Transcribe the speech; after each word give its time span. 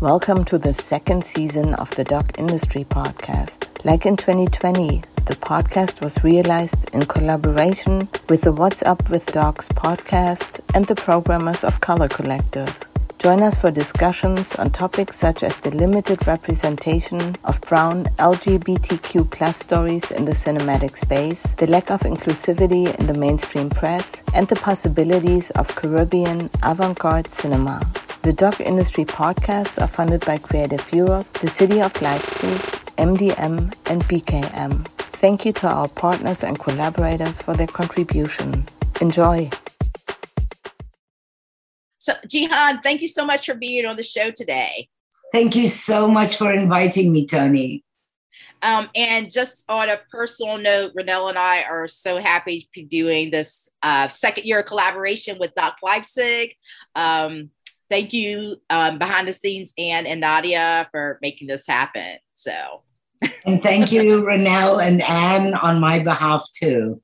Welcome 0.00 0.44
to 0.44 0.58
the 0.58 0.72
second 0.72 1.26
season 1.26 1.74
of 1.74 1.90
the 1.96 2.04
DOK 2.04 2.38
Industry 2.38 2.84
Podcast. 2.84 3.84
Like 3.84 4.06
in 4.06 4.16
2020, 4.16 5.02
the 5.26 5.34
podcast 5.34 6.00
was 6.00 6.22
realized 6.22 6.88
in 6.94 7.00
collaboration 7.06 8.08
with 8.28 8.42
the 8.42 8.52
What's 8.52 8.80
Up 8.84 9.10
with 9.10 9.26
Docs 9.32 9.66
podcast 9.70 10.60
and 10.72 10.86
the 10.86 10.94
programmers 10.94 11.64
of 11.64 11.80
Color 11.80 12.06
Collective. 12.06 12.78
Join 13.18 13.42
us 13.42 13.60
for 13.60 13.72
discussions 13.72 14.54
on 14.54 14.70
topics 14.70 15.16
such 15.16 15.42
as 15.42 15.58
the 15.58 15.72
limited 15.72 16.24
representation 16.28 17.34
of 17.42 17.60
brown 17.62 18.04
LGBTQ 18.18 19.28
plus 19.28 19.56
stories 19.56 20.12
in 20.12 20.26
the 20.26 20.30
cinematic 20.30 20.96
space, 20.96 21.54
the 21.54 21.66
lack 21.66 21.90
of 21.90 22.02
inclusivity 22.02 22.94
in 23.00 23.08
the 23.08 23.14
mainstream 23.14 23.68
press, 23.68 24.22
and 24.32 24.46
the 24.46 24.54
possibilities 24.54 25.50
of 25.56 25.74
Caribbean 25.74 26.50
avant-garde 26.62 27.32
cinema. 27.32 27.80
The 28.22 28.32
DOK 28.32 28.60
Industry 28.60 29.04
podcasts 29.04 29.80
are 29.80 29.86
funded 29.86 30.26
by 30.26 30.38
Creative 30.38 30.92
Europe, 30.92 31.32
the 31.34 31.46
City 31.48 31.80
of 31.80 32.00
Leipzig, 32.02 32.58
MDM, 32.98 33.72
and 33.88 34.04
BKM. 34.04 34.86
Thank 34.98 35.46
you 35.46 35.52
to 35.52 35.68
our 35.68 35.88
partners 35.88 36.42
and 36.42 36.58
collaborators 36.58 37.40
for 37.40 37.54
their 37.54 37.68
contribution. 37.68 38.66
Enjoy. 39.00 39.48
So, 41.98 42.14
Jihan, 42.26 42.82
thank 42.82 43.02
you 43.02 43.08
so 43.08 43.24
much 43.24 43.46
for 43.46 43.54
being 43.54 43.86
on 43.86 43.96
the 43.96 44.02
show 44.02 44.32
today. 44.32 44.88
Thank 45.32 45.54
you 45.54 45.68
so 45.68 46.08
much 46.08 46.36
for 46.36 46.52
inviting 46.52 47.12
me, 47.12 47.24
Toni. 47.24 47.84
Um, 48.62 48.88
and 48.94 49.30
just 49.30 49.64
on 49.68 49.88
a 49.88 50.00
personal 50.10 50.58
note, 50.58 50.92
Renelle 50.94 51.28
and 51.28 51.38
I 51.38 51.62
are 51.62 51.86
so 51.86 52.18
happy 52.18 52.62
to 52.62 52.66
be 52.72 52.82
doing 52.82 53.30
this 53.30 53.70
uh, 53.82 54.08
second 54.08 54.44
year 54.44 54.62
collaboration 54.62 55.38
with 55.38 55.54
DOK 55.54 55.76
Leipzig. 55.82 56.54
Um, 56.94 57.50
thank 57.90 58.12
you, 58.12 58.56
um, 58.70 58.98
behind 58.98 59.28
the 59.28 59.32
scenes, 59.32 59.72
Anne 59.78 60.06
and 60.06 60.20
Nadia, 60.20 60.88
for 60.90 61.18
making 61.22 61.48
this 61.48 61.66
happen. 61.66 62.18
So, 62.34 62.82
and 63.44 63.62
thank 63.62 63.92
you, 63.92 64.22
Renelle 64.22 64.84
and 64.84 65.02
Anne, 65.02 65.54
on 65.54 65.80
my 65.80 65.98
behalf 65.98 66.46
too. 66.54 67.00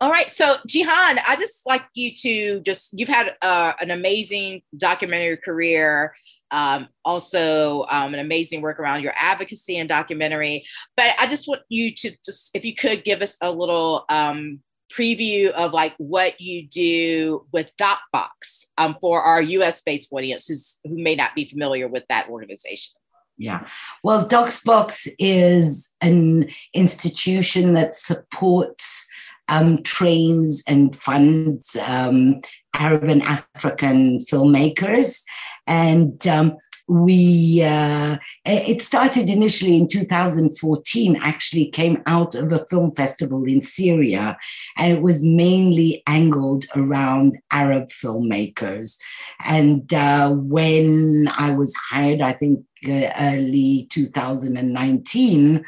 All 0.00 0.10
right. 0.10 0.28
So, 0.28 0.56
Jihan, 0.66 1.20
I 1.28 1.36
just 1.38 1.64
like 1.64 1.84
you 1.94 2.12
to 2.22 2.60
just, 2.62 2.98
you've 2.98 3.08
had 3.08 3.36
uh, 3.40 3.72
an 3.80 3.92
amazing 3.92 4.62
documentary 4.76 5.36
career. 5.36 6.12
Um, 6.50 6.88
also, 7.04 7.86
um, 7.88 8.12
an 8.12 8.18
amazing 8.18 8.62
work 8.62 8.80
around 8.80 9.02
your 9.02 9.14
advocacy 9.16 9.78
and 9.78 9.88
documentary. 9.88 10.64
But 10.96 11.14
I 11.20 11.28
just 11.28 11.46
want 11.46 11.62
you 11.68 11.94
to 11.94 12.16
just, 12.24 12.50
if 12.52 12.64
you 12.64 12.74
could 12.74 13.04
give 13.04 13.22
us 13.22 13.38
a 13.40 13.52
little 13.52 14.04
um, 14.08 14.60
preview 14.96 15.50
of 15.50 15.72
like 15.72 15.94
what 15.98 16.40
you 16.40 16.66
do 16.66 17.46
with 17.52 17.70
Dox 17.78 18.02
Box 18.12 18.66
um, 18.78 18.96
for 19.00 19.22
our 19.22 19.42
US 19.42 19.82
based 19.82 20.12
audiences 20.12 20.78
who 20.84 21.02
may 21.02 21.14
not 21.14 21.34
be 21.34 21.44
familiar 21.44 21.88
with 21.88 22.04
that 22.08 22.28
organization. 22.28 22.94
Yeah. 23.38 23.66
Well, 24.04 24.26
Dox 24.26 24.62
Box 24.62 25.08
is 25.18 25.90
an 26.00 26.48
institution 26.74 27.72
that 27.74 27.96
supports 27.96 29.08
um, 29.48 29.82
trains 29.82 30.62
and 30.66 30.94
funds 30.94 31.76
um, 31.86 32.40
Arab 32.74 33.04
and 33.04 33.22
African 33.22 34.18
filmmakers. 34.20 35.22
And 35.66 36.26
um, 36.26 36.56
we, 36.88 37.62
uh, 37.62 38.18
it 38.44 38.82
started 38.82 39.30
initially 39.30 39.76
in 39.76 39.88
2014, 39.88 41.16
actually 41.22 41.66
came 41.70 42.02
out 42.06 42.34
of 42.34 42.52
a 42.52 42.64
film 42.66 42.92
festival 42.94 43.44
in 43.44 43.62
Syria, 43.62 44.36
and 44.76 44.92
it 44.92 45.02
was 45.02 45.22
mainly 45.22 46.02
angled 46.06 46.66
around 46.74 47.38
Arab 47.52 47.88
filmmakers. 47.88 48.98
And 49.44 49.92
uh, 49.94 50.32
when 50.32 51.28
I 51.38 51.52
was 51.52 51.74
hired, 51.90 52.20
I 52.20 52.32
think 52.32 52.64
uh, 52.86 53.10
early 53.20 53.86
2019, 53.90 55.64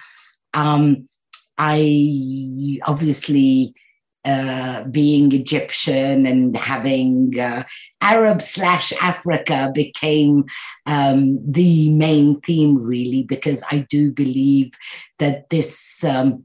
um, 0.54 1.08
I 1.56 2.80
obviously 2.86 3.74
uh, 4.24 4.84
being 4.84 5.32
Egyptian 5.32 6.26
and 6.26 6.56
having 6.56 7.38
uh, 7.38 7.64
Arab 8.00 8.40
slash 8.40 8.92
Africa 9.00 9.70
became 9.74 10.44
um, 10.86 11.38
the 11.46 11.90
main 11.90 12.40
theme, 12.40 12.76
really, 12.78 13.22
because 13.22 13.62
I 13.70 13.86
do 13.88 14.12
believe 14.12 14.72
that 15.18 15.50
this 15.50 16.02
um, 16.04 16.44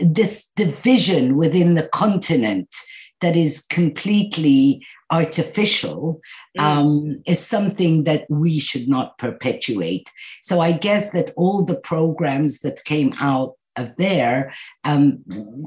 this 0.00 0.50
division 0.56 1.36
within 1.36 1.74
the 1.74 1.88
continent 1.88 2.74
that 3.20 3.36
is 3.36 3.64
completely 3.70 4.84
artificial 5.10 6.20
mm. 6.58 6.62
um, 6.62 7.22
is 7.26 7.38
something 7.38 8.04
that 8.04 8.26
we 8.28 8.58
should 8.58 8.88
not 8.88 9.16
perpetuate. 9.18 10.10
So 10.42 10.60
I 10.60 10.72
guess 10.72 11.10
that 11.10 11.30
all 11.36 11.64
the 11.64 11.76
programs 11.76 12.60
that 12.60 12.84
came 12.84 13.14
out 13.20 13.54
of 13.76 13.96
there 13.96 14.52
um, 14.84 15.22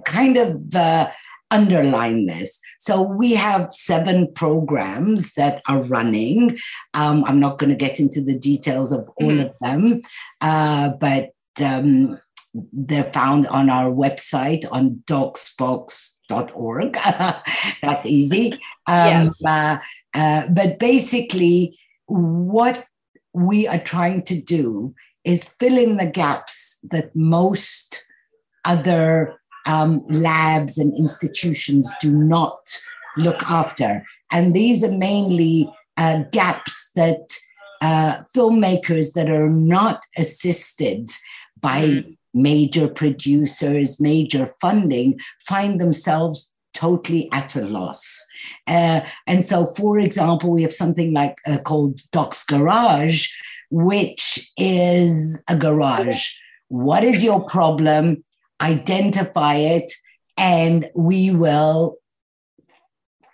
kind 0.06 0.38
of 0.38 0.76
uh, 0.76 1.10
underline 1.52 2.26
this. 2.26 2.60
So 2.80 3.02
we 3.02 3.34
have 3.34 3.72
seven 3.72 4.32
programs 4.34 5.34
that 5.34 5.62
are 5.68 5.82
running. 5.82 6.58
Um, 6.94 7.24
I'm 7.26 7.40
not 7.40 7.58
going 7.58 7.70
to 7.70 7.76
get 7.76 8.00
into 8.00 8.22
the 8.22 8.38
details 8.38 8.92
of 8.92 9.10
all 9.18 9.30
mm-hmm. 9.30 9.48
of 9.48 9.54
them, 9.62 10.02
uh, 10.42 10.90
but 11.00 11.32
um, 11.64 12.20
they're 12.74 13.12
found 13.12 13.48
on 13.48 13.70
our 13.70 13.92
website 13.92 14.66
on 14.72 15.04
doxbox.org. 15.08 16.94
That's 17.82 18.06
easy. 18.06 18.60
Um, 18.88 19.08
yes. 19.08 19.44
Uh, 19.44 19.78
uh, 20.14 20.48
but 20.50 20.78
basically, 20.78 21.76
what 22.06 22.86
we 23.34 23.68
are 23.68 23.80
trying 23.80 24.22
to 24.26 24.40
do 24.40 24.94
is 25.24 25.50
fill 25.60 25.76
in 25.76 25.98
the 25.98 26.06
gaps 26.06 26.78
that 26.84 27.16
most 27.16 28.06
other 28.64 29.40
um, 29.66 30.04
labs 30.08 30.78
and 30.78 30.96
institutions 30.96 31.92
do 32.02 32.12
not 32.12 32.58
look 33.18 33.44
after. 33.44 34.04
And 34.32 34.54
these 34.54 34.84
are 34.84 34.92
mainly 34.92 35.72
uh, 35.98 36.24
gaps 36.32 36.92
that 36.96 37.30
uh, 37.82 38.24
filmmakers 38.36 39.14
that 39.14 39.30
are 39.30 39.50
not 39.50 40.04
assisted 40.18 41.10
by 41.60 41.82
mm. 41.82 42.18
major 42.34 42.88
producers, 42.88 44.00
major 44.00 44.48
funding, 44.60 45.20
find 45.48 45.80
themselves 45.80 46.52
totally 46.74 47.30
at 47.32 47.56
a 47.56 47.62
loss. 47.62 48.26
Uh, 48.68 49.02
and 49.26 49.46
so, 49.46 49.66
for 49.66 49.98
example, 49.98 50.52
we 50.52 50.62
have 50.62 50.74
something 50.74 51.14
like 51.14 51.38
uh, 51.48 51.58
called 51.60 52.02
Doc's 52.12 52.44
Garage, 52.44 53.30
which 53.72 54.52
is 54.58 55.42
a 55.48 55.56
garage. 55.56 56.32
What 56.68 57.04
is 57.04 57.24
your 57.24 57.44
problem? 57.46 58.24
Identify 58.62 59.56
it, 59.56 59.92
and 60.38 60.90
we 60.96 61.32
will 61.32 61.98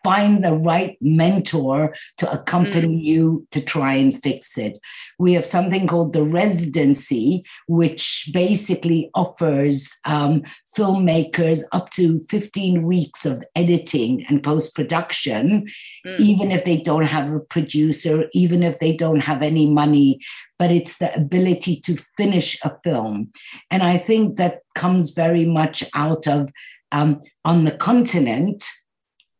find 0.03 0.44
the 0.44 0.53
right 0.53 0.97
mentor 1.01 1.94
to 2.17 2.31
accompany 2.31 3.00
mm. 3.00 3.03
you 3.03 3.47
to 3.51 3.62
try 3.62 3.94
and 3.94 4.22
fix 4.22 4.57
it. 4.57 4.78
We 5.19 5.34
have 5.34 5.45
something 5.45 5.88
called 5.88 6.13
the 6.13 6.23
residency, 6.23 7.45
which 7.67 8.29
basically 8.34 9.11
offers 9.13 10.00
um, 10.06 10.44
filmmakers 10.78 11.63
up 11.72 11.90
to 11.91 12.25
15 12.29 12.84
weeks 12.84 13.25
of 13.25 13.44
editing 13.56 14.25
and 14.28 14.44
post 14.44 14.75
production, 14.75 15.67
mm. 16.06 16.19
even 16.19 16.51
if 16.51 16.66
they 16.66 16.81
don't 16.81 17.06
have 17.06 17.31
a 17.31 17.40
producer, 17.40 18.25
even 18.34 18.63
if 18.63 18.79
they 18.79 18.95
don't 18.95 19.23
have 19.23 19.41
any 19.41 19.69
money. 19.69 20.19
But 20.57 20.72
it's 20.72 20.97
the 20.97 21.13
ability 21.16 21.79
to 21.81 21.97
finish 22.17 22.57
a 22.63 22.75
film. 22.84 23.31
And 23.69 23.84
I 23.84 23.97
think 23.97 24.38
that 24.38 24.61
comes 24.75 25.11
very 25.11 25.45
much 25.45 25.84
out 25.95 26.28
of 26.28 26.51
um, 26.91 27.22
on 27.45 27.63
the 27.63 27.72
continent 27.72 28.63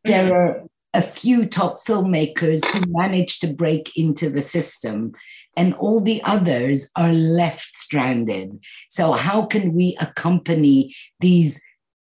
there 0.04 0.34
are 0.34 0.64
a 0.94 1.02
few 1.02 1.46
top 1.46 1.84
filmmakers 1.86 2.64
who 2.66 2.82
manage 2.92 3.38
to 3.40 3.46
break 3.46 3.96
into 3.96 4.28
the 4.28 4.42
system, 4.42 5.12
and 5.56 5.74
all 5.74 6.00
the 6.00 6.22
others 6.24 6.90
are 6.96 7.12
left 7.12 7.76
stranded. 7.76 8.58
So, 8.90 9.12
how 9.12 9.46
can 9.46 9.72
we 9.74 9.96
accompany 10.00 10.94
these 11.20 11.62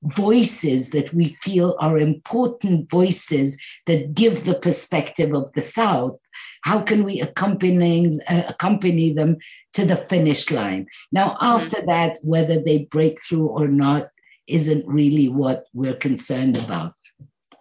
voices 0.03 0.89
that 0.89 1.13
we 1.13 1.37
feel 1.41 1.77
are 1.79 1.97
important 1.97 2.89
voices 2.89 3.57
that 3.85 4.13
give 4.13 4.43
the 4.43 4.55
perspective 4.55 5.33
of 5.33 5.51
the 5.53 5.61
South? 5.61 6.17
How 6.63 6.81
can 6.81 7.03
we 7.03 7.21
accompany, 7.21 8.19
uh, 8.27 8.43
accompany 8.49 9.13
them 9.13 9.37
to 9.73 9.85
the 9.85 9.95
finish 9.95 10.49
line? 10.49 10.87
Now, 11.11 11.31
mm-hmm. 11.31 11.45
after 11.45 11.85
that, 11.85 12.17
whether 12.23 12.59
they 12.59 12.85
break 12.85 13.19
through 13.21 13.47
or 13.47 13.67
not 13.67 14.09
isn't 14.47 14.85
really 14.87 15.29
what 15.29 15.65
we're 15.73 15.95
concerned 15.95 16.57
about. 16.57 16.95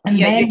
And 0.07 0.19
yeah, 0.19 0.31
then, 0.31 0.51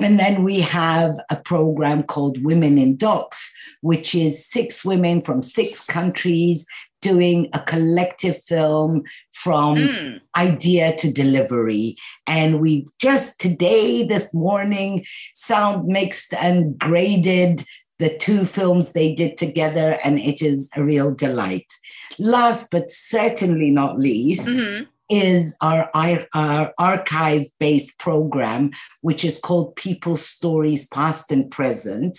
and 0.00 0.20
then 0.20 0.44
we 0.44 0.60
have 0.60 1.18
a 1.30 1.36
program 1.36 2.02
called 2.02 2.42
Women 2.44 2.78
in 2.78 2.96
Docs, 2.96 3.52
which 3.80 4.14
is 4.14 4.46
six 4.46 4.84
women 4.84 5.20
from 5.20 5.42
six 5.42 5.84
countries 5.84 6.66
doing 7.02 7.48
a 7.52 7.60
collective 7.60 8.42
film 8.44 9.02
from 9.32 9.76
mm. 9.76 10.20
idea 10.36 10.96
to 10.96 11.12
delivery. 11.12 11.96
And 12.26 12.60
we 12.60 12.86
just 12.98 13.38
today, 13.38 14.02
this 14.02 14.34
morning, 14.34 15.04
sound 15.34 15.86
mixed 15.86 16.34
and 16.34 16.78
graded 16.78 17.64
the 17.98 18.16
two 18.18 18.44
films 18.44 18.92
they 18.92 19.14
did 19.14 19.36
together, 19.36 19.98
and 20.04 20.18
it 20.18 20.42
is 20.42 20.68
a 20.76 20.84
real 20.84 21.14
delight. 21.14 21.72
Last 22.18 22.70
but 22.70 22.90
certainly 22.90 23.70
not 23.70 23.98
least, 23.98 24.48
mm-hmm. 24.48 24.84
Is 25.08 25.56
our, 25.60 25.90
our, 25.94 26.72
archive 26.78 27.46
based 27.58 27.98
program, 27.98 28.70
which 29.00 29.24
is 29.24 29.38
called 29.38 29.76
People's 29.76 30.26
Stories 30.26 30.88
Past 30.88 31.30
and 31.30 31.50
Present. 31.50 32.18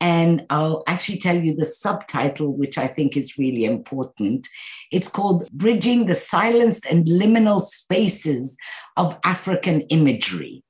And 0.00 0.46
I'll 0.50 0.84
actually 0.86 1.18
tell 1.18 1.36
you 1.36 1.56
the 1.56 1.64
subtitle, 1.64 2.56
which 2.56 2.78
I 2.78 2.86
think 2.86 3.16
is 3.16 3.36
really 3.36 3.64
important. 3.64 4.46
It's 4.92 5.08
called 5.08 5.50
Bridging 5.50 6.06
the 6.06 6.14
Silenced 6.14 6.86
and 6.86 7.06
Liminal 7.06 7.60
Spaces 7.60 8.56
of 8.96 9.18
African 9.24 9.82
Imagery. 9.82 10.62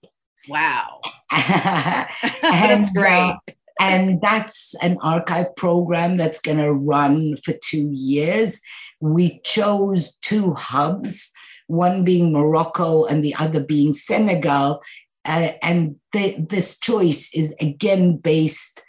Wow. 0.48 1.00
and, 1.30 2.14
that's 2.42 2.92
great. 2.92 3.10
Uh, 3.10 3.36
and 3.80 4.20
that's 4.20 4.74
an 4.82 4.98
archive 5.02 5.54
program 5.56 6.16
that's 6.16 6.40
going 6.40 6.58
to 6.58 6.72
run 6.72 7.36
for 7.44 7.54
two 7.62 7.90
years. 7.92 8.60
We 9.00 9.40
chose 9.44 10.16
two 10.22 10.54
hubs, 10.54 11.30
one 11.68 12.04
being 12.04 12.32
Morocco 12.32 13.04
and 13.04 13.24
the 13.24 13.34
other 13.36 13.60
being 13.60 13.92
Senegal. 13.92 14.82
Uh, 15.24 15.52
and 15.62 15.96
the, 16.12 16.36
this 16.38 16.78
choice 16.78 17.32
is 17.34 17.54
again 17.60 18.16
based 18.16 18.82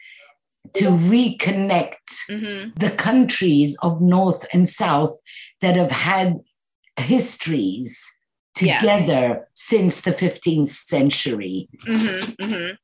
to 0.73 0.85
reconnect 0.85 2.29
mm-hmm. 2.29 2.69
the 2.77 2.91
countries 2.91 3.77
of 3.81 4.01
North 4.01 4.45
and 4.53 4.67
South 4.67 5.17
that 5.61 5.75
have 5.75 5.91
had 5.91 6.39
histories 6.97 8.05
together 8.55 9.05
yes. 9.09 9.41
since 9.53 10.01
the 10.01 10.11
15th 10.11 10.71
century. 10.71 11.69
Mm-hmm, 11.87 12.43
mm-hmm. 12.43 12.75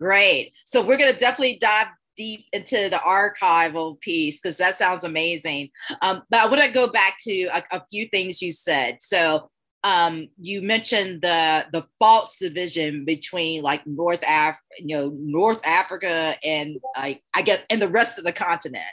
Great. 0.00 0.52
So 0.64 0.84
we're 0.84 0.96
going 0.96 1.12
to 1.12 1.18
definitely 1.18 1.58
dive 1.60 1.88
deep 2.18 2.46
into 2.52 2.90
the 2.90 3.00
archival 3.06 3.98
piece 4.00 4.40
because 4.40 4.58
that 4.58 4.76
sounds 4.76 5.04
amazing. 5.04 5.70
Um, 6.02 6.24
but 6.28 6.40
I 6.40 6.46
want 6.46 6.60
to 6.62 6.68
go 6.68 6.88
back 6.88 7.16
to 7.20 7.44
a, 7.44 7.62
a, 7.70 7.82
few 7.90 8.08
things 8.08 8.42
you 8.42 8.50
said. 8.50 8.96
So 9.00 9.50
um, 9.84 10.28
you 10.38 10.60
mentioned 10.60 11.22
the 11.22 11.66
the 11.72 11.84
false 12.00 12.38
division 12.38 13.04
between 13.04 13.62
like 13.62 13.86
North 13.86 14.24
Af, 14.28 14.56
you 14.78 14.96
know, 14.96 15.16
North 15.16 15.64
Africa 15.64 16.36
and 16.42 16.78
like 16.96 17.22
I 17.32 17.42
guess 17.42 17.62
and 17.70 17.80
the 17.80 17.88
rest 17.88 18.18
of 18.18 18.24
the 18.24 18.32
continent 18.32 18.84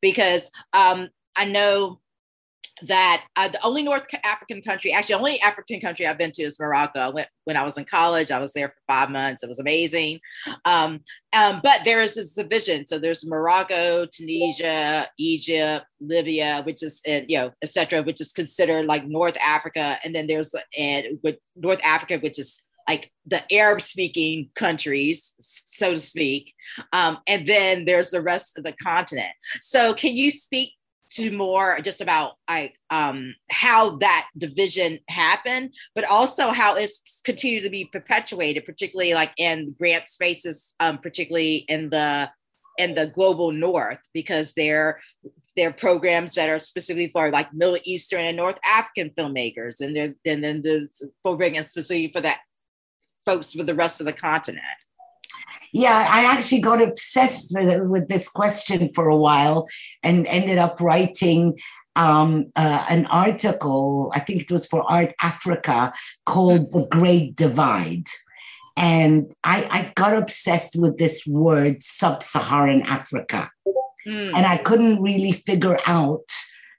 because 0.00 0.50
um, 0.72 1.08
I 1.36 1.44
know 1.44 2.00
that 2.86 3.24
uh, 3.36 3.48
the 3.48 3.62
only 3.62 3.82
North 3.82 4.06
African 4.24 4.62
country, 4.62 4.92
actually, 4.92 5.14
only 5.14 5.40
African 5.40 5.80
country 5.80 6.06
I've 6.06 6.18
been 6.18 6.32
to 6.32 6.42
is 6.42 6.58
Morocco. 6.58 6.98
I 6.98 7.08
went 7.08 7.28
when 7.44 7.56
I 7.56 7.64
was 7.64 7.78
in 7.78 7.84
college. 7.84 8.30
I 8.30 8.38
was 8.38 8.52
there 8.52 8.68
for 8.68 8.82
five 8.88 9.10
months. 9.10 9.42
It 9.42 9.48
was 9.48 9.60
amazing. 9.60 10.20
Um, 10.64 11.00
um, 11.32 11.60
but 11.62 11.84
there 11.84 12.00
is 12.00 12.14
this 12.14 12.34
division. 12.34 12.86
So 12.86 12.98
there's 12.98 13.26
Morocco, 13.26 14.06
Tunisia, 14.06 15.08
Egypt, 15.18 15.86
Libya, 16.00 16.62
which 16.64 16.82
is 16.82 17.00
uh, 17.08 17.20
you 17.28 17.38
know, 17.38 17.52
etc., 17.62 18.02
which 18.02 18.20
is 18.20 18.32
considered 18.32 18.86
like 18.86 19.06
North 19.06 19.36
Africa, 19.38 19.98
and 20.04 20.14
then 20.14 20.26
there's 20.26 20.54
and 20.76 21.18
with 21.22 21.36
North 21.56 21.80
Africa, 21.84 22.18
which 22.18 22.38
is 22.38 22.62
like 22.88 23.12
the 23.26 23.40
Arab 23.52 23.80
speaking 23.80 24.50
countries, 24.56 25.34
so 25.38 25.94
to 25.94 26.00
speak. 26.00 26.54
Um, 26.92 27.18
and 27.26 27.46
then 27.46 27.84
there's 27.84 28.10
the 28.10 28.20
rest 28.20 28.58
of 28.58 28.64
the 28.64 28.72
continent. 28.72 29.32
So, 29.60 29.94
can 29.94 30.16
you 30.16 30.30
speak 30.30 30.72
to 31.14 31.30
more 31.30 31.80
just 31.80 32.00
about 32.00 32.32
like 32.48 32.76
um, 32.90 33.34
how 33.50 33.96
that 33.96 34.28
division 34.36 34.98
happened, 35.08 35.74
but 35.94 36.04
also 36.04 36.50
how 36.50 36.76
it's 36.76 37.20
continued 37.24 37.62
to 37.62 37.70
be 37.70 37.84
perpetuated, 37.84 38.64
particularly 38.64 39.14
like 39.14 39.32
in 39.36 39.74
grant 39.78 40.08
spaces, 40.08 40.74
um, 40.80 40.98
particularly 40.98 41.56
in 41.68 41.90
the 41.90 42.30
in 42.78 42.94
the 42.94 43.06
global 43.06 43.52
north, 43.52 43.98
because 44.14 44.54
they're 44.54 45.00
they're 45.56 45.72
programs 45.72 46.34
that 46.34 46.48
are 46.48 46.58
specifically 46.58 47.10
for 47.12 47.30
like 47.30 47.52
Middle 47.52 47.78
Eastern 47.84 48.24
and 48.24 48.36
North 48.36 48.58
African 48.64 49.10
filmmakers, 49.10 49.80
and 49.80 49.94
then 50.24 50.40
then 50.40 50.62
the 50.62 50.88
program 51.22 51.54
is 51.56 51.68
specifically 51.68 52.10
for 52.12 52.22
that 52.22 52.40
folks 53.26 53.52
for 53.52 53.62
the 53.62 53.74
rest 53.74 54.00
of 54.00 54.06
the 54.06 54.12
continent. 54.12 54.64
Yeah, 55.72 56.06
I 56.10 56.24
actually 56.24 56.60
got 56.60 56.82
obsessed 56.82 57.52
with 57.54 57.82
with 57.88 58.08
this 58.08 58.28
question 58.28 58.90
for 58.94 59.08
a 59.08 59.16
while, 59.16 59.66
and 60.02 60.26
ended 60.26 60.58
up 60.58 60.80
writing 60.80 61.58
um, 61.96 62.52
uh, 62.56 62.84
an 62.90 63.06
article. 63.06 64.12
I 64.14 64.20
think 64.20 64.42
it 64.42 64.50
was 64.50 64.66
for 64.66 64.84
Art 64.90 65.14
Africa 65.22 65.92
called 66.26 66.72
"The 66.72 66.86
Great 66.90 67.36
Divide." 67.36 68.08
And 68.76 69.32
I, 69.44 69.68
I 69.70 69.92
got 69.94 70.14
obsessed 70.14 70.76
with 70.76 70.96
this 70.96 71.26
word 71.26 71.82
sub-Saharan 71.82 72.82
Africa. 72.82 73.50
Mm. 74.06 74.32
And 74.34 74.46
I 74.46 74.56
couldn't 74.56 75.02
really 75.02 75.32
figure 75.32 75.78
out 75.86 76.24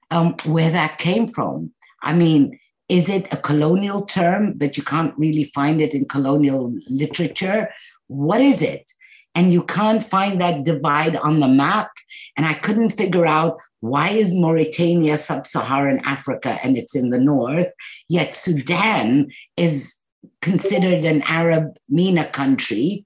um, 0.09 0.35
where 0.45 0.71
that 0.71 0.97
came 0.97 1.27
from. 1.27 1.71
I 2.01 2.13
mean, 2.13 2.59
is 2.89 3.09
it 3.09 3.33
a 3.33 3.37
colonial 3.37 4.01
term, 4.03 4.53
but 4.55 4.75
you 4.75 4.83
can't 4.83 5.13
really 5.17 5.45
find 5.55 5.81
it 5.81 5.93
in 5.93 6.05
colonial 6.05 6.73
literature? 6.89 7.69
What 8.07 8.41
is 8.41 8.61
it? 8.61 8.91
And 9.35 9.51
you 9.51 9.63
can't 9.63 10.03
find 10.03 10.39
that 10.41 10.63
divide 10.63 11.15
on 11.15 11.39
the 11.39 11.47
map. 11.47 11.89
And 12.37 12.45
I 12.45 12.53
couldn't 12.53 12.91
figure 12.91 13.25
out 13.25 13.59
why 13.79 14.09
is 14.09 14.33
Mauritania 14.33 15.17
sub-Saharan 15.17 16.01
Africa 16.05 16.57
and 16.63 16.77
it's 16.77 16.95
in 16.95 17.09
the 17.09 17.19
north, 17.19 17.67
yet 18.07 18.33
Sudan 18.33 19.29
is 19.57 19.95
considered 20.41 21.03
an 21.03 21.21
Arab 21.23 21.75
MENA 21.89 22.29
country, 22.29 23.05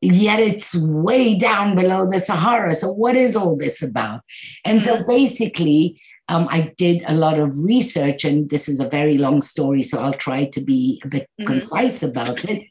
yet 0.00 0.38
it's 0.38 0.76
way 0.76 1.36
down 1.36 1.74
below 1.74 2.08
the 2.08 2.20
Sahara. 2.20 2.74
So 2.76 2.92
what 2.92 3.16
is 3.16 3.34
all 3.34 3.56
this 3.56 3.82
about? 3.82 4.20
And 4.64 4.82
so 4.82 4.98
mm-hmm. 4.98 5.08
basically, 5.08 6.00
um, 6.28 6.46
I 6.50 6.74
did 6.76 7.02
a 7.08 7.14
lot 7.14 7.40
of 7.40 7.58
research, 7.58 8.24
and 8.24 8.50
this 8.50 8.68
is 8.68 8.80
a 8.80 8.88
very 8.88 9.16
long 9.16 9.40
story, 9.40 9.82
so 9.82 10.00
I'll 10.00 10.12
try 10.12 10.44
to 10.44 10.60
be 10.60 11.00
a 11.04 11.08
bit 11.08 11.22
mm-hmm. 11.22 11.46
concise 11.46 12.02
about 12.02 12.44
it. 12.44 12.62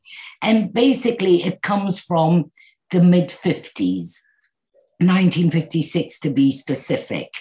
And 0.41 0.73
basically, 0.73 1.43
it 1.43 1.61
comes 1.61 1.99
from 1.99 2.51
the 2.91 3.01
mid 3.01 3.29
50s, 3.29 4.19
1956 4.99 6.19
to 6.21 6.29
be 6.29 6.51
specific, 6.51 7.33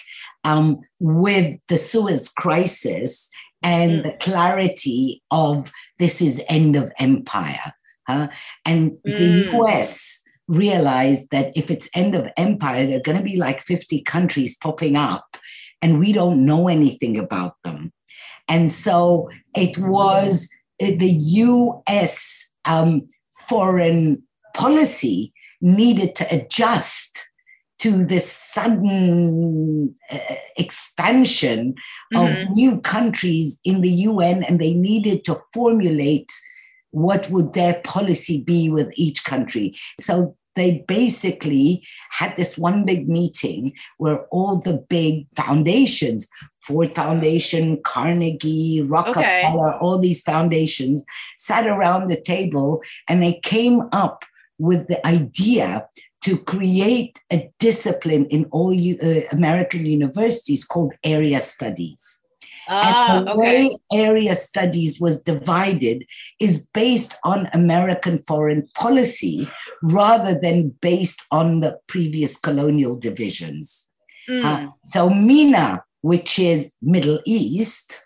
um, 0.43 0.79
with 0.99 1.59
the 1.67 1.77
Suez 1.77 2.29
Crisis 2.29 3.29
and 3.63 3.99
mm. 3.99 4.03
the 4.03 4.13
clarity 4.13 5.23
of 5.31 5.71
this 5.99 6.21
is 6.21 6.43
end 6.47 6.75
of 6.75 6.91
empire. 6.99 7.73
Huh? 8.07 8.29
And 8.65 8.91
mm. 8.91 9.17
the 9.17 9.57
US 9.57 10.21
realized 10.47 11.29
that 11.31 11.55
if 11.57 11.69
it's 11.69 11.89
end 11.93 12.15
of 12.15 12.29
empire, 12.37 12.85
there 12.85 12.97
are 12.97 13.01
going 13.01 13.17
to 13.17 13.23
be 13.23 13.37
like 13.37 13.59
50 13.59 14.01
countries 14.01 14.57
popping 14.57 14.95
up, 14.95 15.37
and 15.81 15.99
we 15.99 16.13
don't 16.13 16.45
know 16.45 16.67
anything 16.67 17.17
about 17.17 17.55
them. 17.63 17.91
And 18.47 18.71
so 18.71 19.29
it 19.55 19.77
was 19.77 20.49
uh, 20.81 20.85
the 20.97 21.11
US 21.11 22.53
um, 22.67 23.07
foreign 23.47 24.23
policy 24.53 25.33
needed 25.61 26.15
to 26.15 26.35
adjust 26.35 27.29
to 27.79 28.05
this 28.05 28.31
sudden 28.31 29.95
uh, 30.11 30.17
expansion 30.57 31.75
mm-hmm. 32.13 32.43
of 32.43 32.49
new 32.55 32.79
countries 32.81 33.59
in 33.63 33.81
the 33.81 33.89
UN, 33.89 34.43
and 34.43 34.59
they 34.59 34.73
needed 34.73 35.23
to 35.25 35.39
formulate 35.53 36.31
what 36.91 37.29
would 37.29 37.53
their 37.53 37.79
policy 37.83 38.41
be 38.41 38.69
with 38.69 38.89
each 38.95 39.23
country. 39.23 39.75
So 39.99 40.35
they 40.57 40.83
basically 40.87 41.85
had 42.09 42.35
this 42.35 42.57
one 42.57 42.85
big 42.85 43.07
meeting 43.07 43.73
where 43.97 44.25
all 44.27 44.57
the 44.57 44.85
big 44.89 45.27
foundations, 45.35 46.27
Ford 46.61 46.93
Foundation, 46.93 47.81
Carnegie, 47.83 48.81
Rockefeller, 48.81 49.69
okay. 49.69 49.77
all 49.79 49.99
these 49.99 50.21
foundations 50.21 51.05
sat 51.37 51.67
around 51.67 52.09
the 52.09 52.19
table 52.19 52.81
and 53.07 53.21
they 53.21 53.39
came 53.43 53.83
up 53.91 54.25
with 54.59 54.87
the 54.87 55.05
idea 55.05 55.87
to 56.21 56.37
create 56.37 57.19
a 57.31 57.49
discipline 57.59 58.25
in 58.25 58.45
all 58.45 58.73
uh, 58.73 59.21
American 59.31 59.85
universities 59.85 60.65
called 60.65 60.93
area 61.03 61.39
studies. 61.39 62.26
Ah, 62.69 63.17
and 63.17 63.27
the 63.27 63.31
okay. 63.33 63.39
way 63.39 63.77
area 63.91 64.35
studies 64.35 64.99
was 64.99 65.21
divided 65.21 66.05
is 66.39 66.67
based 66.73 67.15
on 67.23 67.49
American 67.53 68.19
foreign 68.19 68.67
policy 68.75 69.47
rather 69.83 70.37
than 70.39 70.69
based 70.81 71.21
on 71.31 71.61
the 71.61 71.79
previous 71.87 72.37
colonial 72.37 72.95
divisions. 72.95 73.89
Mm. 74.29 74.43
Uh, 74.43 74.71
so 74.83 75.09
MENA, 75.09 75.83
which 76.01 76.39
is 76.39 76.73
Middle 76.81 77.19
East, 77.25 78.03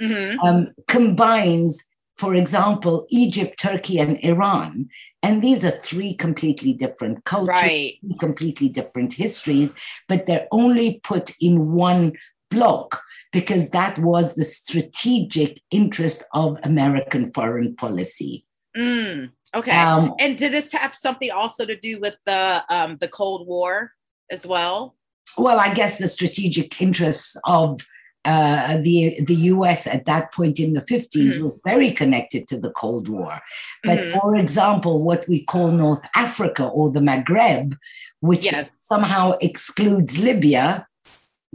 mm-hmm. 0.00 0.38
um, 0.40 0.72
combines, 0.86 1.84
for 2.16 2.34
example, 2.34 3.06
Egypt, 3.10 3.58
Turkey, 3.58 3.98
and 3.98 4.18
Iran. 4.24 4.88
And 5.22 5.42
these 5.42 5.64
are 5.64 5.70
three 5.70 6.14
completely 6.14 6.72
different 6.74 7.24
cultures, 7.24 7.62
right. 7.62 7.98
completely 8.18 8.68
different 8.68 9.14
histories, 9.14 9.74
but 10.08 10.26
they're 10.26 10.46
only 10.52 11.00
put 11.02 11.32
in 11.40 11.72
one 11.72 12.12
block 12.54 13.02
because 13.32 13.70
that 13.70 13.98
was 13.98 14.34
the 14.34 14.44
strategic 14.44 15.60
interest 15.70 16.24
of 16.32 16.58
American 16.62 17.32
foreign 17.32 17.74
policy. 17.76 18.46
Mm, 18.76 19.30
Okay. 19.54 19.70
Um, 19.70 20.14
and 20.18 20.36
did 20.36 20.52
this 20.52 20.72
have 20.72 20.94
something 20.94 21.30
also 21.30 21.64
to 21.64 21.76
do 21.76 22.00
with 22.00 22.16
the 22.26 22.64
um, 22.68 22.96
the 22.98 23.08
Cold 23.08 23.46
War 23.46 23.92
as 24.30 24.46
well? 24.46 24.96
Well, 25.38 25.60
I 25.60 25.72
guess 25.72 25.98
the 25.98 26.08
strategic 26.08 26.80
interests 26.82 27.36
of 27.44 27.86
uh, 28.24 28.78
the 28.78 29.16
the 29.24 29.34
U.S. 29.52 29.86
at 29.86 30.06
that 30.06 30.32
point 30.32 30.58
in 30.58 30.72
the 30.72 30.80
50s 30.80 31.10
mm-hmm. 31.12 31.42
was 31.42 31.60
very 31.64 31.90
connected 31.92 32.48
to 32.48 32.58
the 32.58 32.70
Cold 32.70 33.08
War. 33.08 33.38
But 33.84 33.98
mm-hmm. 34.00 34.18
for 34.18 34.36
example, 34.36 35.02
what 35.02 35.28
we 35.28 35.44
call 35.44 35.70
North 35.70 36.04
Africa 36.16 36.66
or 36.66 36.90
the 36.90 37.00
Maghreb, 37.00 37.76
which 38.20 38.46
yes. 38.46 38.68
somehow 38.80 39.32
excludes 39.40 40.18
Libya, 40.18 40.88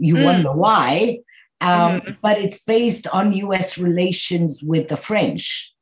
you 0.00 0.16
mm. 0.16 0.24
wonder 0.24 0.52
why. 0.52 1.20
Um, 1.60 2.00
mm-hmm. 2.00 2.10
But 2.22 2.38
it's 2.38 2.64
based 2.64 3.06
on 3.08 3.32
U.S. 3.34 3.76
relations 3.76 4.62
with 4.62 4.88
the 4.88 4.96
French. 4.96 5.74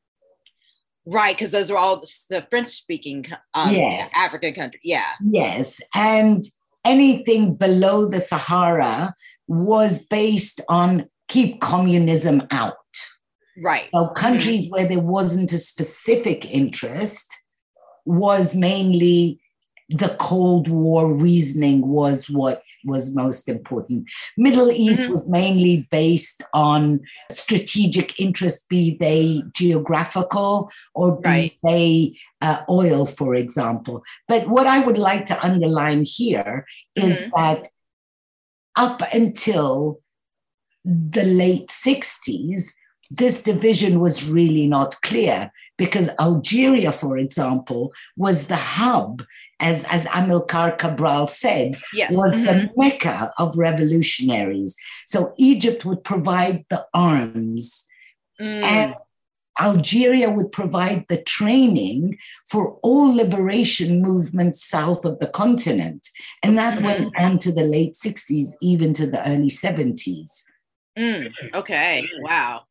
Right, 1.06 1.34
because 1.34 1.52
those 1.52 1.70
are 1.70 1.78
all 1.78 2.04
the 2.28 2.46
French-speaking 2.50 3.26
um, 3.54 3.72
yes. 3.75 4.12
African 4.14 4.52
countries. 4.52 4.82
Yeah. 4.84 5.06
Yes, 5.25 5.80
and 5.94 6.44
anything 6.84 7.54
below 7.54 8.08
the 8.08 8.20
Sahara 8.20 9.14
was 9.46 10.04
based 10.06 10.60
on 10.68 11.08
keep 11.28 11.60
communism 11.60 12.42
out. 12.50 12.75
Right. 13.62 13.88
So 13.92 14.08
countries 14.08 14.64
mm-hmm. 14.64 14.72
where 14.72 14.88
there 14.88 15.00
wasn't 15.00 15.52
a 15.52 15.58
specific 15.58 16.50
interest 16.50 17.26
was 18.04 18.54
mainly 18.54 19.40
the 19.88 20.16
Cold 20.20 20.68
War 20.68 21.12
reasoning 21.12 21.87
was 21.87 22.28
what 22.28 22.62
was 22.85 23.14
most 23.14 23.49
important. 23.49 24.08
Middle 24.37 24.70
East 24.70 25.00
mm-hmm. 25.00 25.11
was 25.11 25.28
mainly 25.28 25.88
based 25.90 26.42
on 26.54 27.00
strategic 27.30 28.20
interest, 28.20 28.68
be 28.68 28.97
they 28.99 29.42
geographical 29.54 30.70
or 30.94 31.20
be 31.20 31.28
right. 31.28 31.52
they 31.64 32.16
uh, 32.40 32.62
oil, 32.68 33.06
for 33.06 33.35
example. 33.35 34.02
But 34.26 34.49
what 34.49 34.66
I 34.66 34.80
would 34.80 34.99
like 34.99 35.26
to 35.26 35.44
underline 35.44 36.04
here 36.04 36.66
is 36.94 37.18
mm-hmm. 37.18 37.30
that 37.35 37.68
up 38.76 39.02
until 39.12 40.00
the 40.85 41.25
late 41.25 41.68
60s, 41.68 42.73
this 43.10 43.42
division 43.42 44.00
was 44.00 44.28
really 44.28 44.66
not 44.66 45.00
clear 45.00 45.50
because 45.78 46.10
Algeria, 46.20 46.92
for 46.92 47.16
example, 47.16 47.92
was 48.16 48.48
the 48.48 48.56
hub, 48.56 49.22
as, 49.60 49.84
as 49.84 50.04
Amilcar 50.06 50.76
Cabral 50.76 51.26
said, 51.26 51.78
yes. 51.94 52.12
was 52.12 52.34
mm-hmm. 52.34 52.44
the 52.44 52.70
mecca 52.76 53.32
of 53.38 53.56
revolutionaries. 53.56 54.76
So 55.06 55.32
Egypt 55.38 55.84
would 55.86 56.04
provide 56.04 56.66
the 56.68 56.86
arms 56.92 57.86
mm. 58.38 58.62
and 58.62 58.94
Algeria 59.60 60.30
would 60.30 60.52
provide 60.52 61.06
the 61.08 61.22
training 61.22 62.18
for 62.48 62.78
all 62.82 63.12
liberation 63.12 64.02
movements 64.02 64.64
south 64.64 65.04
of 65.04 65.18
the 65.18 65.26
continent. 65.26 66.08
And 66.42 66.58
that 66.58 66.74
mm-hmm. 66.74 66.84
went 66.84 67.18
on 67.18 67.38
to 67.40 67.52
the 67.52 67.64
late 67.64 67.94
60s, 67.94 68.50
even 68.60 68.92
to 68.94 69.06
the 69.06 69.26
early 69.26 69.48
70s. 69.48 70.44
Mm, 70.96 71.32
okay. 71.54 72.04
Wow 72.22 72.64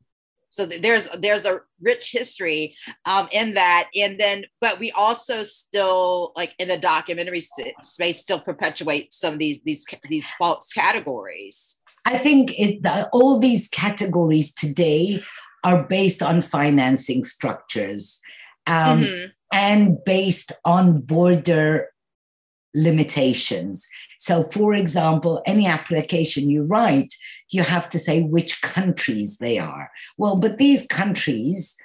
so 0.58 0.66
there's 0.66 1.08
there's 1.20 1.46
a 1.46 1.62
rich 1.80 2.12
history 2.12 2.76
um, 3.06 3.30
in 3.32 3.54
that 3.54 3.88
and 3.96 4.20
then 4.20 4.44
but 4.60 4.80
we 4.80 4.92
also 4.92 5.44
still 5.44 6.32
like 6.36 6.56
in 6.58 6.68
the 6.68 6.78
documentary 6.78 7.44
space 7.82 8.20
still 8.20 8.40
perpetuate 8.40 9.14
some 9.14 9.34
of 9.34 9.40
these 9.40 9.62
these 9.62 9.86
these 10.10 10.26
false 10.40 10.74
categories 10.74 11.80
i 12.06 12.18
think 12.18 12.52
it, 12.60 12.82
the, 12.82 13.08
all 13.14 13.38
these 13.40 13.68
categories 13.68 14.52
today 14.52 15.24
are 15.64 15.84
based 15.84 16.24
on 16.24 16.42
financing 16.42 17.24
structures 17.24 18.20
um, 18.66 19.04
mm-hmm. 19.04 19.26
and 19.54 20.04
based 20.06 20.52
on 20.66 21.02
border 21.02 21.88
limitations. 22.78 23.88
So, 24.20 24.44
for 24.44 24.74
example, 24.74 25.42
any 25.46 25.68
application 25.68 26.50
you 26.50 26.64
write, 26.64 27.14
you 27.52 27.64
have 27.64 27.90
to 27.90 28.00
say 28.00 28.22
which 28.22 28.62
countries 28.62 29.38
they 29.38 29.58
are. 29.58 29.92
Well, 30.18 30.38
but 30.38 30.58
these 30.58 30.86
countries 30.88 31.76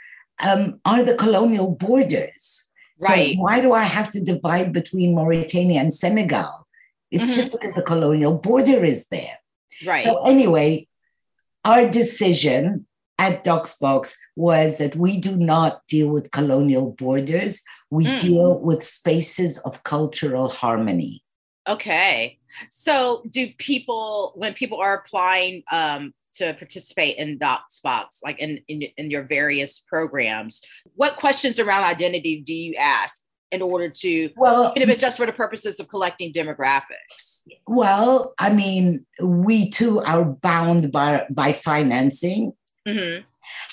um, 0.42 0.80
are 0.84 1.02
the 1.02 1.16
colonial 1.16 1.70
borders. 1.70 2.70
Right. 3.00 3.34
So, 3.34 3.42
why 3.42 3.60
do 3.60 3.72
I 3.72 3.84
have 3.84 4.10
to 4.12 4.20
divide 4.20 4.72
between 4.72 5.14
Mauritania 5.14 5.80
and 5.80 5.92
Senegal? 5.92 6.66
It's 7.10 7.26
mm-hmm. 7.26 7.34
just 7.34 7.52
because 7.52 7.74
the 7.74 7.82
colonial 7.82 8.38
border 8.38 8.84
is 8.84 9.06
there. 9.08 9.38
Right. 9.84 10.04
So, 10.04 10.26
anyway, 10.26 10.88
our 11.64 11.88
decision 11.88 12.86
at 13.22 13.44
Dox 13.44 13.78
Box 13.78 14.18
was 14.34 14.78
that 14.78 14.96
we 14.96 15.20
do 15.20 15.36
not 15.36 15.82
deal 15.86 16.08
with 16.08 16.32
colonial 16.32 16.90
borders. 16.90 17.62
We 17.88 18.06
mm. 18.06 18.20
deal 18.20 18.58
with 18.58 18.82
spaces 18.82 19.58
of 19.58 19.84
cultural 19.84 20.48
harmony. 20.48 21.22
Okay. 21.68 22.40
So, 22.70 23.22
do 23.30 23.48
people, 23.58 24.32
when 24.34 24.54
people 24.54 24.80
are 24.80 24.96
applying 24.96 25.62
um, 25.70 26.12
to 26.34 26.54
participate 26.54 27.16
in 27.16 27.38
Dox 27.38 27.78
Box, 27.78 28.18
like 28.24 28.40
in, 28.40 28.60
in, 28.66 28.82
in 28.96 29.10
your 29.10 29.22
various 29.22 29.78
programs, 29.78 30.60
what 30.96 31.14
questions 31.14 31.60
around 31.60 31.84
identity 31.84 32.40
do 32.40 32.52
you 32.52 32.74
ask 32.74 33.22
in 33.52 33.62
order 33.62 33.88
to, 33.88 34.30
well, 34.36 34.72
even 34.74 34.88
if 34.88 34.92
it's 34.92 35.00
just 35.00 35.16
for 35.16 35.26
the 35.26 35.32
purposes 35.32 35.78
of 35.78 35.88
collecting 35.88 36.32
demographics? 36.32 37.44
Well, 37.68 38.34
I 38.38 38.52
mean, 38.52 39.06
we 39.22 39.70
too 39.70 40.00
are 40.00 40.24
bound 40.24 40.90
by, 40.90 41.26
by 41.30 41.52
financing. 41.52 42.54
Mm-hmm. 42.86 43.22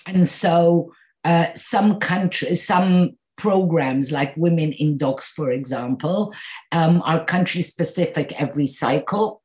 And 0.06 0.28
so, 0.28 0.94
uh, 1.25 1.48
some 1.56 2.00
countries, 2.00 2.66
some 2.66 3.18
programs 3.38 4.12
like 4.12 4.36
Women 4.36 4.74
in 4.74 4.98
Docs, 4.98 5.32
for 5.32 5.51
example, 5.51 6.34
um, 6.72 7.01
are 7.06 7.24
country 7.24 7.62
specific 7.62 8.39
every 8.39 8.68
cycle. 8.68 9.42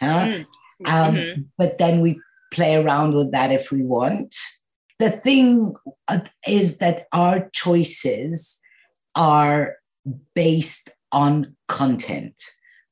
Huh? 0.00 0.06
Mm-hmm. 0.06 0.86
Um, 0.86 1.14
mm-hmm. 1.14 1.42
But 1.56 1.78
then 1.78 2.00
we 2.00 2.20
play 2.52 2.76
around 2.76 3.14
with 3.14 3.32
that 3.32 3.52
if 3.52 3.70
we 3.70 3.82
want. 3.82 4.34
The 4.98 5.10
thing 5.10 5.74
uh, 6.08 6.20
is 6.46 6.78
that 6.78 7.06
our 7.12 7.48
choices 7.50 8.58
are 9.14 9.76
based 10.34 10.90
on 11.12 11.56
content. 11.68 12.38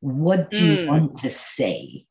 What 0.00 0.50
do 0.50 0.58
mm. 0.58 0.82
you 0.82 0.88
want 0.88 1.16
to 1.16 1.28
say? 1.28 2.06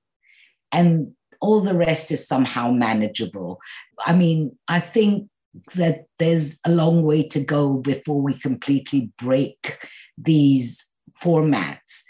And 0.72 1.14
all 1.42 1.62
the 1.62 1.74
rest 1.76 2.12
is 2.12 2.28
somehow 2.28 2.72
manageable. 2.72 3.60
I 4.06 4.14
mean, 4.14 4.58
I 4.68 4.80
think 4.80 5.30
that 5.76 6.06
there's 6.20 6.60
a 6.66 6.72
long 6.72 7.04
way 7.04 7.28
to 7.30 7.44
go 7.44 7.74
before 7.74 8.22
we 8.22 8.34
completely 8.36 9.12
break 9.18 9.80
these 10.18 10.86
formats. 11.22 12.04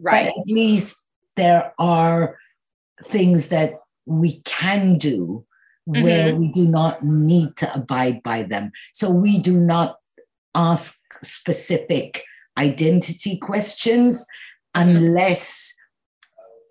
Right. 0.00 0.26
But 0.26 0.40
at 0.40 0.46
least 0.46 1.02
there 1.36 1.72
are 1.78 2.38
things 3.02 3.48
that 3.48 3.74
we 4.06 4.40
can 4.44 4.98
do 4.98 5.44
where 5.86 6.30
mm-hmm. 6.30 6.38
we 6.38 6.48
do 6.52 6.66
not 6.66 7.04
need 7.04 7.56
to 7.56 7.74
abide 7.74 8.22
by 8.22 8.42
them. 8.42 8.72
So 8.94 9.10
we 9.10 9.38
do 9.38 9.58
not 9.58 9.96
ask 10.54 10.98
specific 11.22 12.24
identity 12.58 13.36
questions 13.36 14.26
unless 14.74 15.74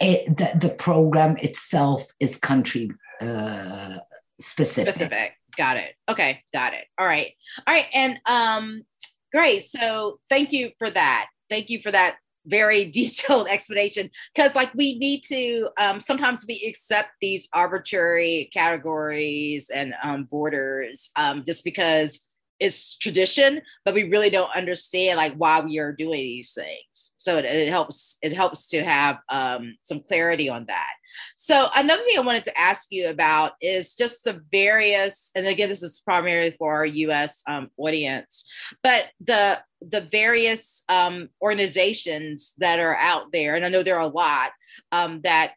it, 0.04 0.38
the, 0.38 0.68
the 0.68 0.74
program 0.74 1.38
itself 1.38 2.12
is 2.20 2.38
country 2.38 2.92
uh, 3.22 3.98
specific. 4.40 4.94
Specific. 4.94 5.34
Got 5.58 5.78
it. 5.78 5.96
Okay, 6.10 6.44
got 6.54 6.74
it. 6.74 6.86
All 6.98 7.06
right. 7.06 7.32
All 7.66 7.74
right. 7.74 7.88
And 7.94 8.20
um, 8.26 8.84
great. 9.32 9.66
So 9.66 10.20
thank 10.30 10.52
you 10.52 10.72
for 10.78 10.90
that. 10.90 11.28
Thank 11.50 11.70
you 11.70 11.82
for 11.82 11.92
that 11.92 12.18
very 12.46 12.86
detailed 12.92 13.48
explanation 13.48 14.10
because 14.36 14.54
like 14.56 14.74
we 14.74 14.98
need 14.98 15.22
to 15.24 15.70
um, 15.80 16.02
sometimes 16.02 16.46
we 16.48 16.66
accept 16.68 17.12
these 17.22 17.48
arbitrary 17.54 18.50
categories 18.54 19.70
and 19.74 19.94
um, 20.04 20.26
borders 20.26 21.12
um, 21.16 21.44
just 21.46 21.64
because 21.64 22.26
it's 22.64 22.96
tradition, 22.96 23.62
but 23.84 23.94
we 23.94 24.10
really 24.10 24.30
don't 24.30 24.56
understand 24.56 25.18
like 25.18 25.34
why 25.36 25.60
we 25.60 25.80
are 25.80 25.92
doing 25.92 26.22
these 26.22 26.54
things. 26.54 27.12
So 27.18 27.38
it, 27.38 27.44
it 27.44 27.70
helps 27.70 28.18
it 28.22 28.34
helps 28.34 28.70
to 28.70 28.84
have 28.84 29.18
um, 29.30 29.76
some 29.82 30.00
clarity 30.00 30.48
on 30.48 30.66
that. 30.68 30.94
So 31.36 31.68
another 31.76 32.04
thing 32.04 32.18
I 32.18 32.22
wanted 32.22 32.46
to 32.46 32.58
ask 32.58 32.88
you 32.90 33.10
about 33.10 33.52
is 33.62 33.96
just 33.96 34.24
the 34.24 34.42
various, 34.50 35.30
and 35.36 35.46
again, 35.46 35.68
this 35.68 35.84
is 35.84 36.00
primarily 36.00 36.56
for 36.58 36.74
our 36.74 36.86
U.S. 36.86 37.44
Um, 37.48 37.70
audience, 37.78 38.46
but 38.82 39.08
the 39.20 39.60
the 39.82 40.08
various 40.10 40.86
um, 40.88 41.28
organizations 41.42 42.54
that 42.60 42.80
are 42.80 42.96
out 42.96 43.34
there, 43.34 43.56
and 43.56 43.66
I 43.66 43.70
know 43.70 43.84
there 43.84 43.98
are 43.98 44.02
a 44.02 44.08
lot 44.08 44.52
um, 44.94 45.20
that 45.26 45.54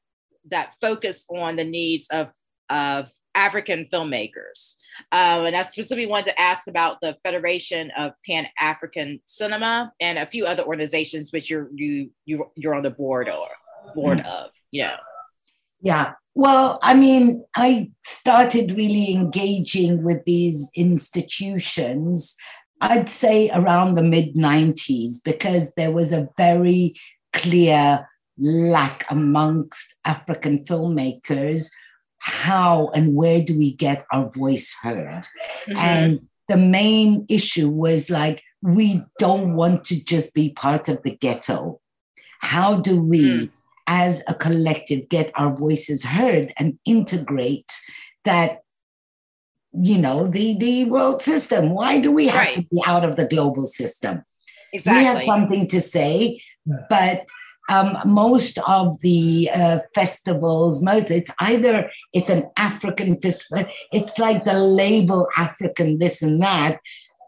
that 0.50 0.72
focus 0.80 1.24
on 1.30 1.54
the 1.54 1.64
needs 1.64 2.08
of 2.10 2.30
of 2.68 3.10
African 3.36 3.86
filmmakers. 3.92 4.74
Um, 5.12 5.46
and 5.46 5.56
I 5.56 5.62
specifically 5.62 6.06
wanted 6.06 6.30
to 6.30 6.40
ask 6.40 6.66
about 6.66 7.00
the 7.00 7.16
Federation 7.22 7.90
of 7.96 8.12
Pan 8.26 8.46
African 8.58 9.20
Cinema 9.24 9.92
and 10.00 10.18
a 10.18 10.26
few 10.26 10.46
other 10.46 10.64
organizations 10.64 11.32
which 11.32 11.50
you're 11.50 11.68
you 11.74 12.10
you 12.24 12.50
you're 12.54 12.74
on 12.74 12.82
the 12.82 12.90
board 12.90 13.28
or 13.28 13.48
board 13.94 14.18
mm-hmm. 14.18 14.28
of. 14.28 14.50
Yeah. 14.70 14.96
Yeah. 15.80 16.12
Well, 16.34 16.78
I 16.82 16.94
mean, 16.94 17.44
I 17.56 17.90
started 18.04 18.72
really 18.72 19.12
engaging 19.12 20.02
with 20.02 20.24
these 20.24 20.68
institutions 20.74 22.34
I'd 22.80 23.08
say 23.08 23.50
around 23.50 23.94
the 23.94 24.02
mid 24.02 24.34
90s 24.34 25.16
because 25.24 25.72
there 25.74 25.92
was 25.92 26.12
a 26.12 26.28
very 26.36 26.94
clear 27.32 28.06
lack 28.38 29.06
amongst 29.10 29.94
African 30.04 30.64
filmmakers 30.64 31.70
how 32.18 32.90
and 32.94 33.14
where 33.14 33.42
do 33.42 33.56
we 33.56 33.72
get 33.72 34.06
our 34.12 34.30
voice 34.30 34.74
heard? 34.82 35.26
Mm-hmm. 35.68 35.78
And 35.78 36.28
the 36.48 36.56
main 36.56 37.26
issue 37.28 37.68
was 37.68 38.10
like, 38.10 38.42
we 38.62 39.02
don't 39.18 39.54
want 39.54 39.84
to 39.86 40.02
just 40.02 40.34
be 40.34 40.50
part 40.52 40.88
of 40.88 41.02
the 41.02 41.16
ghetto. 41.16 41.80
How 42.40 42.76
do 42.76 43.02
we, 43.02 43.22
mm. 43.22 43.50
as 43.86 44.22
a 44.28 44.34
collective, 44.34 45.08
get 45.08 45.30
our 45.34 45.54
voices 45.54 46.04
heard 46.04 46.52
and 46.56 46.78
integrate 46.84 47.70
that? 48.24 48.62
You 49.78 49.98
know, 49.98 50.26
the, 50.26 50.56
the 50.56 50.86
world 50.86 51.20
system. 51.20 51.68
Why 51.68 52.00
do 52.00 52.10
we 52.10 52.28
have 52.28 52.34
right. 52.34 52.54
to 52.54 52.62
be 52.62 52.80
out 52.86 53.04
of 53.04 53.16
the 53.16 53.26
global 53.26 53.66
system? 53.66 54.24
Exactly. 54.72 55.00
We 55.00 55.04
have 55.04 55.20
something 55.20 55.66
to 55.68 55.82
say, 55.82 56.40
but 56.88 57.26
um, 57.68 57.98
most 58.04 58.58
of 58.68 59.00
the 59.00 59.50
uh, 59.54 59.78
festivals, 59.94 60.82
most 60.82 61.10
it's 61.10 61.30
either 61.40 61.90
it's 62.12 62.30
an 62.30 62.50
African 62.56 63.18
festival, 63.18 63.66
it's 63.92 64.18
like 64.18 64.44
the 64.44 64.54
label 64.54 65.28
African 65.36 65.98
this 65.98 66.22
and 66.22 66.40
that 66.42 66.78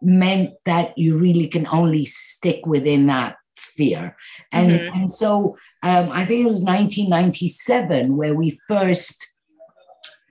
meant 0.01 0.55
that 0.65 0.97
you 0.97 1.19
really 1.19 1.49
can 1.49 1.67
only 1.69 2.05
stick 2.05 2.67
within 2.67 3.07
that 3.07 3.37
sphere. 3.57 4.17
And, 4.53 4.71
mm-hmm. 4.71 4.97
and 4.97 5.11
so 5.11 5.57
um, 5.83 6.11
I 6.13 6.25
think 6.25 6.45
it 6.45 6.49
was 6.49 6.63
1997 6.63 8.17
where 8.17 8.35
we 8.35 8.59
first 8.69 9.27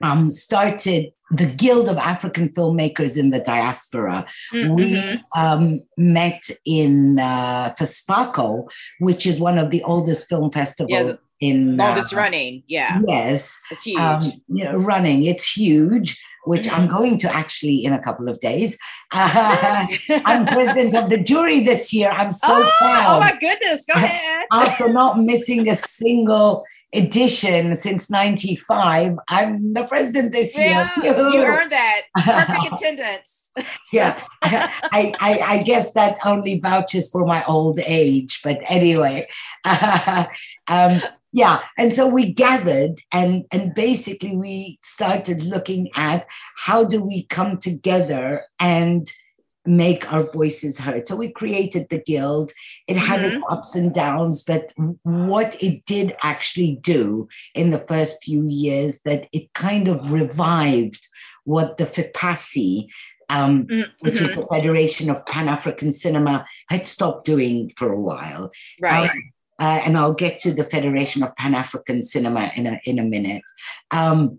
um, 0.02 0.30
started 0.30 1.12
the 1.30 1.46
Guild 1.46 1.88
of 1.88 1.96
African 1.98 2.48
Filmmakers 2.48 3.18
in 3.18 3.30
the 3.30 3.40
Diaspora. 3.40 4.26
Mm-hmm. 4.52 4.74
We 4.74 5.20
um, 5.36 5.82
met 5.96 6.48
in 6.64 7.18
uh, 7.18 7.74
FESPACO, 7.78 8.70
which 9.00 9.26
is 9.26 9.38
one 9.38 9.58
of 9.58 9.70
the 9.70 9.82
oldest 9.82 10.28
film 10.28 10.50
festivals 10.50 10.90
yeah, 10.90 11.12
in 11.40 11.76
longest 11.76 12.14
uh, 12.14 12.16
running. 12.16 12.62
Yeah, 12.66 13.00
yes, 13.06 13.60
it's 13.70 13.84
huge. 13.84 13.98
Um, 13.98 14.22
you 14.48 14.64
know, 14.64 14.76
running, 14.76 15.24
it's 15.24 15.50
huge. 15.50 16.22
Which 16.44 16.66
mm-hmm. 16.66 16.82
I'm 16.82 16.88
going 16.88 17.18
to 17.18 17.34
actually 17.34 17.84
in 17.84 17.92
a 17.92 17.98
couple 17.98 18.28
of 18.30 18.40
days. 18.40 18.78
Uh, 19.12 19.86
I'm 20.24 20.46
president 20.46 20.94
of 20.94 21.10
the 21.10 21.22
jury 21.22 21.60
this 21.60 21.92
year. 21.92 22.10
I'm 22.10 22.32
so 22.32 22.62
oh, 22.64 22.72
proud. 22.78 23.16
Oh 23.16 23.20
my 23.20 23.36
goodness! 23.38 23.84
Go 23.84 23.98
ahead. 23.98 24.46
After 24.52 24.90
not 24.90 25.18
missing 25.18 25.68
a 25.68 25.74
single 25.74 26.64
edition 26.94 27.74
since 27.74 28.10
95 28.10 29.18
i'm 29.28 29.74
the 29.74 29.84
president 29.84 30.32
this 30.32 30.56
yeah, 30.56 30.88
year 31.02 31.14
you 31.14 31.44
earned 31.44 31.72
that. 31.72 32.02
Perfect 32.16 32.72
attendance. 32.80 33.50
Yeah. 33.92 34.22
I, 34.42 35.12
I, 35.20 35.38
I 35.40 35.62
guess 35.62 35.92
that 35.92 36.18
only 36.24 36.60
vouches 36.60 37.10
for 37.10 37.26
my 37.26 37.44
old 37.44 37.80
age 37.80 38.40
but 38.42 38.58
anyway. 38.66 39.28
Um, 40.70 41.00
yeah 41.32 41.60
and 41.78 41.94
so 41.94 42.06
we 42.06 42.30
gathered 42.30 43.00
and 43.10 43.46
and 43.50 43.74
basically 43.74 44.36
we 44.36 44.78
started 44.82 45.42
looking 45.44 45.88
at 45.94 46.26
how 46.56 46.84
do 46.84 47.02
we 47.02 47.24
come 47.24 47.56
together 47.56 48.44
and 48.60 49.10
make 49.68 50.12
our 50.12 50.30
voices 50.30 50.78
heard. 50.78 51.06
So 51.06 51.16
we 51.16 51.30
created 51.30 51.88
the 51.88 51.98
guild. 51.98 52.52
It 52.86 52.96
had 52.96 53.20
mm-hmm. 53.20 53.36
its 53.36 53.44
ups 53.50 53.74
and 53.74 53.94
downs, 53.94 54.42
but 54.42 54.72
what 55.02 55.62
it 55.62 55.84
did 55.84 56.16
actually 56.22 56.76
do 56.82 57.28
in 57.54 57.70
the 57.70 57.84
first 57.86 58.24
few 58.24 58.46
years 58.46 59.00
that 59.04 59.28
it 59.32 59.52
kind 59.52 59.88
of 59.88 60.12
revived 60.12 61.06
what 61.44 61.76
the 61.76 61.84
FEPACI, 61.84 62.88
um, 63.28 63.66
mm-hmm. 63.66 63.90
which 64.00 64.20
is 64.20 64.34
the 64.34 64.46
Federation 64.46 65.10
of 65.10 65.24
Pan 65.26 65.48
African 65.48 65.92
Cinema, 65.92 66.46
had 66.68 66.86
stopped 66.86 67.26
doing 67.26 67.70
for 67.76 67.92
a 67.92 68.00
while. 68.00 68.50
Right. 68.80 69.10
Um, 69.10 69.32
uh, 69.60 69.80
and 69.84 69.98
I'll 69.98 70.14
get 70.14 70.38
to 70.40 70.54
the 70.54 70.62
Federation 70.64 71.22
of 71.22 71.34
Pan 71.36 71.54
African 71.54 72.04
Cinema 72.04 72.52
in 72.54 72.66
a 72.66 72.80
in 72.84 72.98
a 73.00 73.02
minute. 73.02 73.42
Um, 73.90 74.38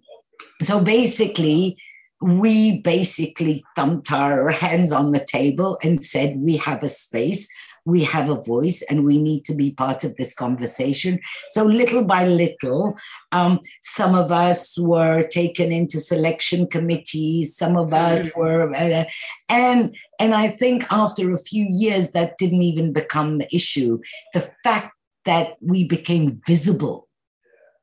so 0.62 0.82
basically, 0.82 1.78
we 2.22 2.82
basically 2.82 3.64
thumped 3.76 4.12
our 4.12 4.50
hands 4.50 4.92
on 4.92 5.12
the 5.12 5.24
table 5.24 5.78
and 5.84 6.04
said, 6.04 6.38
We 6.38 6.58
have 6.58 6.84
a 6.84 6.90
space, 6.90 7.48
we 7.86 8.04
have 8.04 8.30
a 8.30 8.42
voice, 8.42 8.82
and 8.90 9.06
we 9.06 9.22
need 9.22 9.46
to 9.46 9.56
be 9.56 9.72
part 9.72 10.04
of 10.04 10.16
this 10.16 10.34
conversation. 10.34 11.20
So, 11.52 11.64
little 11.64 12.06
by 12.06 12.26
little, 12.26 12.98
um, 13.32 13.60
some 13.82 14.16
of 14.16 14.32
us 14.32 14.78
were 14.78 15.28
taken 15.28 15.72
into 15.72 16.02
selection 16.02 16.68
committees, 16.68 17.56
some 17.56 17.78
of 17.78 17.94
us 17.94 18.30
mm. 18.30 18.36
were, 18.36 18.74
uh, 18.74 19.06
and 19.48 19.96
and 20.20 20.36
I 20.36 20.50
think 20.50 20.86
after 20.92 21.34
a 21.34 21.40
few 21.40 21.68
years, 21.70 22.12
that 22.12 22.38
didn't 22.38 22.64
even 22.64 22.92
become 22.92 23.38
the 23.38 23.56
issue. 23.56 24.00
The 24.34 24.52
fact 24.64 24.94
that 25.26 25.56
we 25.62 25.86
became 25.86 26.42
visible 26.46 27.08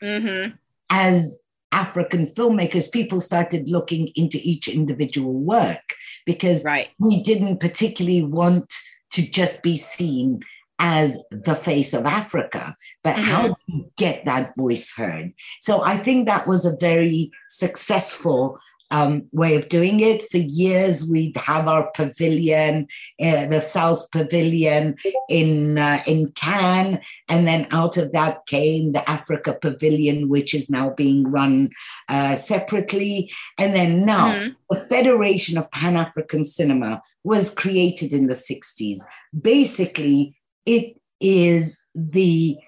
mm-hmm. 0.03 0.57
as 0.91 1.39
African 1.77 2.27
filmmakers, 2.27 2.91
people 2.91 3.21
started 3.21 3.69
looking 3.69 4.09
into 4.15 4.39
each 4.43 4.67
individual 4.67 5.35
work 5.35 5.95
because 6.25 6.65
right. 6.65 6.89
we 6.99 7.23
didn't 7.23 7.61
particularly 7.61 8.23
want 8.23 8.73
to 9.11 9.21
just 9.23 9.63
be 9.63 9.77
seen 9.77 10.41
as 10.79 11.23
the 11.31 11.55
face 11.55 11.93
of 11.93 12.07
Africa, 12.07 12.77
but 13.05 13.15
mm-hmm. 13.15 13.25
how 13.25 13.49
do 13.49 13.55
you 13.67 13.91
get 13.97 14.25
that 14.25 14.57
voice 14.57 14.95
heard? 14.95 15.33
So 15.61 15.85
I 15.85 15.99
think 15.99 16.27
that 16.27 16.47
was 16.47 16.65
a 16.65 16.77
very 16.81 17.31
successful 17.49 18.59
um, 18.91 19.29
way 19.33 19.57
of 19.57 19.69
doing 19.69 20.01
it. 20.01 20.29
For 20.31 20.39
years, 20.39 21.09
we'd 21.09 21.37
have 21.37 21.69
our 21.69 21.91
pavilion, 21.93 22.87
uh, 23.21 23.47
the 23.47 23.61
South 23.61 24.11
Pavilion 24.11 24.97
in 25.29 25.79
uh, 25.79 26.03
in 26.07 26.33
Cannes, 26.33 27.01
and 27.29 27.47
then 27.47 27.67
out 27.71 27.97
of 27.97 28.13
that 28.13 28.47
came 28.47 28.93
the 28.93 29.09
Africa 29.09 29.57
Pavilion, 29.61 30.29
which 30.29 30.55
is 30.55 30.71
now 30.71 30.91
being 30.91 31.31
run 31.31 31.71
uh, 32.09 32.37
separately. 32.37 33.33
And 33.59 33.75
then 33.75 34.05
now, 34.05 34.33
mm-hmm. 34.33 34.51
the 34.71 34.87
Federation 34.89 35.59
of 35.59 35.71
Pan 35.71 35.97
African 35.97 36.45
Cinema 36.45 37.03
was 37.25 37.51
created 37.51 38.13
in 38.13 38.27
the 38.27 38.35
'60s. 38.35 38.99
Basically, 39.39 40.37
it 40.65 40.97
is 41.21 41.79
the 41.95 42.59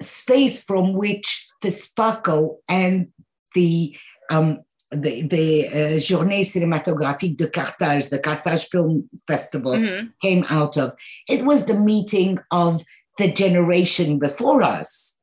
space 0.00 0.62
from 0.62 0.92
which 0.94 1.48
FESPACO 1.62 2.56
and 2.68 3.08
the 3.54 3.96
um, 4.30 4.60
the, 4.92 5.26
the 5.26 5.68
uh, 5.68 5.98
Journée 5.98 6.44
Cinématographique 6.44 7.36
de 7.36 7.46
Carthage, 7.46 8.08
the 8.08 8.18
Carthage 8.18 8.68
Film 8.68 9.08
Festival, 9.26 9.72
mm-hmm. 9.72 10.08
came 10.22 10.44
out 10.48 10.76
of. 10.76 10.92
It 11.28 11.44
was 11.44 11.66
the 11.66 11.78
meeting 11.78 12.38
of 12.50 12.84
the 13.18 13.32
generation 13.32 14.18
before 14.18 14.62
us, 14.62 15.16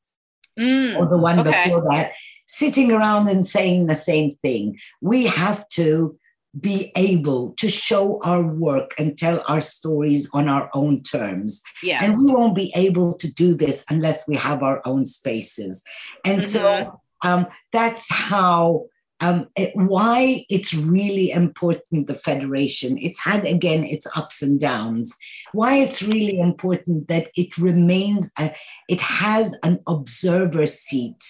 mm, 0.59 0.97
or 0.97 1.07
the 1.07 1.17
one 1.17 1.39
okay. 1.39 1.65
before 1.65 1.81
that, 1.91 2.13
sitting 2.45 2.91
around 2.91 3.29
and 3.29 3.45
saying 3.45 3.87
the 3.87 3.95
same 3.95 4.31
thing. 4.41 4.77
We 5.01 5.25
have 5.25 5.67
to 5.69 6.17
be 6.59 6.91
able 6.95 7.51
to 7.53 7.67
show 7.67 8.19
our 8.23 8.43
work 8.43 8.93
and 8.99 9.17
tell 9.17 9.43
our 9.47 9.61
stories 9.61 10.29
on 10.33 10.47
our 10.47 10.69
own 10.75 11.01
terms. 11.01 11.61
Yes. 11.81 12.03
And 12.03 12.17
we 12.17 12.31
won't 12.31 12.55
be 12.55 12.71
able 12.75 13.13
to 13.15 13.31
do 13.31 13.55
this 13.55 13.83
unless 13.89 14.27
we 14.27 14.35
have 14.35 14.61
our 14.61 14.81
own 14.85 15.07
spaces. 15.07 15.81
And 16.23 16.41
mm-hmm. 16.41 16.51
so 16.51 17.01
um, 17.23 17.47
that's 17.71 18.11
how 18.11 18.85
um, 19.23 19.47
it, 19.55 19.71
why 19.75 20.45
it's 20.49 20.73
really 20.73 21.31
important, 21.31 22.07
the 22.07 22.13
Federation. 22.13 22.97
It's 22.97 23.21
had, 23.23 23.45
again, 23.45 23.85
its 23.85 24.05
ups 24.17 24.41
and 24.41 24.59
downs. 24.59 25.15
Why 25.53 25.77
it's 25.77 26.03
really 26.03 26.37
important 26.39 27.07
that 27.07 27.29
it 27.37 27.57
remains, 27.57 28.31
a, 28.37 28.53
it 28.89 28.99
has 28.99 29.55
an 29.63 29.79
observer 29.87 30.65
seat 30.65 31.23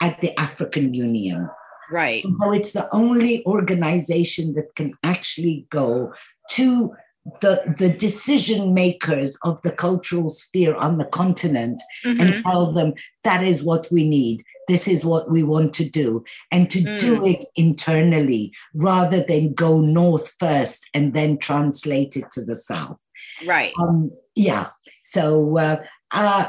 at 0.00 0.20
the 0.20 0.38
African 0.38 0.92
Union. 0.92 1.48
Right. 1.90 2.24
And 2.24 2.34
so 2.34 2.52
it's 2.52 2.72
the 2.72 2.92
only 2.92 3.46
organization 3.46 4.54
that 4.54 4.74
can 4.74 4.94
actually 5.04 5.66
go 5.70 6.12
to 6.50 6.94
the, 7.40 7.74
the 7.78 7.90
decision 7.90 8.74
makers 8.74 9.36
of 9.44 9.62
the 9.62 9.72
cultural 9.72 10.30
sphere 10.30 10.74
on 10.74 10.98
the 10.98 11.04
continent 11.04 11.80
mm-hmm. 12.04 12.20
and 12.20 12.42
tell 12.42 12.72
them 12.72 12.94
that 13.22 13.42
is 13.44 13.62
what 13.62 13.90
we 13.92 14.08
need 14.08 14.42
this 14.68 14.88
is 14.88 15.04
what 15.04 15.30
we 15.30 15.42
want 15.42 15.72
to 15.74 15.88
do 15.88 16.24
and 16.50 16.70
to 16.70 16.80
mm. 16.80 16.98
do 16.98 17.26
it 17.26 17.44
internally 17.54 18.52
rather 18.74 19.22
than 19.22 19.54
go 19.54 19.80
north 19.80 20.34
first 20.38 20.88
and 20.94 21.14
then 21.14 21.38
translate 21.38 22.16
it 22.16 22.24
to 22.32 22.44
the 22.44 22.54
south. 22.54 22.98
Right. 23.46 23.72
Um, 23.80 24.10
yeah. 24.34 24.70
So 25.04 25.56
uh, 25.58 25.82
uh, 26.10 26.48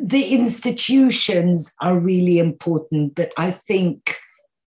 the 0.00 0.34
institutions 0.34 1.74
are 1.80 1.98
really 1.98 2.38
important 2.38 3.14
but 3.14 3.32
i 3.36 3.50
think 3.50 4.16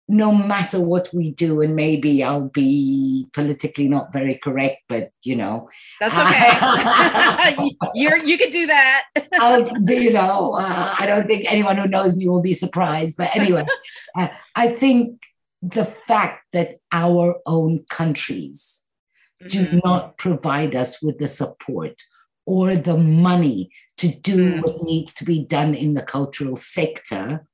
no 0.10 0.32
matter 0.32 0.80
what 0.80 1.10
we 1.14 1.32
do, 1.32 1.62
and 1.62 1.76
maybe 1.76 2.24
I'll 2.24 2.50
be 2.50 3.28
politically 3.34 3.88
not 3.90 4.14
very 4.14 4.36
correct, 4.36 4.84
but 4.88 5.12
you 5.24 5.36
know, 5.36 5.70
that's 6.00 6.14
okay. 7.54 7.70
You're 7.94 8.18
you 8.18 8.38
can 8.38 8.50
do 8.50 8.68
that. 8.68 9.04
I'll, 9.40 9.68
you 9.90 10.14
know, 10.14 10.54
uh, 10.54 10.96
I 11.00 11.06
don't 11.06 11.28
think 11.28 11.52
anyone 11.52 11.78
who 11.78 11.88
knows 11.88 12.16
me 12.16 12.28
will 12.28 12.42
be 12.42 12.54
surprised. 12.54 13.18
But 13.18 13.36
anyway, 13.36 13.66
uh, 14.16 14.30
I 14.56 14.70
think 14.70 15.24
the 15.62 15.86
fact 15.86 16.46
that 16.54 16.80
our 16.92 17.36
own 17.46 17.84
countries 17.90 18.84
do 19.48 19.66
Mhm. 19.66 19.82
not 19.84 20.18
provide 20.18 20.76
us 20.76 21.02
with 21.02 21.18
the 21.20 21.28
support 21.28 22.02
or 22.46 22.76
the 22.76 22.98
money 22.98 23.70
to 23.98 24.08
do 24.08 24.54
Mm. 24.54 24.64
what 24.64 24.84
needs 24.84 25.14
to 25.16 25.26
be 25.26 25.44
done 25.44 25.76
in 25.76 25.96
the 25.96 26.02
cultural 26.02 26.56
sector, 26.56 27.46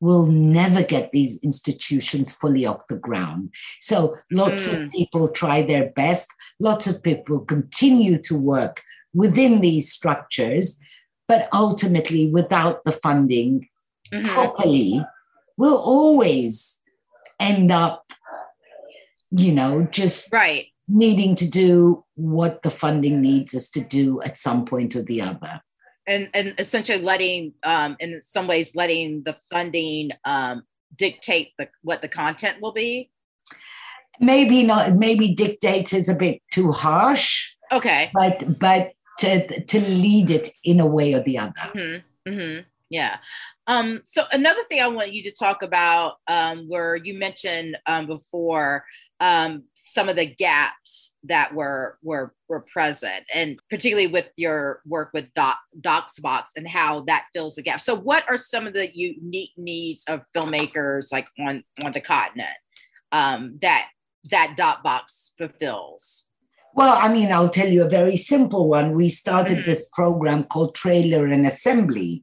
will 0.00 0.26
never 0.26 0.82
get 0.82 1.12
these 1.12 1.38
institutions 1.42 2.34
fully 2.34 2.64
off 2.66 2.86
the 2.88 2.96
ground. 2.96 3.52
So 3.80 4.16
lots 4.30 4.66
Mm. 4.66 4.86
of 4.86 4.90
people 4.90 5.28
try 5.28 5.62
their 5.62 5.90
best, 5.90 6.28
lots 6.58 6.86
of 6.86 7.02
people 7.02 7.40
continue 7.40 8.18
to 8.22 8.38
work 8.38 8.82
within 9.14 9.60
these 9.60 9.92
structures, 9.92 10.78
but 11.28 11.48
ultimately, 11.52 12.30
without 12.30 12.84
the 12.84 12.92
funding 12.92 13.68
Mhm. 14.12 14.24
properly, 14.24 15.04
we'll 15.56 15.78
always 15.78 16.78
end 17.38 17.70
up, 17.70 18.12
you 19.30 19.52
know, 19.52 19.86
just 19.90 20.32
Right. 20.32 20.66
needing 20.88 21.34
to 21.36 21.48
do 21.48 22.04
what 22.14 22.62
the 22.62 22.70
funding 22.70 23.20
needs 23.20 23.54
us 23.54 23.68
to 23.70 23.80
do 23.80 24.20
at 24.22 24.36
some 24.38 24.64
point 24.64 24.96
or 24.96 25.02
the 25.02 25.20
other. 25.20 25.60
And 26.10 26.28
and 26.34 26.54
essentially 26.58 27.00
letting 27.00 27.54
um 27.62 27.96
in 28.00 28.20
some 28.20 28.46
ways 28.46 28.74
letting 28.74 29.22
the 29.22 29.36
funding 29.50 30.10
um 30.24 30.64
dictate 30.96 31.52
the 31.56 31.68
what 31.82 32.02
the 32.02 32.08
content 32.08 32.60
will 32.60 32.72
be? 32.72 33.10
Maybe 34.20 34.62
not, 34.64 34.94
maybe 34.94 35.34
dictate 35.34 35.94
is 35.94 36.10
a 36.10 36.14
bit 36.14 36.42
too 36.52 36.72
harsh, 36.72 37.52
okay. 37.72 38.10
but 38.12 38.58
but 38.58 38.92
to 39.20 39.64
to 39.64 39.80
lead 39.80 40.30
it 40.30 40.48
in 40.64 40.80
a 40.80 40.86
way 40.86 41.14
or 41.14 41.20
the 41.20 41.38
other. 41.38 41.52
hmm 41.74 42.30
hmm 42.30 42.58
yeah. 42.90 43.18
Um 43.66 44.00
so 44.04 44.24
another 44.32 44.64
thing 44.64 44.80
i 44.80 44.88
want 44.88 45.12
you 45.12 45.22
to 45.22 45.32
talk 45.32 45.62
about 45.62 46.16
um 46.26 46.68
where 46.68 46.96
you 46.96 47.16
mentioned 47.18 47.78
um 47.86 48.06
before 48.06 48.84
um 49.20 49.64
some 49.92 50.08
of 50.08 50.16
the 50.16 50.26
gaps 50.26 51.14
that 51.24 51.54
were 51.54 51.98
were 52.02 52.32
were 52.48 52.60
present 52.72 53.24
and 53.34 53.58
particularly 53.68 54.06
with 54.06 54.30
your 54.36 54.80
work 54.86 55.10
with 55.12 55.26
doc 55.34 55.58
Dox 55.80 56.18
Box 56.20 56.52
and 56.56 56.68
how 56.68 57.00
that 57.02 57.24
fills 57.32 57.56
the 57.56 57.62
gap 57.62 57.80
so 57.80 57.94
what 57.94 58.24
are 58.30 58.38
some 58.38 58.66
of 58.66 58.72
the 58.74 58.88
unique 58.94 59.50
needs 59.56 60.04
of 60.08 60.20
filmmakers 60.34 61.12
like 61.12 61.26
on 61.38 61.64
on 61.84 61.92
the 61.92 62.00
continent 62.00 62.56
um 63.12 63.58
that 63.62 63.88
that 64.30 64.54
Dox 64.56 64.80
Box 64.82 65.32
fulfills 65.38 66.26
Well, 66.72 66.96
I 67.06 67.08
mean, 67.12 67.32
I'll 67.32 67.48
tell 67.58 67.68
you 67.68 67.82
a 67.84 67.88
very 68.00 68.16
simple 68.16 68.68
one. 68.68 68.94
We 68.94 69.08
started 69.08 69.58
Mhm. 69.58 69.66
this 69.66 69.82
program 69.98 70.44
called 70.44 70.76
Trailer 70.76 71.26
and 71.26 71.44
Assembly 71.44 72.22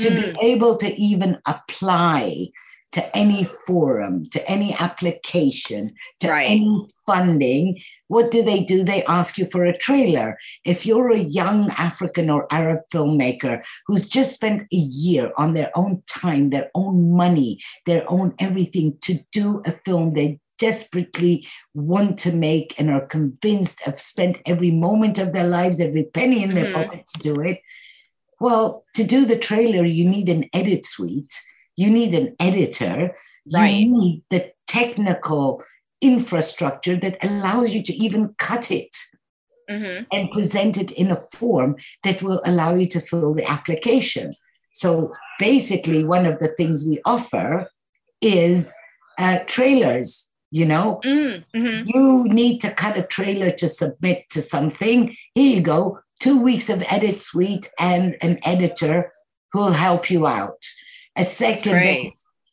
to 0.00 0.08
Mm. 0.08 0.16
be 0.20 0.46
able 0.52 0.74
to 0.78 0.88
even 1.08 1.32
apply 1.46 2.48
to 2.92 3.02
any 3.16 3.44
forum, 3.66 4.14
to 4.30 4.40
any 4.50 4.70
application, 4.86 5.94
to 6.20 6.28
Right. 6.30 6.50
any 6.50 6.86
funding. 7.06 7.80
What 8.08 8.30
do 8.30 8.42
they 8.42 8.64
do? 8.64 8.84
They 8.84 9.04
ask 9.04 9.38
you 9.38 9.46
for 9.46 9.64
a 9.64 9.76
trailer. 9.76 10.38
If 10.64 10.86
you're 10.86 11.12
a 11.12 11.18
young 11.18 11.70
African 11.72 12.30
or 12.30 12.46
Arab 12.52 12.80
filmmaker 12.92 13.62
who's 13.86 14.08
just 14.08 14.34
spent 14.34 14.62
a 14.72 14.76
year 14.76 15.32
on 15.36 15.54
their 15.54 15.70
own 15.74 16.02
time, 16.06 16.50
their 16.50 16.70
own 16.74 17.12
money, 17.12 17.60
their 17.86 18.08
own 18.10 18.34
everything 18.38 18.98
to 19.02 19.18
do 19.32 19.62
a 19.66 19.72
film 19.84 20.14
they 20.14 20.40
desperately 20.58 21.48
want 21.74 22.18
to 22.20 22.30
make 22.32 22.78
and 22.78 22.88
are 22.88 23.04
convinced 23.06 23.80
have 23.80 24.00
spent 24.00 24.38
every 24.46 24.70
moment 24.70 25.18
of 25.18 25.32
their 25.32 25.48
lives, 25.48 25.80
every 25.80 26.04
penny 26.04 26.44
in 26.44 26.54
their 26.54 26.66
Mhm. 26.66 26.74
pocket 26.74 27.06
to 27.12 27.18
do 27.18 27.40
it. 27.40 27.60
Well, 28.38 28.84
to 28.94 29.02
do 29.04 29.24
the 29.24 29.38
trailer, 29.38 29.84
you 29.84 30.04
need 30.04 30.28
an 30.28 30.48
edit 30.52 30.84
suite, 30.86 31.34
you 31.76 31.90
need 31.90 32.14
an 32.14 32.36
editor, 32.38 33.16
Right. 33.52 33.74
you 33.74 33.86
need 33.88 34.22
the 34.30 34.52
technical 34.68 35.62
infrastructure 36.02 36.96
that 36.96 37.16
allows 37.22 37.74
you 37.74 37.82
to 37.82 37.94
even 37.94 38.34
cut 38.38 38.70
it 38.70 38.94
hmm 39.70 40.00
and 40.12 40.30
present 40.30 40.76
it 40.76 40.90
in 40.90 41.10
a 41.10 41.22
form 41.32 41.76
that 42.02 42.22
will 42.22 42.42
allow 42.44 42.74
you 42.74 42.86
to 42.86 43.00
fill 43.00 43.32
the 43.32 43.48
application. 43.48 44.34
So 44.74 45.12
basically, 45.38 46.04
one 46.04 46.26
of 46.26 46.38
the 46.40 46.48
things 46.48 46.84
we 46.86 47.00
offer 47.04 47.70
is 48.20 48.74
uh, 49.18 49.40
trailers. 49.46 50.30
You 50.50 50.66
know, 50.66 51.00
mm-hmm. 51.02 51.84
you 51.86 52.24
need 52.24 52.60
to 52.60 52.70
cut 52.74 52.98
a 52.98 53.04
trailer 53.04 53.50
to 53.52 53.68
submit 53.68 54.28
to 54.30 54.42
something. 54.42 55.16
Here 55.34 55.56
you 55.56 55.62
go, 55.62 56.00
two 56.20 56.42
weeks 56.42 56.68
of 56.68 56.82
edit 56.88 57.20
suite 57.20 57.70
and 57.78 58.16
an 58.20 58.38
editor 58.44 59.12
who 59.52 59.60
will 59.60 59.72
help 59.72 60.10
you 60.10 60.26
out. 60.26 60.62
A 61.16 61.24
second. 61.24 62.04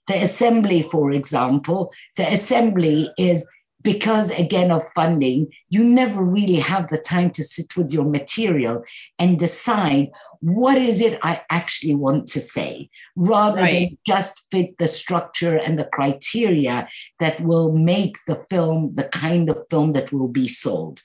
The 0.09 0.15
assembly, 0.15 0.81
for 0.81 1.11
example, 1.11 1.93
the 2.17 2.27
assembly 2.33 3.11
is 3.17 3.47
because 3.81 4.29
again 4.31 4.71
of 4.71 4.83
funding, 4.95 5.47
you 5.69 5.81
never 5.83 6.21
really 6.21 6.55
have 6.55 6.89
the 6.89 6.97
time 6.97 7.29
to 7.31 7.43
sit 7.43 7.77
with 7.77 7.93
your 7.93 8.03
material 8.03 8.83
and 9.19 9.39
decide 9.39 10.09
what 10.41 10.77
is 10.77 10.99
it 10.99 11.17
I 11.23 11.41
actually 11.49 11.95
want 11.95 12.27
to 12.29 12.41
say, 12.41 12.89
rather 13.15 13.61
Right. 13.61 13.89
than 13.89 13.97
just 14.05 14.47
fit 14.51 14.77
the 14.79 14.87
structure 14.87 15.55
and 15.55 15.77
the 15.79 15.85
criteria 15.85 16.89
that 17.19 17.39
will 17.39 17.71
make 17.71 18.17
the 18.27 18.43
film 18.49 18.95
the 18.95 19.07
kind 19.25 19.49
of 19.49 19.57
film 19.69 19.93
that 19.93 20.11
will 20.11 20.27
be 20.27 20.47
sold. 20.47 20.99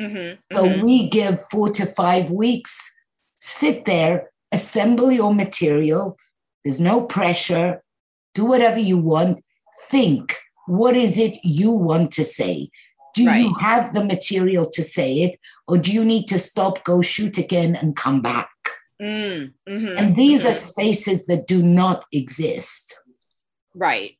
Mm-hmm. 0.00 0.56
So 0.56 0.84
we 0.84 1.08
give 1.08 1.44
four 1.50 1.68
to 1.78 1.84
five 1.86 2.30
weeks, 2.30 2.72
sit 3.40 3.84
there, 3.84 4.30
assemble 4.50 5.12
your 5.12 5.34
material. 5.34 6.16
There's 6.64 6.80
no 6.80 7.02
pressure. 7.02 7.82
Do 8.38 8.44
whatever 8.44 8.78
you 8.78 8.98
want. 8.98 9.44
Think, 9.90 10.36
what 10.68 10.94
is 10.94 11.18
it 11.18 11.38
you 11.42 11.72
want 11.72 12.12
to 12.12 12.22
say? 12.22 12.70
Do 13.16 13.24
you 13.24 13.52
have 13.54 13.94
the 13.94 14.04
material 14.04 14.70
to 14.74 14.82
say 14.84 15.22
it, 15.22 15.36
or 15.66 15.76
do 15.76 15.90
you 15.90 16.04
need 16.04 16.28
to 16.28 16.38
stop, 16.38 16.84
go 16.84 17.02
shoot 17.02 17.36
again, 17.36 17.74
and 17.74 17.96
come 17.96 18.22
back? 18.22 18.48
mm-hmm. 19.02 19.98
And 19.98 20.14
these 20.14 20.46
are 20.46 20.52
spaces 20.52 21.26
that 21.26 21.48
do 21.48 21.60
not 21.64 22.04
exist. 22.12 23.00
Right, 23.74 24.16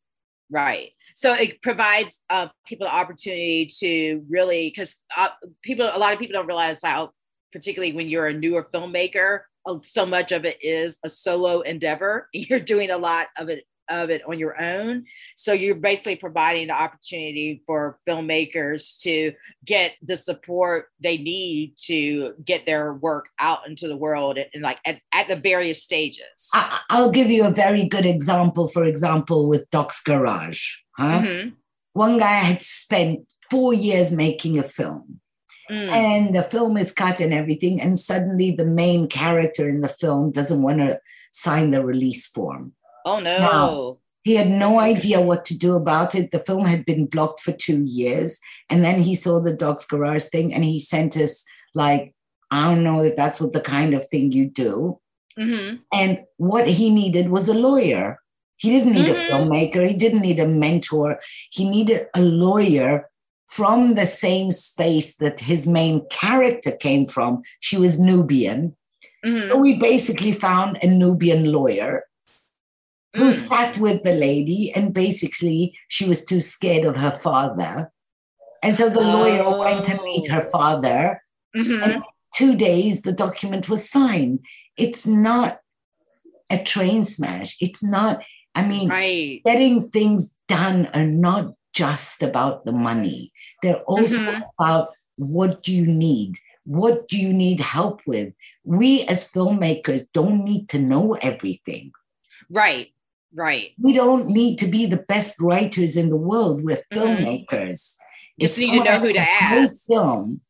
right. 0.50 0.90
So 1.14 1.32
it 1.34 1.62
provides 1.62 2.20
uh, 2.28 2.48
people 2.66 2.88
the 2.88 2.92
opportunity 2.92 3.66
to 3.78 4.24
really, 4.28 4.68
because 4.68 4.96
uh, 5.16 5.28
people, 5.62 5.88
a 5.94 5.98
lot 5.98 6.12
of 6.12 6.18
people 6.18 6.32
don't 6.32 6.48
realize 6.48 6.80
how, 6.82 7.12
particularly 7.52 7.92
when 7.92 8.08
you're 8.08 8.26
a 8.26 8.34
newer 8.34 8.68
filmmaker, 8.74 9.42
uh, 9.64 9.76
so 9.84 10.04
much 10.04 10.32
of 10.32 10.44
it 10.44 10.58
is 10.60 10.98
a 11.04 11.08
solo 11.08 11.60
endeavor. 11.60 12.28
You're 12.32 12.58
doing 12.58 12.90
a 12.90 12.98
lot 12.98 13.28
of 13.36 13.48
it 13.48 13.64
of 13.88 14.10
it 14.10 14.22
on 14.26 14.38
your 14.38 14.60
own. 14.60 15.04
So 15.36 15.52
you're 15.52 15.74
basically 15.74 16.16
providing 16.16 16.68
the 16.68 16.74
opportunity 16.74 17.62
for 17.66 17.98
filmmakers 18.08 19.00
to 19.02 19.32
get 19.64 19.92
the 20.02 20.16
support 20.16 20.86
they 21.00 21.18
need 21.18 21.74
to 21.86 22.34
get 22.44 22.66
their 22.66 22.94
work 22.94 23.28
out 23.38 23.60
into 23.66 23.88
the 23.88 23.96
world 23.96 24.38
and 24.38 24.62
like 24.62 24.78
at, 24.84 25.00
at 25.12 25.28
the 25.28 25.36
various 25.36 25.82
stages. 25.82 26.24
I, 26.54 26.80
I'll 26.90 27.10
give 27.10 27.30
you 27.30 27.46
a 27.46 27.52
very 27.52 27.84
good 27.88 28.06
example. 28.06 28.68
For 28.68 28.84
example, 28.84 29.48
with 29.48 29.70
Doc's 29.70 30.02
Garage. 30.02 30.76
Huh? 30.96 31.22
Mhm. 31.22 31.52
One 31.92 32.18
guy 32.18 32.38
had 32.38 32.62
spent 32.62 33.20
four 33.50 33.72
years 33.74 34.12
making 34.12 34.58
a 34.58 34.62
film. 34.62 35.20
Mm. 35.70 35.88
and 35.90 36.34
the 36.34 36.42
film 36.42 36.78
is 36.78 36.92
cut 36.92 37.20
and 37.20 37.34
everything 37.34 37.78
and 37.78 37.98
suddenly 37.98 38.50
the 38.52 38.64
main 38.64 39.06
character 39.06 39.68
in 39.68 39.82
the 39.82 39.88
film 39.88 40.30
doesn't 40.30 40.62
want 40.62 40.78
to 40.78 40.98
sign 41.32 41.72
the 41.72 41.84
release 41.84 42.26
form 42.26 42.72
Oh 43.08 43.20
no. 43.20 43.98
he 44.24 44.34
had 44.40 44.50
no 44.50 44.78
idea 44.92 45.20
what 45.20 45.44
to 45.46 45.54
do 45.66 45.74
about 45.82 46.14
it. 46.14 46.30
The 46.32 46.38
film 46.48 46.64
had 46.66 46.84
been 46.84 47.06
blocked 47.06 47.40
for 47.40 47.52
two 47.52 47.82
years 47.84 48.38
and 48.70 48.84
then 48.84 48.98
he 49.08 49.14
saw 49.14 49.40
the 49.40 49.54
Doc's 49.64 49.86
Garage 49.86 50.24
thing 50.24 50.52
and 50.54 50.64
he 50.64 50.78
sent 50.78 51.16
us 51.16 51.44
like 51.74 52.14
i 52.50 52.60
don't 52.66 52.82
know 52.88 53.02
if 53.08 53.14
that's 53.16 53.38
what 53.40 53.52
the 53.52 53.60
kind 53.76 53.92
of 53.94 54.02
thing 54.08 54.32
you 54.32 54.46
do. 54.66 54.98
Hmm 55.38 55.76
and 56.00 56.12
what 56.50 56.66
he 56.78 56.86
needed 56.90 57.28
was 57.36 57.48
a 57.48 57.54
lawyer. 57.68 58.06
He 58.62 58.68
didn't 58.74 58.94
need 58.94 59.06
Mhm. 59.06 59.16
a 59.16 59.28
filmmaker. 59.28 59.82
He 59.86 59.94
didn't 60.04 60.22
need 60.28 60.40
a 60.40 60.48
mentor. 60.64 61.20
He 61.56 61.68
needed 61.76 62.00
a 62.14 62.22
lawyer 62.46 63.08
from 63.58 63.94
the 63.94 64.06
same 64.06 64.50
space 64.52 65.10
that 65.22 65.40
his 65.50 65.66
main 65.78 65.96
character 66.10 66.72
came 66.86 67.06
from. 67.06 67.30
She 67.60 67.76
was 67.84 67.98
nubian. 68.10 68.60
Hmm 69.24 69.40
so 69.46 69.56
we 69.66 69.72
basically 69.90 70.32
found 70.32 70.78
a 70.82 70.88
nubian 71.02 71.42
lawyer 71.56 71.92
who 73.16 73.30
Mm. 73.30 73.32
sat 73.32 73.78
with 73.78 74.02
the 74.02 74.14
lady 74.14 74.72
and 74.74 74.92
basically 74.94 75.74
she 75.88 76.04
was 76.08 76.24
too 76.24 76.40
scared 76.40 76.84
of 76.84 76.96
her 76.96 77.12
father 77.12 77.90
and 78.62 78.76
so 78.76 78.88
the 78.88 79.00
lawyer 79.00 79.58
went 79.58 79.84
to 79.84 80.02
meet 80.02 80.30
her 80.30 80.48
father 80.50 81.22
Mhm. 81.56 82.02
two 82.34 82.54
days 82.56 83.02
the 83.02 83.12
document 83.12 83.68
was 83.68 83.88
signed 83.88 84.40
it's 84.76 85.06
not 85.06 85.60
a 86.50 86.58
train 86.62 87.02
smash 87.04 87.56
it's 87.60 87.82
not 87.82 88.22
i 88.54 88.62
mean 88.66 88.88
Right. 88.88 89.40
getting 89.44 89.88
things 89.90 90.34
done 90.48 90.88
are 90.94 91.06
not 91.06 91.54
just 91.72 92.22
about 92.22 92.64
the 92.64 92.72
money 92.72 93.32
they're 93.62 93.82
also 93.94 94.20
Mhm. 94.20 94.42
about 94.58 94.90
what 95.16 95.62
do 95.62 95.72
you 95.74 95.86
need 95.86 96.36
what 96.64 97.08
do 97.08 97.16
you 97.18 97.32
need 97.32 97.60
help 97.60 98.02
with 98.06 98.32
we 98.64 99.02
as 99.04 99.30
filmmakers 99.32 100.02
don't 100.12 100.44
need 100.44 100.68
to 100.68 100.78
know 100.78 101.14
everything 101.30 101.92
Right. 102.50 102.88
Right. 103.34 103.72
we 103.78 103.92
don't 103.92 104.28
need 104.28 104.58
to 104.58 104.66
be 104.66 104.86
the 104.86 105.04
best 105.08 105.40
writers 105.40 105.96
in 105.96 106.08
the 106.08 106.16
world 106.16 106.64
we're 106.64 106.82
Mhm. 106.92 107.46
filmmakers 107.50 107.96
Just 108.40 108.58
need 108.58 108.78
to 108.78 108.84
know 108.84 109.00
who 109.00 109.12
to 109.12 109.18
ask. 109.18 109.86
Film 109.86 110.40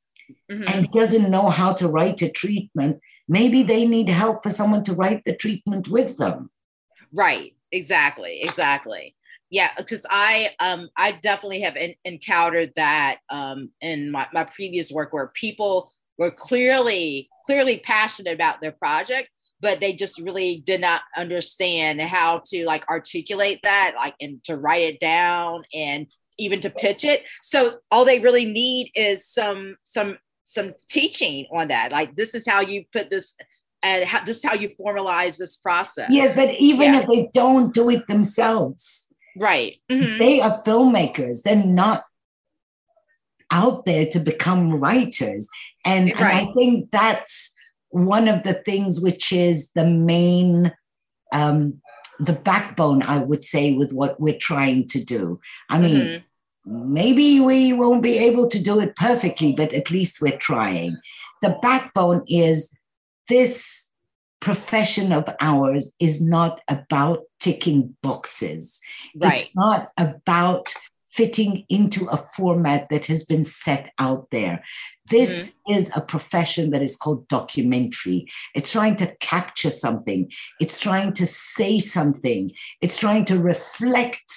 mm-hmm. 0.51 0.63
and 0.67 0.91
doesn't 0.93 1.31
know 1.31 1.49
how 1.49 1.73
to 1.75 1.89
write 1.89 2.23
a 2.23 2.31
treatment, 2.31 3.01
maybe 3.29 3.63
they 3.63 3.87
need 3.87 4.09
help 4.09 4.43
for 4.43 4.51
someone 4.51 4.85
to 4.85 4.93
write 4.93 5.25
the 5.25 5.35
treatment 5.35 5.89
with 5.89 6.17
them. 6.19 6.51
Right. 7.13 7.55
Exactly. 7.73 8.43
Exactly. 8.43 9.15
Yeah, 9.51 9.71
because 9.77 10.05
I 10.11 10.51
um 10.61 10.89
I 10.97 11.13
definitely 11.13 11.63
have 11.63 11.77
in, 11.77 11.95
encountered 12.05 12.73
that 12.77 13.19
um 13.31 13.71
in 13.81 14.11
my, 14.11 14.27
my 14.33 14.45
previous 14.45 14.91
work 14.91 15.13
where 15.13 15.29
people 15.29 15.91
were 16.19 16.31
clearly 16.31 17.31
clearly 17.47 17.79
passionate 17.79 18.35
about 18.35 18.61
their 18.61 18.73
project, 18.73 19.31
but 19.61 19.81
they 19.81 19.93
just 19.93 20.21
really 20.21 20.63
did 20.65 20.81
not 20.81 21.03
understand 21.17 22.01
how 22.01 22.43
to 22.47 22.65
like 22.65 22.89
articulate 22.89 23.61
that, 23.63 23.95
like 23.97 24.15
and 24.21 24.43
to 24.45 24.57
write 24.57 24.83
it 24.83 25.01
down 25.01 25.65
and 25.75 26.07
even 26.39 26.61
to 26.61 26.71
pitch 26.71 27.05
it. 27.05 27.25
So 27.43 27.79
all 27.91 28.05
they 28.05 28.21
really 28.21 28.45
need 28.45 28.91
is 28.95 29.27
some 29.27 29.77
some 29.85 30.19
some 30.45 30.75
teaching 30.89 31.47
on 31.53 31.69
that. 31.69 31.93
Like 31.93 32.17
this 32.17 32.35
is 32.35 32.47
how 32.47 32.61
you 32.61 32.85
put 32.93 33.11
this 33.11 33.35
and 33.83 34.05
how, 34.05 34.25
this 34.25 34.39
is 34.39 34.45
how 34.45 34.55
you 34.55 34.71
formalize 34.81 35.37
this 35.37 35.57
process. 35.57 36.09
Yes, 36.11 36.37
but 36.37 36.55
even 36.59 36.95
yeah. 36.95 37.01
if 37.01 37.07
they 37.07 37.31
don't 37.33 37.73
do 37.73 37.91
it 37.91 38.07
themselves, 38.09 39.13
right? 39.37 39.77
Mm-hmm. 39.91 40.19
They 40.19 40.41
are 40.41 40.63
filmmakers. 40.63 41.43
They're 41.43 41.57
not 41.57 42.05
out 43.53 43.87
there 43.87 44.07
to 44.07 44.19
become 44.19 44.75
writers, 44.75 45.49
and, 45.85 46.07
right. 46.07 46.21
and 46.21 46.49
I 46.49 46.53
think 46.53 46.91
that's 46.91 47.53
one 47.91 48.29
of 48.29 48.43
the 48.43 48.55
things 48.55 49.01
which 49.01 49.33
is 49.33 49.71
the 49.75 49.87
main. 49.87 50.73
Um, 51.33 51.81
the 52.21 52.33
backbone, 52.33 53.05
I 53.05 53.19
would 53.19 53.45
say, 53.45 53.77
with 53.77 53.93
what 53.93 54.19
we're 54.19 54.39
trying 54.39 54.89
to 54.89 55.05
do. 55.05 55.39
I 55.71 55.79
mean, 55.79 55.97
mm-hmm 56.01 56.29
maybe 56.69 57.41
we 57.41 57.73
won't 57.73 58.03
be 58.03 58.19
able 58.19 58.49
to 58.49 58.63
do 58.63 58.81
it 58.81 58.97
perfectly, 58.97 59.53
but 59.53 59.73
at 59.73 59.91
least 59.91 60.21
we're 60.21 60.37
trying. 60.37 60.99
The 61.43 61.59
backbone 61.63 62.25
is 62.27 62.77
this 63.29 63.91
profession 64.41 65.13
of 65.13 65.29
ours 65.41 65.95
is 65.99 66.21
not 66.21 66.61
about 66.69 67.23
ticking 67.41 67.97
boxes. 68.03 68.81
Right. 69.17 69.43
It's 69.43 69.51
not 69.55 69.91
about 69.97 70.75
fitting 71.19 71.65
into 71.69 72.07
a 72.11 72.17
format 72.37 72.89
that 72.91 73.07
has 73.07 73.25
been 73.25 73.43
set 73.43 73.91
out 73.99 74.29
there. 74.31 74.63
This 75.11 75.59
mm-hmm. 75.67 75.73
is 75.75 75.91
a 75.97 76.01
profession 76.01 76.71
that 76.71 76.81
is 76.81 76.95
called 76.95 77.27
documentary. 77.27 78.29
It's 78.55 78.71
trying 78.71 78.95
to 78.99 79.13
capture 79.17 79.73
something, 79.73 80.31
it's 80.61 80.79
trying 80.79 81.15
to 81.15 81.27
say 81.27 81.81
something, 81.81 82.53
it's 82.81 83.01
trying 83.01 83.25
to 83.25 83.37
reflect 83.37 84.33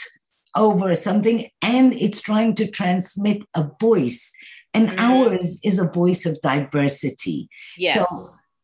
over 0.57 0.95
something 0.95 1.47
and 1.61 1.93
it's 1.93 2.19
trying 2.19 2.55
to 2.55 2.65
transmit 2.67 3.43
a 3.55 3.69
voice. 3.79 4.33
And 4.73 4.89
mm-hmm. 4.89 4.99
ours 4.99 5.59
is 5.63 5.77
a 5.77 5.87
voice 5.87 6.25
of 6.25 6.41
diversity. 6.41 7.47
Yes. 7.77 7.93
So 7.95 8.05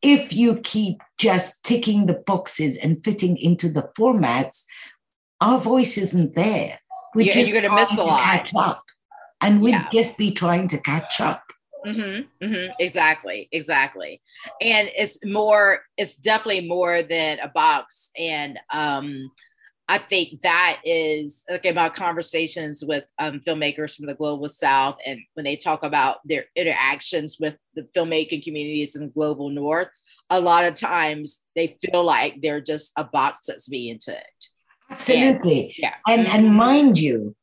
if 0.02 0.34
you 0.34 0.56
keep 0.64 1.04
just 1.20 1.64
ticking 1.64 2.08
the 2.08 2.20
boxes 2.26 2.78
and 2.78 3.04
fitting 3.04 3.38
into 3.38 3.70
the 3.70 3.92
formats, 3.96 4.64
our 5.40 5.60
voice 5.60 6.00
isn't 6.00 6.34
there. 6.34 6.80
We're 7.18 7.26
yeah, 7.26 7.34
just 7.34 7.50
you're 7.50 7.60
going 7.60 7.76
to 7.76 7.76
miss 7.76 7.98
a 7.98 8.04
lot. 8.04 8.22
Catch 8.22 8.54
up, 8.54 8.84
and 9.42 9.60
we'd 9.60 9.72
yeah. 9.72 9.90
just 9.92 10.20
be 10.20 10.30
trying 10.30 10.68
to 10.68 10.78
catch 10.78 11.20
up. 11.20 11.42
Mm-hmm, 11.84 12.46
mm-hmm, 12.46 12.74
exactly, 12.80 13.50
exactly. 13.52 14.22
And 14.62 14.92
it's 14.96 15.18
more, 15.26 15.80
it's 15.98 16.16
definitely 16.16 16.68
more 16.68 17.02
than 17.02 17.40
a 17.40 17.48
box. 17.48 18.12
And 18.16 18.60
um, 18.72 19.32
I 19.88 19.98
think 19.98 20.42
that 20.42 20.80
is 20.84 21.44
like 21.50 21.74
My 21.74 21.90
conversations 21.90 22.84
with 22.86 23.06
um, 23.18 23.42
filmmakers 23.48 23.96
from 23.96 24.06
the 24.06 24.14
global 24.14 24.48
south, 24.48 24.98
and 25.04 25.20
when 25.34 25.46
they 25.46 25.56
talk 25.56 25.82
about 25.82 26.18
their 26.24 26.46
interactions 26.56 27.38
with 27.40 27.56
the 27.74 27.88
filmmaking 27.96 28.44
communities 28.44 28.96
in 28.96 29.02
the 29.02 29.08
global 29.08 29.50
north, 29.50 29.90
a 30.30 30.40
lot 30.40 30.66
of 30.66 30.76
times 30.76 31.42
they 31.56 31.80
feel 31.82 32.04
like 32.04 32.44
they're 32.44 32.62
just 32.62 32.92
a 32.96 33.04
box 33.06 33.48
that's 33.48 33.68
being 33.68 33.98
ticked. 33.98 34.37
Absolutely, 34.90 35.66
and, 35.66 35.78
yeah, 35.78 35.94
and 36.08 36.28
and 36.28 36.56
mind 36.56 36.98
you, 36.98 37.36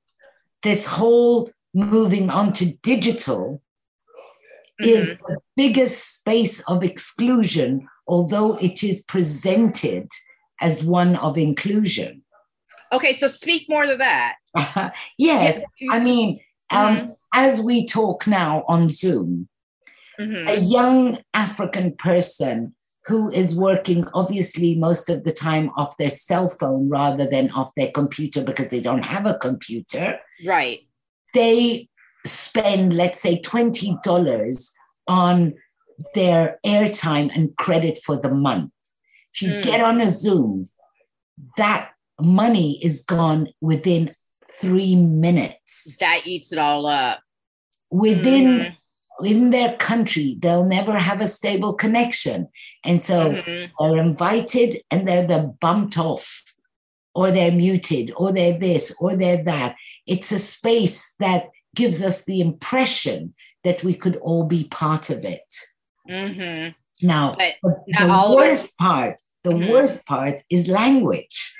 this 0.63 0.87
whole 0.87 1.51
moving 1.75 2.31
on 2.31 2.53
to 2.55 2.73
digital 2.83 3.63
mm-hmm. 4.81 4.89
is 4.89 5.19
the 5.19 5.39
biggest 5.57 6.19
space 6.19 6.61
of 6.61 6.83
exclusion, 6.83 7.89
although 8.07 8.57
it 8.57 8.83
is 8.83 9.03
presented 9.03 10.09
as 10.61 10.85
one 10.85 11.17
of 11.17 11.37
inclusion. 11.37 12.23
Okay, 12.93 13.13
so 13.13 13.27
speak 13.27 13.69
more 13.69 13.87
to 13.87 13.97
that. 13.97 14.37
yes, 15.19 15.61
I 15.91 15.99
mean, 15.99 16.41
um, 16.71 16.97
mm-hmm. 16.97 17.11
as 17.35 17.61
we 17.61 17.87
talk 17.87 18.27
now 18.27 18.65
on 18.69 18.89
Zoom, 18.89 19.49
mm-hmm. 20.19 20.49
a 20.49 20.55
young 20.55 21.19
African 21.35 21.97
person 21.97 22.75
who 23.07 23.31
is 23.31 23.55
working 23.55 24.07
obviously 24.14 24.75
most 24.75 25.11
of 25.11 25.25
the 25.25 25.33
time 25.33 25.71
off 25.77 25.97
their 25.99 26.11
cell 26.11 26.49
phone 26.49 26.88
rather 26.88 27.27
than 27.27 27.51
off 27.51 27.73
their 27.77 27.90
computer 27.90 28.43
because 28.43 28.69
they 28.69 28.81
don't 28.81 29.05
have 29.05 29.27
a 29.27 29.35
computer. 29.35 30.19
Right. 30.45 30.88
They 31.35 31.88
spend, 32.25 32.95
let's 32.95 33.21
say, 33.21 33.40
$20 33.43 34.73
on 35.07 35.55
their 36.14 36.59
airtime 36.64 37.31
and 37.35 37.57
credit 37.57 37.99
for 38.03 38.17
the 38.17 38.33
month. 38.33 38.73
If 39.35 39.43
you 39.43 39.51
mm. 39.51 39.62
get 39.62 39.81
on 39.81 40.01
a 40.01 40.09
Zoom, 40.09 40.71
that 41.57 41.90
money 42.21 42.83
is 42.83 43.05
gone 43.05 43.49
within 43.61 44.14
three 44.61 44.97
minutes. 44.97 45.97
That 45.99 46.23
eats 46.25 46.53
it 46.53 46.59
all 46.59 46.87
up. 46.87 47.21
Within 47.90 48.45
mm. 48.45 48.77
In 49.22 49.50
their 49.50 49.77
country, 49.77 50.37
they'll 50.40 50.64
never 50.64 50.98
have 50.98 51.20
a 51.20 51.27
stable 51.27 51.74
connection. 51.74 52.48
And 52.85 53.03
so 53.03 53.33
mm-hmm. 53.33 53.72
they're 53.79 54.03
invited 54.03 54.83
and 54.90 55.07
they're 55.07 55.27
the 55.27 55.55
bumped 55.61 55.98
off, 55.98 56.42
or 57.14 57.31
they're 57.31 57.53
muted, 57.53 58.12
or 58.16 58.33
they're 58.33 58.59
this, 58.59 58.94
or 58.98 59.16
they're 59.16 59.44
that. 59.44 59.77
It's 60.07 60.33
a 60.33 60.38
space 60.38 61.14
that 61.20 61.50
gives 61.74 62.03
us 62.03 62.24
the 62.24 62.40
impression 62.40 63.35
that 63.62 63.85
we 63.85 63.94
could 63.94 64.16
all 64.16 64.44
be 64.44 64.64
part 64.64 65.11
of 65.11 65.24
it. 65.24 65.46
Mm-hmm. 66.09 66.72
Now, 67.07 67.37
the, 67.62 67.77
the 67.87 68.35
worst 68.37 68.79
part, 68.79 69.20
the 69.42 69.50
mm-hmm. 69.50 69.70
worst 69.70 70.07
part 70.07 70.40
is 70.50 70.68
language. 70.68 71.55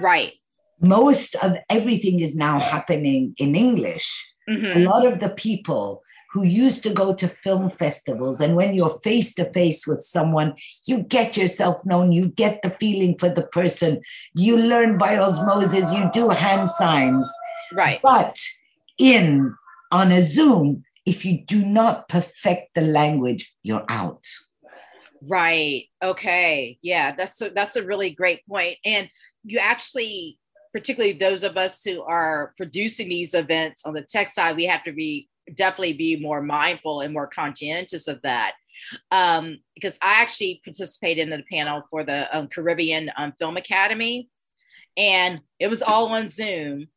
Right. 0.00 0.32
Most 0.80 1.36
of 1.36 1.56
everything 1.70 2.20
is 2.20 2.36
now 2.36 2.60
happening 2.60 3.34
in 3.38 3.54
English. 3.54 4.06
Mm-hmm. 4.48 4.78
A 4.78 4.90
lot 4.90 5.06
of 5.06 5.20
the 5.20 5.30
people 5.30 6.02
who 6.34 6.42
used 6.42 6.82
to 6.82 6.92
go 6.92 7.14
to 7.14 7.28
film 7.28 7.70
festivals, 7.70 8.40
and 8.40 8.56
when 8.56 8.74
you're 8.74 8.98
face 9.04 9.32
to 9.34 9.50
face 9.52 9.86
with 9.86 10.04
someone, 10.04 10.52
you 10.84 10.98
get 10.98 11.36
yourself 11.36 11.86
known, 11.86 12.10
you 12.10 12.26
get 12.26 12.60
the 12.62 12.70
feeling 12.70 13.16
for 13.16 13.28
the 13.28 13.46
person, 13.46 14.02
you 14.34 14.58
learn 14.58 14.98
by 14.98 15.16
osmosis, 15.16 15.92
you 15.92 16.10
do 16.12 16.30
hand 16.30 16.68
signs. 16.68 17.32
Right. 17.72 18.00
But 18.02 18.36
in 18.98 19.54
on 19.92 20.10
a 20.10 20.20
Zoom, 20.22 20.82
if 21.06 21.24
you 21.24 21.44
do 21.46 21.64
not 21.64 22.08
perfect 22.08 22.74
the 22.74 22.80
language, 22.80 23.54
you're 23.62 23.84
out. 23.88 24.26
Right. 25.30 25.84
Okay. 26.02 26.78
Yeah, 26.82 27.14
that's 27.14 27.40
a, 27.40 27.50
that's 27.50 27.76
a 27.76 27.86
really 27.86 28.10
great 28.10 28.44
point. 28.48 28.78
And 28.84 29.08
you 29.44 29.60
actually, 29.60 30.38
particularly 30.72 31.12
those 31.12 31.44
of 31.44 31.56
us 31.56 31.84
who 31.84 32.02
are 32.02 32.54
producing 32.56 33.08
these 33.08 33.34
events 33.34 33.84
on 33.86 33.94
the 33.94 34.02
tech 34.02 34.28
side, 34.28 34.56
we 34.56 34.64
have 34.64 34.82
to 34.82 34.92
be 34.92 35.28
definitely 35.52 35.94
be 35.94 36.16
more 36.16 36.42
mindful 36.42 37.00
and 37.00 37.12
more 37.12 37.26
conscientious 37.26 38.08
of 38.08 38.22
that. 38.22 38.54
Um, 39.10 39.58
because 39.74 39.96
I 40.02 40.20
actually 40.22 40.60
participated 40.64 41.28
in 41.28 41.40
a 41.40 41.44
panel 41.44 41.82
for 41.90 42.04
the 42.04 42.28
um, 42.36 42.48
Caribbean 42.48 43.10
um, 43.16 43.32
Film 43.38 43.56
Academy, 43.56 44.28
and 44.96 45.40
it 45.58 45.68
was 45.68 45.82
all 45.82 46.08
on 46.08 46.28
Zoom. 46.28 46.88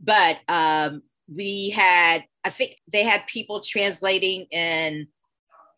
But 0.00 0.38
um, 0.48 1.02
we 1.32 1.70
had, 1.70 2.24
I 2.42 2.50
think 2.50 2.76
they 2.90 3.04
had 3.04 3.26
people 3.26 3.60
translating 3.60 4.46
in, 4.50 5.06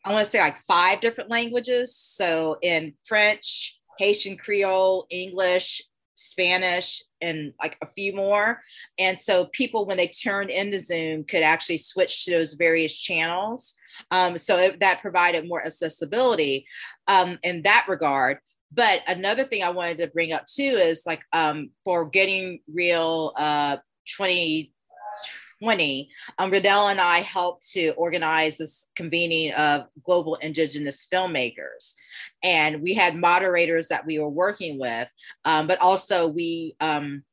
I 0.05 0.13
want 0.13 0.25
to 0.25 0.31
say 0.31 0.41
like 0.41 0.57
five 0.67 1.01
different 1.01 1.31
languages. 1.31 1.95
So 1.97 2.57
in 2.63 2.95
French, 3.05 3.79
Haitian 3.99 4.37
Creole, 4.37 5.07
English, 5.11 5.83
Spanish, 6.15 7.03
and 7.21 7.53
like 7.61 7.77
a 7.83 7.91
few 7.91 8.15
more. 8.15 8.61
And 8.99 9.19
so 9.19 9.47
people, 9.47 9.87
when 9.87 9.97
they 9.97 10.09
turned 10.09 10.51
into 10.51 10.79
Zoom, 10.79 11.25
could 11.25 11.43
actually 11.43 11.79
switch 11.79 12.25
to 12.25 12.33
those 12.33 12.55
various 12.55 12.95
channels. 12.99 13.75
Um, 14.11 14.37
so 14.39 14.59
it, 14.59 14.81
that 14.81 15.01
provided 15.01 15.49
more 15.49 15.65
accessibility 15.65 16.67
um, 17.07 17.39
in 17.43 17.63
that 17.63 17.87
regard. 17.89 18.39
But 18.73 19.03
another 19.07 19.45
thing 19.45 19.63
I 19.63 19.71
wanted 19.71 19.99
to 19.99 20.09
bring 20.09 20.33
up 20.33 20.47
too 20.47 20.63
is 20.63 21.05
like 21.07 21.23
um, 21.33 21.71
for 21.85 22.05
getting 22.07 22.61
real 22.73 23.33
uh, 23.37 23.77
20 24.17 24.74
2020, 25.61 26.11
um, 26.39 26.51
Riddell 26.51 26.89
and 26.89 27.01
I 27.01 27.21
helped 27.21 27.71
to 27.73 27.91
organize 27.91 28.59
this 28.59 28.89
convening 28.97 29.53
of 29.53 29.87
global 30.05 30.37
indigenous 30.37 31.07
filmmakers. 31.13 31.95
And 32.43 32.83
we 32.83 32.95
had 32.95 33.17
moderators 33.17 33.89
that 33.89 34.07
we 34.07 34.19
were 34.19 34.29
working 34.29 34.79
with, 34.79 35.09
um, 35.45 35.67
but 35.67 35.81
also 35.81 36.29
we 36.29 36.75
um, 36.81 37.25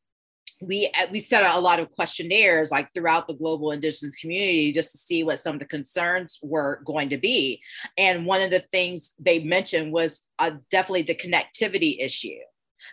we 0.62 0.92
we 1.12 1.20
set 1.20 1.44
out 1.44 1.58
a 1.58 1.62
lot 1.62 1.80
of 1.80 1.92
questionnaires 1.92 2.72
like 2.72 2.94
throughout 2.94 3.28
the 3.28 3.34
global 3.34 3.72
indigenous 3.72 4.16
community 4.16 4.72
just 4.72 4.92
to 4.92 4.98
see 4.98 5.24
what 5.24 5.40
some 5.40 5.56
of 5.56 5.60
the 5.60 5.66
concerns 5.66 6.40
were 6.44 6.82
going 6.86 7.10
to 7.10 7.18
be 7.18 7.60
and 7.98 8.26
one 8.26 8.42
of 8.42 8.52
the 8.52 8.60
things 8.60 9.16
they 9.20 9.40
mentioned 9.44 9.92
was 9.92 10.22
uh, 10.40 10.52
definitely 10.70 11.02
the 11.02 11.16
connectivity 11.16 11.98
issue 12.00 12.38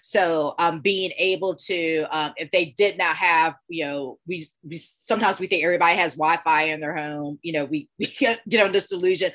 so 0.03 0.55
um, 0.59 0.81
being 0.81 1.13
able 1.19 1.55
to 1.55 2.05
um, 2.11 2.33
if 2.37 2.51
they 2.51 2.67
did 2.77 2.99
not 2.99 3.17
have 3.17 3.55
you 3.69 3.85
know 3.85 4.19
we, 4.27 4.47
we 4.63 4.77
sometimes 4.77 5.41
we 5.41 5.47
think 5.47 5.65
everybody 5.65 5.97
has 5.97 6.15
wi-fi 6.15 6.65
in 6.65 6.81
their 6.81 6.97
home 6.97 7.39
you 7.43 7.53
know 7.53 7.65
we, 7.65 7.89
we 7.99 8.07
get, 8.07 8.47
get 8.49 8.65
on 8.65 8.73
this 8.73 8.89
delusion 8.89 9.33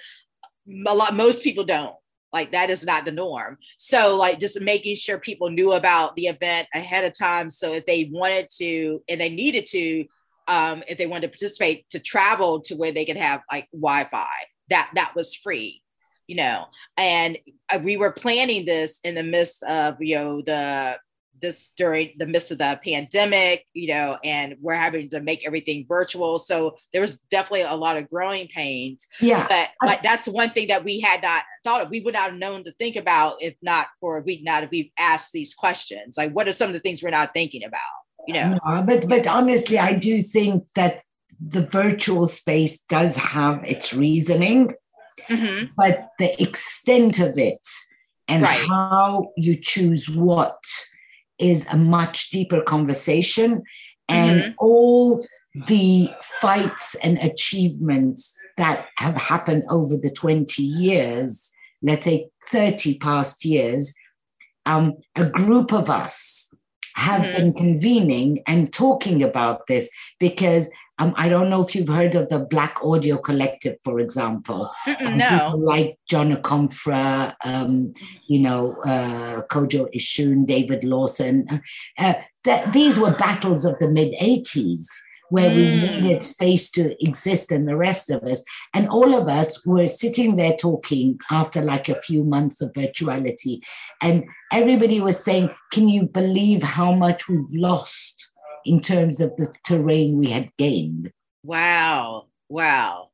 a 0.88 0.96
lot 0.96 1.16
most 1.16 1.44
people 1.44 1.64
don't 1.64 1.96
like 2.34 2.52
that 2.52 2.72
is 2.72 2.84
not 2.84 3.06
the 3.06 3.12
norm. 3.12 3.60
So 3.78 4.16
like 4.16 4.40
just 4.40 4.60
making 4.60 4.96
sure 4.96 5.20
people 5.20 5.52
knew 5.52 5.74
about 5.74 6.16
the 6.16 6.26
event 6.26 6.68
ahead 6.74 7.06
of 7.06 7.18
time. 7.18 7.52
So 7.52 7.74
if 7.74 7.86
they 7.86 8.10
wanted 8.12 8.50
to 8.58 9.04
and 9.08 9.22
they 9.22 9.30
needed 9.30 9.68
to, 9.68 10.06
um, 10.48 10.84
if 10.88 10.98
they 10.98 11.06
wanted 11.06 11.28
to 11.28 11.28
participate, 11.30 11.88
to 11.92 12.00
travel 12.00 12.60
to 12.62 12.76
where 12.76 12.92
they 12.92 13.06
could 13.06 13.18
have 13.18 13.42
like 13.52 13.68
Wi-Fi, 13.72 14.26
that 14.70 14.90
that 14.96 15.14
was 15.16 15.36
free 15.36 15.83
you 16.28 16.36
know 16.36 16.66
and 16.98 17.38
uh, 17.70 17.80
we 17.84 17.98
were 17.98 18.12
planning 18.12 18.66
this 18.66 19.00
in 19.04 19.16
the 19.16 19.24
midst 19.24 19.64
of 19.64 19.98
you 20.00 20.16
know 20.16 20.42
the 20.42 20.98
this 21.44 21.74
during 21.78 22.12
the 22.18 22.26
midst 22.26 22.52
of 22.52 22.58
the 22.58 22.80
pandemic, 22.84 23.66
you 23.74 23.90
know, 23.90 24.18
and 24.24 24.56
we're 24.62 24.74
having 24.74 25.10
to 25.10 25.20
make 25.20 25.46
everything 25.46 25.86
virtual. 25.88 26.40
So 26.40 26.78
there 26.94 27.02
was 27.02 27.20
definitely 27.30 27.64
a 27.64 27.76
lot 27.76 27.98
of 27.98 28.10
growing 28.10 28.48
pains. 28.48 29.08
Yeah. 29.20 29.46
But 29.48 29.70
like 29.86 30.02
that's 30.02 30.26
one 30.26 30.50
thing 30.50 30.70
that 30.70 30.84
we 30.84 31.02
had 31.02 31.22
not 31.22 31.44
thought 31.64 31.82
of. 31.82 31.90
We 31.90 32.00
would 32.00 32.16
not 32.16 32.32
have 32.32 32.40
known 32.40 32.64
to 32.64 32.72
think 32.74 32.96
about 32.96 33.42
if 33.42 33.56
not 33.62 33.88
for 34.00 34.22
we 34.22 34.42
not 34.42 34.64
if 34.64 34.72
we 34.72 34.92
asked 34.98 35.34
these 35.34 35.54
questions. 35.54 36.18
Like 36.18 36.32
what 36.32 36.48
are 36.48 36.54
some 36.54 36.70
of 36.70 36.74
the 36.74 36.80
things 36.80 37.04
we're 37.04 37.10
not 37.10 37.34
thinking 37.34 37.64
about? 37.64 37.82
You 38.26 38.34
know. 38.36 38.58
No, 38.66 38.84
but 38.84 39.08
but 39.08 39.28
honestly, 39.28 39.78
I 39.78 39.94
do 39.94 40.22
think 40.22 40.64
that 40.76 41.04
the 41.46 41.66
virtual 41.66 42.26
space 42.26 42.80
does 42.88 43.18
have 43.18 43.64
its 43.66 43.94
reasoning, 43.94 44.74
mm-hmm. 45.28 45.66
but 45.78 46.10
the 46.20 46.42
extent 46.42 47.20
of 47.20 47.38
it 47.38 47.68
and 48.28 48.44
right. 48.44 48.68
how 48.68 49.32
you 49.38 49.56
choose 49.56 50.10
what 50.10 50.58
is 51.40 51.66
a 51.74 51.78
much 51.78 52.30
deeper 52.30 52.62
conversation. 52.62 53.64
And 54.10 54.42
mm-hmm. 54.42 54.52
all 54.60 55.26
the 55.68 56.10
fights 56.42 56.96
and 56.96 57.18
achievements 57.20 58.36
that 58.58 58.88
have 58.98 59.16
happened 59.16 59.64
over 59.70 59.98
the 59.98 60.12
20 60.12 60.62
years, 60.62 61.52
let's 61.82 62.06
say 62.06 62.30
30 62.50 62.98
past 63.00 63.46
years, 63.46 63.94
um, 64.66 64.94
a 65.16 65.26
group 65.26 65.74
of 65.74 65.90
us 65.90 66.50
have 66.96 67.22
mm-hmm. 67.22 67.36
been 67.36 67.54
convening 67.54 68.44
and 68.48 68.72
talking 68.72 69.24
about 69.24 69.68
this 69.68 69.90
because 70.20 70.70
um, 71.00 71.14
I 71.18 71.28
don't 71.28 71.50
know 71.50 71.62
if 71.62 71.76
you've 71.76 71.88
heard 71.88 72.16
of 72.16 72.30
the 72.30 72.40
Black 72.40 72.78
Audio 72.84 73.18
Collective, 73.18 73.78
for 73.84 74.00
example. 74.00 74.70
Um, 74.86 75.18
no. 75.18 75.56
Like 75.58 75.98
John 76.08 76.36
Akomfrah, 76.36 77.36
um, 77.44 77.94
you 78.28 78.40
know, 78.40 78.76
uh, 78.86 79.42
Kojo 79.50 79.88
Ishun, 79.94 80.46
David 80.46 80.84
Lawson. 80.84 81.48
Uh, 81.50 81.58
uh, 81.98 82.14
that, 82.44 82.74
these 82.74 83.00
were 83.00 83.16
battles 83.16 83.66
of 83.66 83.80
the 83.80 83.88
mid 83.88 84.14
80s 84.22 84.86
where 85.30 85.50
mm. 85.50 85.56
we 85.56 86.02
needed 86.02 86.22
space 86.22 86.70
to 86.70 86.96
exist 87.04 87.52
and 87.52 87.68
the 87.68 87.76
rest 87.76 88.12
of 88.12 88.22
us. 88.22 88.44
And 88.76 88.88
all 88.88 89.16
of 89.16 89.28
us 89.28 89.66
were 89.66 89.88
sitting 89.88 90.36
there 90.36 90.56
talking 90.56 91.20
after 91.32 91.60
like 91.60 91.90
a 91.90 92.00
few 92.00 92.24
months 92.24 92.62
of 92.62 92.72
virtuality. 92.74 93.64
And 94.00 94.26
everybody 94.52 95.00
was 95.00 95.24
saying, 95.24 95.50
Can 95.72 95.88
you 95.88 96.04
believe 96.04 96.62
how 96.62 96.92
much 96.92 97.28
we've 97.28 97.52
lost? 97.52 98.13
In 98.66 98.80
terms 98.80 99.20
of 99.20 99.36
the 99.38 99.54
terrain 99.66 100.18
we 100.18 100.30
had 100.30 100.50
gained. 100.58 101.12
Wow. 101.44 102.28
Wow. 102.50 103.10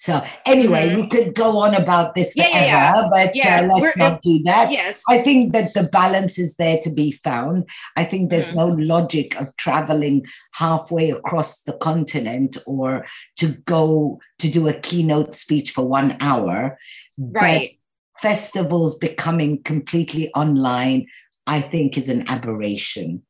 So 0.00 0.24
anyway, 0.46 0.88
mm-hmm. 0.88 1.02
we 1.02 1.08
could 1.08 1.34
go 1.34 1.58
on 1.58 1.74
about 1.74 2.14
this 2.14 2.32
forever, 2.32 2.50
yeah, 2.52 2.64
yeah, 2.64 2.94
yeah. 2.94 3.08
but 3.10 3.36
yeah, 3.36 3.60
uh, 3.60 3.76
let's 3.76 3.98
not 3.98 4.22
do 4.22 4.42
that. 4.44 4.72
Yes. 4.72 5.02
I 5.10 5.18
think 5.18 5.52
that 5.52 5.74
the 5.74 5.82
balance 5.82 6.38
is 6.38 6.56
there 6.56 6.78
to 6.78 6.90
be 6.90 7.12
found. 7.12 7.68
I 7.98 8.04
think 8.04 8.30
there's 8.30 8.48
mm-hmm. 8.48 8.56
no 8.56 8.68
logic 8.68 9.38
of 9.38 9.54
traveling 9.58 10.24
halfway 10.54 11.10
across 11.10 11.60
the 11.64 11.74
continent 11.74 12.56
or 12.66 13.04
to 13.36 13.48
go 13.66 14.20
to 14.38 14.50
do 14.50 14.68
a 14.68 14.72
keynote 14.72 15.34
speech 15.34 15.70
for 15.72 15.84
one 15.84 16.16
hour. 16.20 16.78
Right. 17.18 17.78
But 18.16 18.22
festivals 18.22 18.96
becoming 18.96 19.62
completely 19.62 20.32
online, 20.32 21.08
I 21.46 21.60
think, 21.60 21.98
is 21.98 22.08
an 22.08 22.26
aberration. 22.26 23.22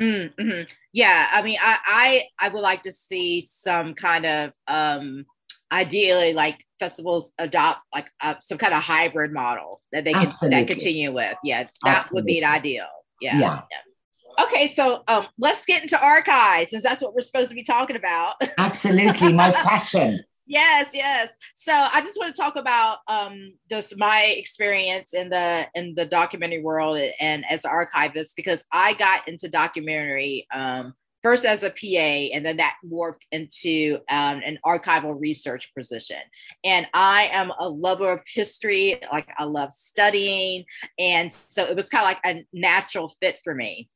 Mm-hmm. 0.00 0.62
Yeah, 0.92 1.26
I 1.30 1.42
mean, 1.42 1.58
I, 1.60 1.78
I 1.86 2.46
I 2.46 2.48
would 2.48 2.62
like 2.62 2.82
to 2.82 2.92
see 2.92 3.42
some 3.42 3.94
kind 3.94 4.26
of 4.26 4.52
um 4.66 5.26
ideally 5.72 6.32
like 6.32 6.64
festivals 6.78 7.32
adopt 7.38 7.80
like 7.94 8.10
uh, 8.20 8.34
some 8.40 8.58
kind 8.58 8.74
of 8.74 8.82
hybrid 8.82 9.32
model 9.32 9.82
that 9.92 10.04
they 10.04 10.12
can 10.12 10.28
Absolutely. 10.28 10.60
that 10.60 10.68
continue 10.68 11.12
with. 11.12 11.36
Yeah, 11.44 11.64
that 11.84 11.98
Absolutely. 11.98 12.16
would 12.16 12.26
be 12.26 12.38
an 12.38 12.50
ideal. 12.50 12.86
Yeah. 13.20 13.38
yeah. 13.38 13.60
yeah. 13.70 14.44
Okay, 14.44 14.68
so 14.68 15.02
um, 15.06 15.26
let's 15.38 15.66
get 15.66 15.82
into 15.82 16.02
archives 16.02 16.70
since 16.70 16.82
that's 16.82 17.02
what 17.02 17.14
we're 17.14 17.20
supposed 17.20 17.50
to 17.50 17.54
be 17.54 17.62
talking 17.62 17.96
about. 17.96 18.34
Absolutely, 18.56 19.32
my 19.32 19.52
passion. 19.52 20.24
Yes, 20.50 20.90
yes. 20.94 21.28
So 21.54 21.72
I 21.72 22.00
just 22.00 22.18
want 22.18 22.34
to 22.34 22.42
talk 22.42 22.56
about 22.56 22.98
um, 23.06 23.52
just 23.70 23.96
my 23.96 24.34
experience 24.36 25.14
in 25.14 25.30
the 25.30 25.68
in 25.76 25.94
the 25.94 26.04
documentary 26.04 26.60
world 26.60 26.98
and 27.20 27.44
as 27.48 27.64
an 27.64 27.70
archivist 27.70 28.34
because 28.34 28.66
I 28.72 28.94
got 28.94 29.28
into 29.28 29.48
documentary 29.48 30.48
um, 30.52 30.94
first 31.22 31.44
as 31.44 31.62
a 31.62 31.70
PA, 31.70 32.34
and 32.34 32.44
then 32.44 32.56
that 32.56 32.74
morphed 32.84 33.22
into 33.30 33.98
um, 34.10 34.42
an 34.44 34.58
archival 34.66 35.14
research 35.20 35.70
position. 35.78 36.18
And 36.64 36.88
I 36.94 37.30
am 37.32 37.52
a 37.60 37.68
lover 37.68 38.10
of 38.10 38.20
history, 38.26 39.00
like 39.12 39.28
I 39.38 39.44
love 39.44 39.72
studying, 39.72 40.64
and 40.98 41.32
so 41.32 41.62
it 41.62 41.76
was 41.76 41.88
kind 41.90 42.02
of 42.02 42.08
like 42.08 42.20
a 42.24 42.44
natural 42.52 43.14
fit 43.22 43.38
for 43.44 43.54
me 43.54 43.88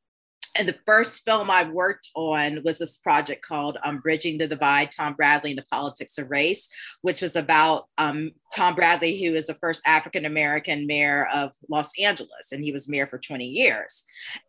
and 0.54 0.68
the 0.68 0.78
first 0.86 1.24
film 1.24 1.50
I 1.50 1.68
worked 1.68 2.10
on 2.14 2.62
was 2.64 2.78
this 2.78 2.96
project 2.96 3.44
called 3.44 3.78
um, 3.84 3.98
Bridging 3.98 4.38
the 4.38 4.46
Divide 4.46 4.90
Tom 4.92 5.14
Bradley 5.14 5.50
and 5.50 5.58
the 5.58 5.66
Politics 5.70 6.16
of 6.18 6.30
Race, 6.30 6.68
which 7.02 7.22
was 7.22 7.34
about 7.34 7.86
um, 7.98 8.30
Tom 8.54 8.74
Bradley, 8.74 9.22
who 9.22 9.34
is 9.34 9.48
the 9.48 9.54
first 9.54 9.82
African 9.84 10.24
American 10.24 10.86
mayor 10.86 11.26
of 11.34 11.52
Los 11.68 11.90
Angeles, 11.98 12.52
and 12.52 12.62
he 12.62 12.72
was 12.72 12.88
mayor 12.88 13.06
for 13.06 13.18
20 13.18 13.44
years. 13.44 14.04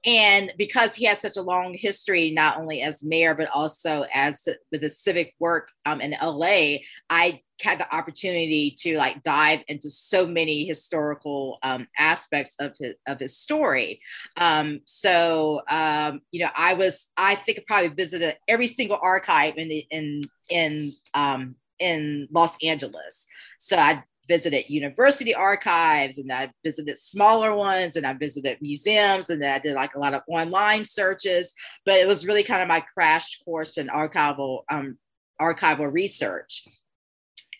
And 0.05 0.53
because 0.57 0.95
he 0.95 1.05
has 1.05 1.19
such 1.19 1.37
a 1.37 1.41
long 1.41 1.73
history, 1.73 2.29
not 2.31 2.57
only 2.57 2.81
as 2.81 3.03
mayor, 3.03 3.33
but 3.33 3.49
also 3.49 4.05
as 4.13 4.47
with 4.71 4.81
the 4.81 4.89
civic 4.89 5.33
work 5.39 5.69
um, 5.85 6.01
in 6.01 6.15
LA, 6.21 6.77
I 7.09 7.41
had 7.61 7.79
the 7.79 7.95
opportunity 7.95 8.75
to 8.79 8.97
like 8.97 9.23
dive 9.23 9.61
into 9.67 9.89
so 9.89 10.27
many 10.27 10.65
historical 10.65 11.57
um, 11.63 11.87
aspects 11.97 12.55
of 12.59 12.75
his 12.79 12.95
of 13.07 13.19
his 13.19 13.37
story. 13.37 14.01
Um, 14.37 14.81
so 14.85 15.61
um, 15.69 16.21
you 16.31 16.43
know, 16.43 16.51
I 16.55 16.73
was 16.73 17.09
I 17.17 17.35
think 17.35 17.59
I 17.59 17.63
probably 17.67 17.89
visited 17.89 18.37
every 18.47 18.67
single 18.67 18.99
archive 19.01 19.57
in 19.57 19.69
the 19.69 19.85
in 19.89 20.21
in 20.49 20.93
um, 21.13 21.55
in 21.79 22.27
Los 22.31 22.57
Angeles. 22.63 23.27
So 23.59 23.77
I 23.77 24.03
visited 24.27 24.69
university 24.69 25.35
archives 25.35 26.17
and 26.17 26.31
I 26.31 26.51
visited 26.63 26.97
smaller 26.97 27.53
ones 27.55 27.95
and 27.95 28.07
I 28.07 28.13
visited 28.13 28.57
museums 28.59 29.29
and 29.29 29.41
then 29.41 29.51
I 29.51 29.59
did 29.59 29.75
like 29.75 29.95
a 29.95 29.99
lot 29.99 30.15
of 30.15 30.23
online 30.27 30.83
searches. 30.85 31.53
But 31.85 31.99
it 31.99 32.07
was 32.07 32.25
really 32.25 32.43
kind 32.43 32.61
of 32.61 32.67
my 32.67 32.81
crash 32.81 33.39
course 33.45 33.77
in 33.77 33.87
archival 33.87 34.63
um, 34.69 34.97
archival 35.39 35.91
research 35.91 36.65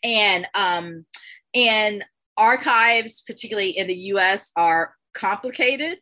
and 0.06 0.48
um, 0.54 1.06
and 1.54 2.06
archives, 2.38 3.24
particularly 3.26 3.72
in 3.72 3.88
the 3.88 3.96
U.S., 4.14 4.52
are 4.56 4.94
complicated. 5.14 5.98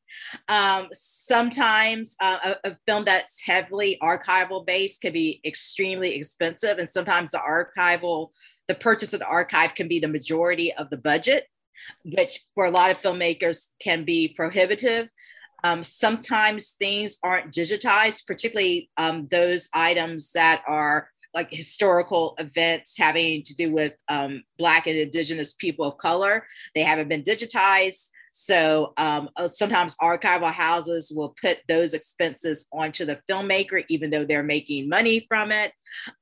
um, 0.48 0.88
sometimes 0.92 2.16
uh, 2.20 2.54
a, 2.64 2.70
a, 2.70 2.76
film 2.86 3.04
that's 3.04 3.40
heavily 3.44 3.98
archival 4.02 4.64
based 4.64 5.02
can 5.02 5.12
be 5.12 5.40
extremely 5.44 6.14
expensive, 6.14 6.78
and 6.78 6.88
sometimes 6.88 7.32
the 7.32 7.38
archival, 7.38 8.30
the 8.68 8.74
purchase 8.74 9.12
of 9.12 9.20
the 9.20 9.26
archive 9.26 9.74
can 9.74 9.86
be 9.88 9.98
the 9.98 10.08
majority 10.08 10.72
of 10.74 10.88
the 10.90 10.96
budget, 10.96 11.46
which 12.04 12.40
for 12.54 12.64
a 12.64 12.70
lot 12.70 12.90
of 12.90 12.98
filmmakers 12.98 13.66
can 13.80 14.04
be 14.04 14.28
prohibitive. 14.28 15.08
Um, 15.64 15.82
sometimes 15.82 16.72
things 16.72 17.18
aren't 17.22 17.52
digitized, 17.52 18.26
particularly 18.26 18.90
um, 18.96 19.28
those 19.30 19.68
items 19.72 20.32
that 20.32 20.62
are 20.66 21.08
like 21.34 21.52
historical 21.52 22.34
events 22.38 22.96
having 22.98 23.42
to 23.44 23.54
do 23.56 23.72
with 23.72 23.94
um, 24.08 24.42
Black 24.58 24.86
and 24.86 24.96
Indigenous 24.96 25.54
people 25.54 25.86
of 25.86 25.98
color. 25.98 26.46
They 26.74 26.82
haven't 26.82 27.08
been 27.08 27.22
digitized. 27.22 28.10
So 28.32 28.94
um, 28.96 29.28
uh, 29.36 29.48
sometimes 29.48 29.94
archival 29.96 30.52
houses 30.52 31.12
will 31.14 31.34
put 31.40 31.60
those 31.68 31.94
expenses 31.94 32.66
onto 32.72 33.04
the 33.04 33.20
filmmaker, 33.30 33.84
even 33.88 34.10
though 34.10 34.24
they're 34.24 34.42
making 34.42 34.88
money 34.88 35.26
from 35.28 35.52
it. 35.52 35.72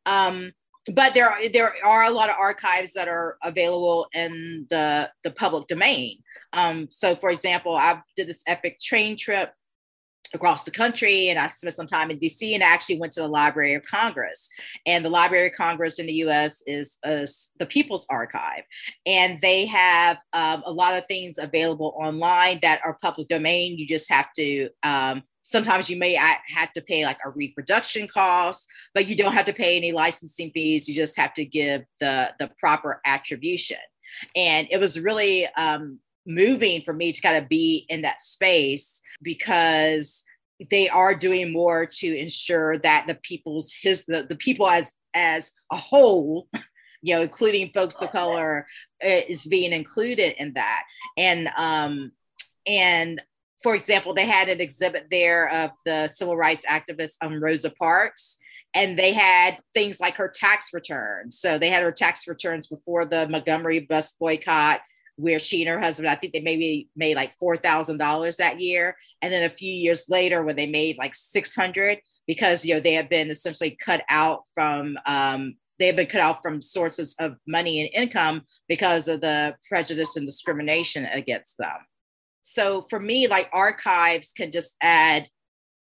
Um, 0.07 0.53
but 0.93 1.15
there 1.15 1.31
are 1.31 1.49
there 1.49 1.75
are 1.85 2.05
a 2.05 2.11
lot 2.11 2.31
of 2.31 2.37
archives 2.39 2.95
that 2.95 3.07
are 3.07 3.37
available 3.43 4.09
in 4.15 4.67
the 4.71 5.11
the 5.23 5.31
public 5.31 5.67
domain. 5.69 6.19
Um, 6.53 6.89
so, 6.91 7.15
for 7.15 7.31
example, 7.31 7.77
I 7.77 8.01
did 8.17 8.27
this 8.27 8.43
epic 8.47 8.81
train 8.81 9.17
trip 9.17 9.53
across 10.35 10.65
the 10.65 10.71
country 10.71 11.29
and 11.29 11.39
I 11.39 11.49
spent 11.49 11.75
some 11.75 11.87
time 11.87 12.11
in 12.11 12.19
DC 12.19 12.55
and 12.55 12.63
I 12.63 12.69
actually 12.69 12.99
went 12.99 13.13
to 13.15 13.21
the 13.21 13.29
Library 13.29 13.75
of 13.75 13.83
Congress. 13.83 14.49
And 14.87 15.05
the 15.05 15.11
Library 15.11 15.49
of 15.49 15.55
Congress 15.55 15.99
in 15.99 16.07
the 16.07 16.13
US 16.25 16.63
is, 16.67 16.99
is 17.05 17.51
the 17.59 17.67
People's 17.67 18.07
Archive. 18.09 18.63
And 19.07 19.41
they 19.41 19.67
have 19.67 20.19
um, 20.33 20.63
a 20.67 20.73
lot 20.73 20.97
of 20.97 21.07
things 21.07 21.39
available 21.39 21.95
online 21.99 22.59
that 22.63 22.81
are 22.85 22.99
public 23.03 23.29
domain. 23.29 23.79
You 23.79 23.87
just 23.87 24.11
have 24.11 24.33
to, 24.37 24.71
um, 24.83 25.23
sometimes 25.43 25.91
you 25.91 25.97
may 25.97 26.15
have 26.15 26.73
to 26.75 26.83
pay 26.83 27.05
like 27.05 27.19
a 27.25 27.31
reproduction 27.31 28.07
cost, 28.07 28.67
but 28.95 29.07
you 29.07 29.17
don't 29.17 29.33
have 29.33 29.47
to 29.47 29.53
pay 29.53 29.77
any 29.77 29.93
licensing 29.93 30.51
fees. 30.53 30.89
You 30.89 30.95
just 30.95 31.17
have 31.17 31.35
to 31.35 31.45
give 31.45 31.83
the, 31.99 32.33
the 32.39 32.51
proper 32.59 33.01
attribution. 33.05 33.79
And 34.37 34.69
it 34.71 34.79
was 34.79 34.99
really 34.99 35.47
um, 35.57 35.99
moving 36.27 36.83
for 36.83 36.93
me 36.93 37.13
to 37.13 37.21
kind 37.21 37.37
of 37.37 37.49
be 37.49 37.87
in 37.89 38.03
that 38.03 38.21
space 38.21 39.01
because 39.23 40.25
they 40.71 40.89
are 40.89 41.15
doing 41.15 41.53
more 41.53 41.87
to 41.87 42.17
ensure 42.17 42.79
that 42.79 43.07
the 43.07 43.15
people's 43.15 43.73
his 43.81 44.05
the, 44.07 44.25
the 44.29 44.37
people 44.37 44.69
as 44.69 44.95
as 45.15 45.53
a 45.73 45.77
whole 45.77 46.49
you 47.03 47.15
know 47.15 47.23
including 47.23 47.71
folks 47.73 48.01
of 48.03 48.11
color 48.11 48.67
uh, 49.05 49.21
is 49.29 49.47
being 49.47 49.73
included 49.73 50.35
in 50.41 50.53
that. 50.55 50.83
And 51.17 51.49
um 51.57 52.13
and 52.67 53.23
for 53.63 53.75
example 53.75 54.15
they 54.15 54.27
had 54.27 54.49
an 54.49 54.61
exhibit 54.61 55.07
there 55.11 55.49
of 55.51 55.71
the 55.85 56.09
civil 56.09 56.37
rights 56.37 56.65
activist 56.69 57.17
um, 57.23 57.43
rosa 57.43 57.71
parks 57.71 58.39
and 58.75 58.99
they 58.99 59.13
had 59.13 59.59
things 59.75 60.01
like 60.01 60.17
her 60.17 60.29
tax 60.33 60.73
returns. 60.73 61.41
So 61.41 61.59
they 61.59 61.71
had 61.71 61.83
her 61.83 61.93
tax 61.93 62.29
returns 62.29 62.69
before 62.69 63.05
the 63.05 63.29
montgomery 63.29 63.81
bus 63.81 64.13
boycott 64.13 64.81
where 65.17 65.39
she 65.39 65.63
and 65.63 65.69
her 65.69 65.81
husband, 65.81 66.09
I 66.09 66.15
think 66.15 66.33
they 66.33 66.41
maybe 66.41 66.89
made 66.97 67.17
like 67.17 67.37
four 67.39 67.57
thousand 67.57 67.99
dollars 67.99 68.37
that 68.37 68.61
year, 68.61 68.97
and 69.23 69.33
then 69.33 69.45
a 69.45 69.55
few 69.55 69.73
years 69.73 70.09
later, 70.09 70.43
when 70.43 70.57
they 70.57 70.67
made 70.67 70.99
like 70.99 71.15
six 71.15 71.55
hundred, 71.55 72.01
because 72.27 72.65
you 72.65 72.75
know 72.75 72.81
they 72.81 72.95
have 72.95 73.09
been 73.09 73.31
essentially 73.31 73.77
cut 73.85 74.03
out 74.09 74.45
from 74.55 74.97
um, 75.07 75.55
they 75.79 75.87
have 75.87 75.97
been 75.97 76.07
cut 76.07 76.21
out 76.21 76.43
from 76.43 76.63
sources 76.63 77.17
of 77.19 77.37
money 77.47 77.81
and 77.81 78.03
income 78.03 78.43
because 78.69 79.09
of 79.09 79.21
the 79.21 79.57
prejudice 79.69 80.17
and 80.17 80.27
discrimination 80.27 81.07
against 81.07 81.57
them. 81.59 81.79
So 82.43 82.87
for 82.91 83.01
me, 83.01 83.27
like 83.27 83.49
archives 83.53 84.33
can 84.33 84.53
just 84.53 84.77
add 84.81 85.29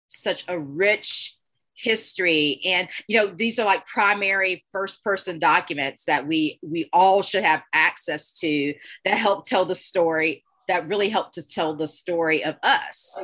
such 0.07 0.45
a 0.47 0.59
rich 0.59 1.37
history. 1.81 2.61
And 2.65 2.87
you 3.07 3.17
know 3.17 3.27
these 3.27 3.59
are 3.59 3.65
like 3.65 3.85
primary 3.85 4.65
first 4.71 5.03
person 5.03 5.39
documents 5.39 6.05
that 6.05 6.27
we 6.27 6.59
we 6.61 6.89
all 6.93 7.21
should 7.21 7.43
have 7.43 7.63
access 7.73 8.33
to 8.39 8.73
that 9.05 9.17
help 9.17 9.45
tell 9.45 9.65
the 9.65 9.75
story 9.75 10.43
that 10.67 10.87
really 10.87 11.09
help 11.09 11.33
to 11.33 11.47
tell 11.47 11.75
the 11.75 11.87
story 11.87 12.43
of 12.43 12.55
us. 12.63 13.23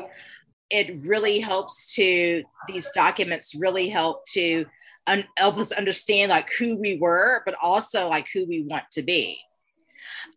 It 0.70 1.02
really 1.02 1.40
helps 1.40 1.94
to 1.96 2.44
these 2.68 2.92
documents 2.92 3.56
really 3.56 3.88
help 3.88 4.26
to 4.34 4.66
un, 5.06 5.24
help 5.38 5.58
us 5.58 5.72
understand 5.72 6.30
like 6.30 6.50
who 6.60 6.78
we 6.78 6.98
were 6.98 7.42
but 7.46 7.56
also 7.62 8.10
like 8.10 8.28
who 8.34 8.46
we 8.48 8.64
want 8.64 8.84
to 8.94 9.02
be. 9.02 9.40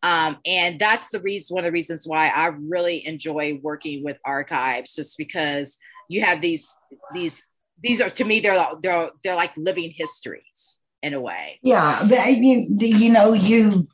Um, 0.03 0.39
and 0.47 0.79
that's 0.79 1.11
the 1.11 1.21
reason 1.21 1.55
one 1.55 1.65
of 1.65 1.69
the 1.69 1.73
reasons 1.73 2.07
why 2.07 2.29
i 2.29 2.47
really 2.47 3.07
enjoy 3.07 3.59
working 3.63 4.05
with 4.05 4.19
archives 4.25 4.95
just 4.95 5.19
because 5.19 5.79
you 6.09 6.23
have 6.23 6.41
these 6.41 6.77
these 7.15 7.47
these 7.83 8.01
are 8.01 8.11
to 8.11 8.25
me 8.25 8.41
they're 8.41 8.67
they're 8.83 9.11
they're 9.23 9.37
like 9.37 9.53
living 9.57 9.93
histories 9.97 10.81
in 11.03 11.15
a 11.15 11.21
way. 11.21 11.59
Yeah, 11.63 12.05
but 12.09 12.19
I 12.21 12.39
mean, 12.39 12.79
you 12.81 13.13
know, 13.13 13.33
you 13.33 13.87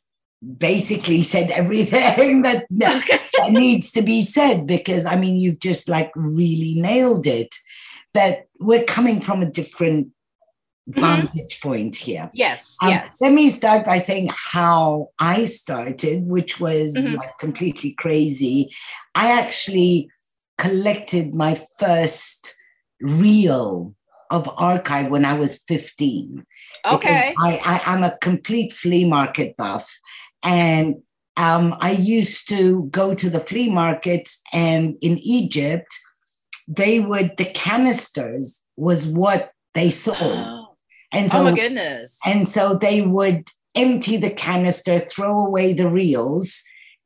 basically 0.58 1.22
said 1.22 1.50
everything 1.50 2.42
that, 2.42 2.66
that 2.70 3.50
needs 3.50 3.90
to 3.92 4.02
be 4.02 4.22
said 4.22 4.66
because 4.66 5.04
I 5.04 5.16
mean, 5.16 5.36
you've 5.36 5.60
just 5.60 5.88
like 5.88 6.10
really 6.14 6.74
nailed 6.80 7.26
it. 7.26 7.54
But 8.12 8.46
we're 8.58 8.84
coming 8.84 9.20
from 9.20 9.42
a 9.42 9.50
different 9.50 10.08
mm-hmm. 10.88 11.00
vantage 11.00 11.60
point 11.60 11.96
here. 11.96 12.30
Yes, 12.32 12.76
um, 12.82 12.88
yes. 12.88 13.18
Let 13.20 13.34
me 13.34 13.50
start 13.50 13.84
by 13.84 13.98
saying 13.98 14.30
how 14.34 15.10
I 15.20 15.44
started, 15.44 16.26
which 16.26 16.58
was 16.58 16.96
mm-hmm. 16.96 17.16
like 17.16 17.36
completely 17.38 17.92
crazy. 17.92 18.74
I 19.14 19.32
actually 19.32 20.10
collected 20.56 21.34
my 21.34 21.60
first 21.78 22.55
reel 23.00 23.94
of 24.30 24.50
archive 24.56 25.10
when 25.10 25.24
I 25.24 25.34
was 25.34 25.62
15. 25.68 26.44
Okay. 26.84 27.34
I, 27.38 27.82
I, 27.86 27.94
am 27.94 28.02
a 28.02 28.16
complete 28.20 28.72
flea 28.72 29.04
market 29.04 29.56
buff. 29.56 29.98
And 30.42 30.96
um, 31.36 31.76
I 31.80 31.92
used 31.92 32.48
to 32.48 32.84
go 32.90 33.14
to 33.14 33.28
the 33.28 33.40
flea 33.40 33.70
markets, 33.70 34.40
and 34.52 34.96
in 35.00 35.18
Egypt, 35.18 35.86
they 36.66 36.98
would, 36.98 37.36
the 37.36 37.44
canisters 37.44 38.64
was 38.76 39.06
what 39.06 39.52
they 39.74 39.90
sold. 39.90 40.18
Oh. 40.20 40.76
And 41.12 41.30
so, 41.30 41.40
oh 41.40 41.44
my 41.44 41.52
goodness. 41.52 42.18
And 42.24 42.48
so 42.48 42.74
they 42.74 43.02
would 43.02 43.48
empty 43.74 44.16
the 44.16 44.30
canister, 44.30 44.98
throw 44.98 45.44
away 45.44 45.72
the 45.72 45.88
reels, 45.88 46.62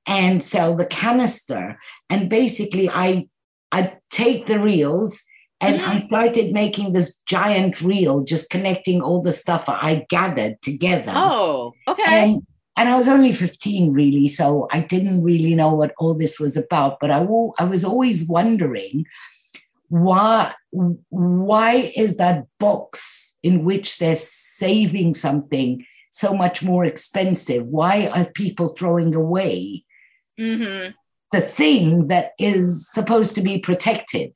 and 0.07 0.43
sell 0.43 0.77
the 0.77 0.87
canister. 0.87 1.79
And 2.09 2.31
basically, 2.31 2.89
I 2.89 3.29
I 3.73 3.99
take 4.11 4.47
the 4.47 4.59
reels 4.59 5.25
and 5.61 5.81
mm-hmm. 5.81 5.91
I 5.91 5.97
started 5.99 6.53
making 6.53 6.93
this 6.93 7.21
giant 7.27 7.83
reel, 7.83 8.23
just 8.23 8.49
connecting 8.49 9.03
all 9.03 9.21
the 9.21 9.33
stuff 9.33 9.65
I 9.69 10.07
gathered 10.09 10.61
together. 10.63 11.13
Oh, 11.15 11.75
okay. 11.87 12.03
And, 12.07 12.47
and 12.77 12.89
I 12.89 12.97
was 12.97 13.09
only 13.09 13.33
15, 13.33 13.93
really. 13.93 14.27
So 14.27 14.69
I 14.73 14.81
didn't 14.81 15.23
really 15.23 15.55
know 15.55 15.75
what 15.75 15.93
all 15.99 16.15
this 16.15 16.41
was 16.41 16.57
about. 16.57 16.99
But 16.99 17.11
I, 17.11 17.27
I 17.59 17.65
was 17.65 17.85
always 17.85 18.27
wondering 18.27 19.05
why, 19.89 20.55
why 20.71 21.93
is 21.95 22.17
that 22.17 22.47
box 22.59 23.37
in 23.43 23.65
which 23.65 23.99
they're 23.99 24.17
saving 24.17 25.13
something 25.13 25.85
so 26.11 26.33
much 26.33 26.63
more 26.63 26.87
expensive? 26.87 27.67
Why 27.67 28.07
are 28.07 28.25
people 28.25 28.71
throwing 28.71 29.15
away 29.15 29.85
mm-hmm. 30.41 30.93
the 31.33 31.41
thing 31.43 32.09
that 32.09 32.33
is 32.39 32.91
supposed 32.91 33.35
to 33.35 33.43
be 33.43 33.59
protected? 33.59 34.35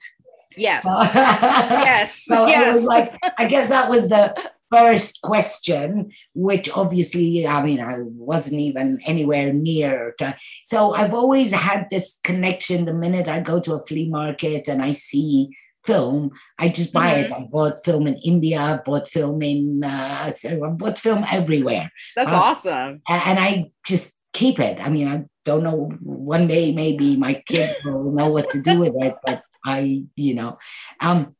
Yes. 0.57 0.85
yes. 0.87 2.23
So 2.27 2.47
yes. 2.47 2.67
it 2.67 2.75
was 2.75 2.85
like, 2.85 3.17
I 3.39 3.47
guess 3.47 3.69
that 3.69 3.89
was 3.89 4.09
the 4.09 4.35
first 4.75 5.23
question, 5.23 6.11
which 6.35 6.69
obviously, 6.71 7.47
I 7.47 7.63
mean, 7.63 7.81
I 7.81 7.99
wasn't 8.01 8.61
even 8.61 8.99
anywhere 9.07 9.53
near. 9.53 10.15
To, 10.19 10.37
so 10.65 10.93
I've 10.93 11.15
always 11.15 11.53
had 11.53 11.89
this 11.91 12.19
connection. 12.25 12.85
The 12.85 12.95
minute 12.95 13.29
I 13.29 13.41
go 13.41 13.61
to 13.61 13.75
a 13.75 13.87
flea 13.87 14.09
market 14.09 14.69
and 14.69 14.83
I 14.83 14.93
see 14.93 15.51
film, 15.85 16.31
I 16.59 16.69
just 16.69 16.93
buy 16.93 17.15
mm-hmm. 17.15 17.33
it. 17.33 17.37
I 17.37 17.41
bought 17.51 17.85
film 17.85 18.07
in 18.07 18.17
India, 18.19 18.61
I 18.61 18.77
bought 18.85 19.09
film 19.09 19.43
in, 19.43 19.83
uh, 19.85 20.33
I 20.45 20.57
bought 20.71 20.99
film 20.99 21.25
everywhere. 21.31 21.91
That's 22.17 22.31
uh, 22.31 22.41
awesome. 22.41 23.03
And, 23.09 23.23
and 23.27 23.39
I 23.39 23.71
just 23.87 24.15
keep 24.33 24.59
it. 24.59 24.81
I 24.81 24.89
mean, 24.89 25.09
I 25.09 25.25
don't 25.45 25.63
know, 25.63 25.91
one 26.03 26.49
day 26.49 26.73
maybe 26.73 27.17
my 27.17 27.35
kids 27.47 27.75
will 27.85 28.11
know 28.13 28.29
what 28.29 28.51
to 28.51 28.61
do 28.61 28.79
with 28.81 28.95
it, 28.97 29.15
but 29.25 29.43
I, 29.65 30.05
you 30.17 30.35
know, 30.35 30.59
um, 31.01 31.35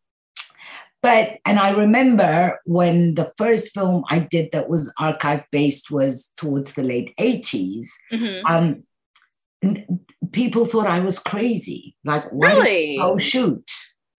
but 1.05 1.39
and 1.45 1.59
I 1.59 1.73
remember 1.73 2.59
when 2.65 3.15
the 3.15 3.31
first 3.37 3.75
film 3.75 4.05
I 4.09 4.21
did 4.21 4.53
that 4.53 4.71
was 4.71 4.91
archive 4.99 5.45
based 5.53 5.91
was 5.91 6.33
towards 6.39 6.73
the 6.73 6.83
late 6.83 7.15
80s. 7.21 7.89
Mm-hmm. 8.11 8.47
Um, 8.47 8.85
people 10.33 10.65
thought 10.65 10.87
I 10.87 11.01
was 11.01 11.19
crazy. 11.19 11.95
Like, 12.05 12.25
really? 12.33 12.99
Oh, 12.99 13.19
shoot. 13.19 13.71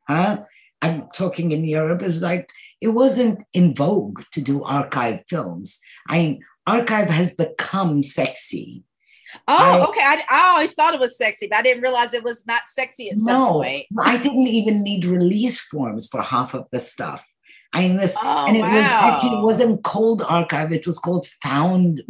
Huh? 0.08 0.44
I'm 0.82 1.08
talking 1.12 1.52
in 1.52 1.66
Europe 1.66 2.04
is 2.04 2.22
like 2.22 2.52
it 2.82 2.90
wasn't 2.90 3.40
in 3.54 3.74
vogue 3.74 4.22
to 4.34 4.42
do 4.42 4.64
archive 4.64 5.24
films. 5.28 5.80
I 6.08 6.20
mean, 6.20 6.44
archive 6.68 7.10
has 7.10 7.34
become 7.34 8.04
sexy. 8.04 8.84
Oh, 9.48 9.56
I, 9.58 9.88
okay. 9.90 10.02
I, 10.02 10.24
I 10.30 10.50
always 10.50 10.74
thought 10.74 10.94
it 10.94 11.00
was 11.00 11.18
sexy, 11.18 11.48
but 11.48 11.58
I 11.58 11.62
didn't 11.62 11.84
realize 11.84 12.14
it 12.14 12.24
was 12.24 12.46
not 12.46 12.64
sexy 12.68 13.10
at 13.10 13.18
no, 13.18 13.26
some 13.26 13.54
point. 13.54 13.86
I 14.00 14.18
didn't 14.18 14.48
even 14.48 14.84
need 14.84 15.06
release 15.06 15.62
forms 15.62 16.08
for 16.08 16.22
half 16.22 16.54
of 16.54 16.68
the 16.72 16.80
stuff. 16.80 17.26
I 17.76 17.82
mean, 17.82 17.98
this, 17.98 18.16
oh, 18.22 18.46
and 18.48 18.56
it 18.56 18.62
wow. 18.62 18.72
was 18.72 18.84
actually 18.84 19.38
it 19.38 19.44
wasn't 19.44 19.84
cold 19.84 20.22
archive; 20.22 20.72
it 20.72 20.88
was 20.88 20.98
called 20.98 21.28
found 21.44 22.02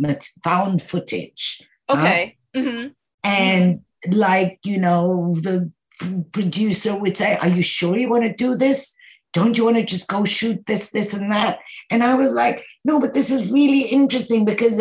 found 0.44 0.82
footage. 0.82 1.62
Okay. 1.90 2.38
Huh? 2.54 2.62
Mm-hmm. 2.62 2.88
And 3.24 3.82
like 4.12 4.60
you 4.64 4.78
know, 4.78 5.34
the 5.42 5.72
producer 6.32 6.96
would 6.96 7.18
say, 7.18 7.38
"Are 7.38 7.48
you 7.48 7.64
sure 7.64 7.98
you 7.98 8.10
want 8.10 8.24
to 8.24 8.34
do 8.34 8.56
this? 8.56 8.94
Don't 9.34 9.58
you 9.58 9.66
want 9.66 9.78
to 9.78 9.84
just 9.84 10.08
go 10.08 10.24
shoot 10.24 10.64
this, 10.68 10.92
this, 10.92 11.16
and 11.16 11.32
that?" 11.32 11.60
And 11.90 12.04
I 12.04 12.14
was 12.14 12.32
like, 12.32 12.64
"No, 12.84 13.00
but 13.00 13.16
this 13.16 13.32
is 13.32 13.52
really 13.52 13.82
interesting 13.82 14.46
because." 14.46 14.80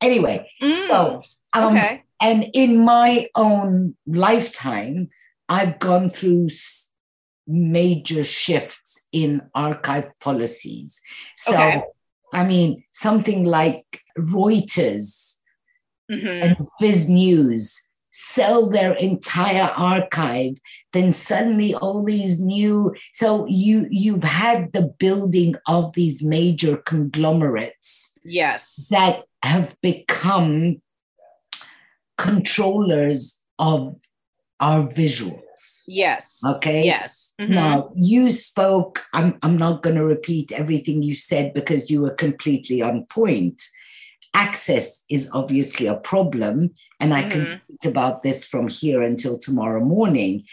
Anyway, 0.00 0.50
mm. 0.62 0.74
so 0.88 1.22
um, 1.54 1.76
okay. 1.76 2.02
And 2.20 2.46
in 2.54 2.84
my 2.84 3.28
own 3.34 3.96
lifetime, 4.06 5.10
I've 5.48 5.78
gone 5.78 6.10
through 6.10 6.48
major 7.46 8.24
shifts 8.24 9.04
in 9.12 9.42
archive 9.54 10.08
policies. 10.20 11.00
So, 11.36 11.54
okay. 11.54 11.82
I 12.32 12.44
mean, 12.44 12.84
something 12.92 13.44
like 13.44 14.00
Reuters 14.18 15.36
mm-hmm. 16.10 16.26
and 16.26 16.56
Visnews 16.80 17.78
sell 18.16 18.70
their 18.70 18.92
entire 18.92 19.72
archive 19.76 20.56
then 20.92 21.10
suddenly 21.10 21.74
all 21.74 22.04
these 22.04 22.38
new 22.38 22.94
so 23.12 23.44
you 23.48 23.88
you've 23.90 24.22
had 24.22 24.72
the 24.72 24.82
building 25.00 25.56
of 25.66 25.92
these 25.94 26.22
major 26.22 26.76
conglomerates 26.76 28.16
yes 28.22 28.86
that 28.88 29.24
have 29.42 29.76
become 29.80 30.80
controllers 32.16 33.42
of 33.58 33.96
our 34.60 34.86
visuals. 34.86 35.82
Yes. 35.86 36.40
Okay? 36.44 36.84
Yes. 36.84 37.32
Mm-hmm. 37.40 37.52
now 37.52 37.90
you 37.96 38.30
spoke 38.30 39.06
i'm, 39.12 39.36
I'm 39.42 39.58
not 39.58 39.82
going 39.82 39.96
to 39.96 40.04
repeat 40.04 40.52
everything 40.52 41.02
you 41.02 41.16
said 41.16 41.52
because 41.52 41.90
you 41.90 42.00
were 42.00 42.14
completely 42.14 42.80
on 42.80 43.06
point. 43.06 43.60
Access 44.34 45.02
is 45.10 45.28
obviously 45.32 45.86
a 45.88 45.96
problem 45.96 46.70
and 47.00 47.12
i 47.12 47.22
mm-hmm. 47.22 47.30
can 47.30 47.46
speak 47.46 47.84
about 47.84 48.22
this 48.22 48.46
from 48.46 48.68
here 48.68 49.02
until 49.02 49.36
tomorrow 49.36 49.84
morning 49.84 50.44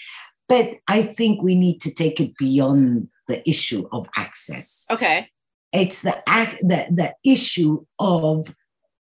but 0.49 0.74
i 0.88 1.03
think 1.03 1.43
we 1.43 1.53
need 1.53 1.80
to 1.82 1.93
take 1.93 2.20
it 2.20 2.36
beyond 2.38 3.07
the 3.32 3.49
issue 3.49 3.88
of 3.91 4.07
access. 4.18 4.86
Okay. 4.91 5.30
It's 5.72 6.01
the 6.01 6.22
the, 6.62 6.88
the 6.91 7.16
issue 7.24 7.86
of 7.97 8.53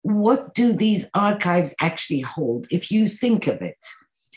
what 0.06 0.54
do 0.54 0.72
these 0.72 1.08
archives 1.14 1.74
actually 1.80 2.20
hold 2.20 2.66
if 2.70 2.90
you 2.90 3.08
think 3.08 3.46
of 3.46 3.60
it 3.62 3.78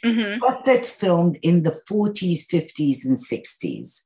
mm-hmm. 0.03 0.37
stuff 0.37 0.63
that's 0.65 0.95
filmed 0.95 1.37
in 1.41 1.63
the 1.63 1.81
40s 1.89 2.45
50s 2.47 3.05
and 3.05 3.17
60s 3.17 4.01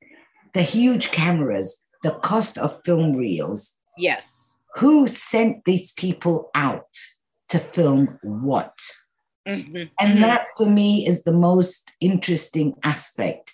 the 0.53 0.61
huge 0.61 1.11
cameras 1.11 1.83
the 2.03 2.11
cost 2.11 2.57
of 2.57 2.81
film 2.83 3.13
reels 3.13 3.77
yes 3.97 4.53
who 4.75 5.07
sent 5.07 5.65
these 5.65 5.91
people 5.91 6.49
out 6.55 6.97
to 7.49 7.59
film 7.59 8.17
what? 8.23 8.75
Mm-hmm. 9.47 9.75
And 9.99 10.13
mm-hmm. 10.13 10.21
that 10.21 10.47
for 10.57 10.65
me 10.65 11.05
is 11.05 11.23
the 11.23 11.31
most 11.31 11.91
interesting 12.01 12.73
aspect 12.83 13.53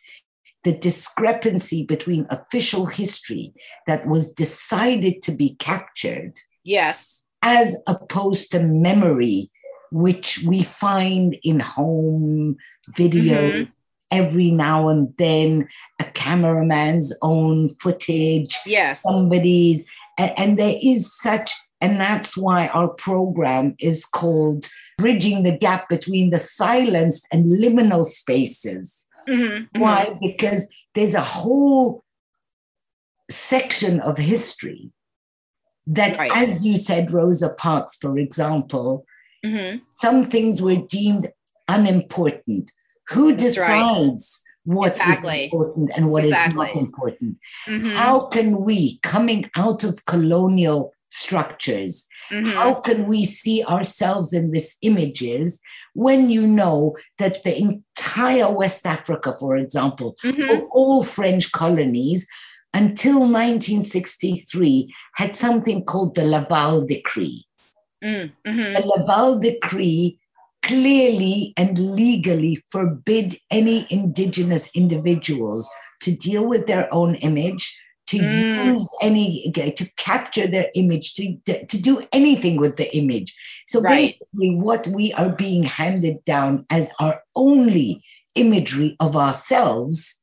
the 0.66 0.78
discrepancy 0.78 1.86
between 1.86 2.28
official 2.30 2.86
history 2.86 3.54
that 3.88 4.06
was 4.06 4.34
decided 4.34 5.22
to 5.22 5.32
be 5.32 5.56
captured. 5.56 6.34
Yes. 6.66 7.24
As 7.42 7.78
opposed 7.88 8.52
to 8.52 8.60
memory, 8.60 9.50
which 9.92 10.44
we 10.46 10.64
find 10.64 11.38
in 11.44 11.60
home 11.60 12.58
videos. 12.92 13.52
Mm-hmm. 13.52 13.72
Every 14.12 14.50
now 14.50 14.90
and 14.90 15.14
then, 15.20 15.70
a 16.00 16.04
cameraman's 16.04 17.14
own 17.22 17.76
footage, 17.76 18.58
yes, 18.66 19.04
somebody's, 19.04 19.86
and, 20.18 20.34
and 20.36 20.58
there 20.58 20.76
is 20.82 21.16
such, 21.16 21.52
and 21.80 22.00
that's 22.00 22.36
why 22.36 22.70
our 22.70 22.88
program 22.88 23.76
is 23.78 24.06
called 24.06 24.68
Bridging 24.98 25.44
the 25.44 25.56
Gap 25.56 25.90
Between 25.90 26.32
the 26.32 26.40
Silenced 26.40 27.28
and 27.32 27.46
Liminal 27.46 28.04
Spaces. 28.04 29.08
Mm-hmm, 29.28 29.44
mm-hmm. 29.44 29.80
Why? 29.80 30.18
Because 30.20 30.68
there's 30.96 31.14
a 31.14 31.22
whole 31.22 32.04
section 33.30 34.00
of 34.00 34.18
history 34.18 34.92
that, 35.90 36.18
right. 36.18 36.32
as 36.34 36.66
you 36.66 36.78
said, 36.78 37.12
Rosa 37.12 37.54
Parks, 37.54 37.98
for 37.98 38.18
example, 38.18 39.06
mm-hmm. 39.46 39.80
some 39.90 40.30
things 40.30 40.62
were 40.62 40.76
deemed 40.76 41.30
unimportant. 41.68 42.72
Who 43.10 43.32
That's 43.32 43.56
decides 43.56 44.42
what 44.66 44.92
exactly. 44.92 45.38
is 45.38 45.44
important 45.46 45.92
and 45.96 46.12
what 46.12 46.26
exactly. 46.26 46.68
is 46.68 46.76
not 46.76 46.82
important. 46.82 47.38
Mm-hmm. 47.68 47.96
How 47.96 48.28
can 48.28 48.64
we, 48.64 49.00
coming 49.00 49.50
out 49.58 49.84
of 49.84 50.06
colonial 50.06 50.94
structures, 51.10 52.08
mm-hmm. 52.32 52.52
how 52.52 52.76
can 52.76 53.08
we 53.08 53.26
see 53.26 53.64
ourselves 53.64 54.32
in 54.32 54.52
these 54.52 54.78
images 54.84 55.60
when 55.94 56.30
you 56.30 56.46
know 56.46 56.96
that 57.18 57.44
the 57.44 57.58
entire 57.58 58.52
West 58.52 58.86
Africa, 58.86 59.34
for 59.40 59.58
example, 59.58 60.16
mm-hmm. 60.24 60.66
all 60.72 61.04
French 61.04 61.52
colonies, 61.52 62.28
until 62.74 63.20
1963 63.20 64.94
had 65.16 65.36
something 65.36 65.84
called 65.84 66.16
the 66.16 66.24
Laval 66.24 66.86
Decree. 66.86 67.46
Mm-hmm. 68.04 68.74
The 68.74 68.84
Laval 68.86 69.40
Decree 69.40 70.20
clearly 70.62 71.54
and 71.58 71.96
legally 71.96 72.62
forbid 72.70 73.38
any 73.50 73.88
indigenous 73.90 74.70
individuals 74.76 75.70
to 76.02 76.16
deal 76.16 76.48
with 76.48 76.68
their 76.68 76.94
own 76.94 77.16
image 77.16 77.78
to 78.08 78.18
mm. 78.18 78.66
use 78.66 78.90
any 79.02 79.52
to 79.54 79.90
capture 79.96 80.48
their 80.48 80.70
image 80.74 81.14
to, 81.14 81.38
to 81.46 81.78
do 81.78 82.02
anything 82.12 82.58
with 82.58 82.76
the 82.78 82.96
image 82.96 83.36
so 83.68 83.80
right. 83.82 84.18
basically 84.20 84.56
what 84.56 84.88
we 84.88 85.14
are 85.14 85.30
being 85.30 85.64
handed 85.64 86.24
down 86.26 86.66
as 86.70 86.90
our 87.00 87.22
only 87.36 88.04
imagery 88.36 88.96
of 89.00 89.16
ourselves 89.16 90.22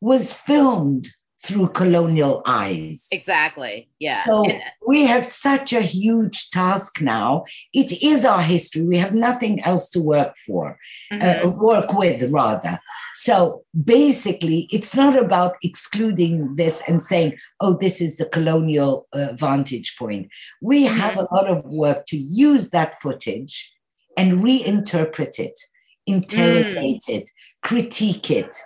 was 0.00 0.32
filmed 0.32 1.10
through 1.44 1.68
colonial 1.68 2.42
eyes. 2.46 3.06
Exactly. 3.12 3.90
Yeah. 3.98 4.24
So 4.24 4.44
and, 4.44 4.62
we 4.86 5.04
have 5.04 5.26
such 5.26 5.74
a 5.74 5.82
huge 5.82 6.48
task 6.50 7.02
now. 7.02 7.44
It 7.74 8.02
is 8.02 8.24
our 8.24 8.40
history. 8.40 8.82
We 8.82 8.96
have 8.96 9.12
nothing 9.12 9.62
else 9.62 9.90
to 9.90 10.00
work 10.00 10.34
for, 10.46 10.78
uh, 11.12 11.16
mm-hmm. 11.16 11.48
uh, 11.48 11.50
work 11.50 11.92
with 11.92 12.30
rather. 12.30 12.78
So 13.14 13.62
basically, 13.84 14.68
it's 14.72 14.96
not 14.96 15.22
about 15.22 15.56
excluding 15.62 16.56
this 16.56 16.82
and 16.88 17.02
saying, 17.02 17.36
oh, 17.60 17.76
this 17.78 18.00
is 18.00 18.16
the 18.16 18.26
colonial 18.26 19.06
uh, 19.12 19.34
vantage 19.34 19.96
point. 19.98 20.28
We 20.62 20.86
mm-hmm. 20.86 20.96
have 20.96 21.16
a 21.18 21.28
lot 21.30 21.46
of 21.46 21.62
work 21.66 22.06
to 22.06 22.16
use 22.16 22.70
that 22.70 23.00
footage 23.02 23.70
and 24.16 24.38
reinterpret 24.38 25.38
it, 25.38 25.58
interrogate 26.06 27.02
mm. 27.08 27.16
it, 27.16 27.30
critique 27.62 28.30
it 28.30 28.56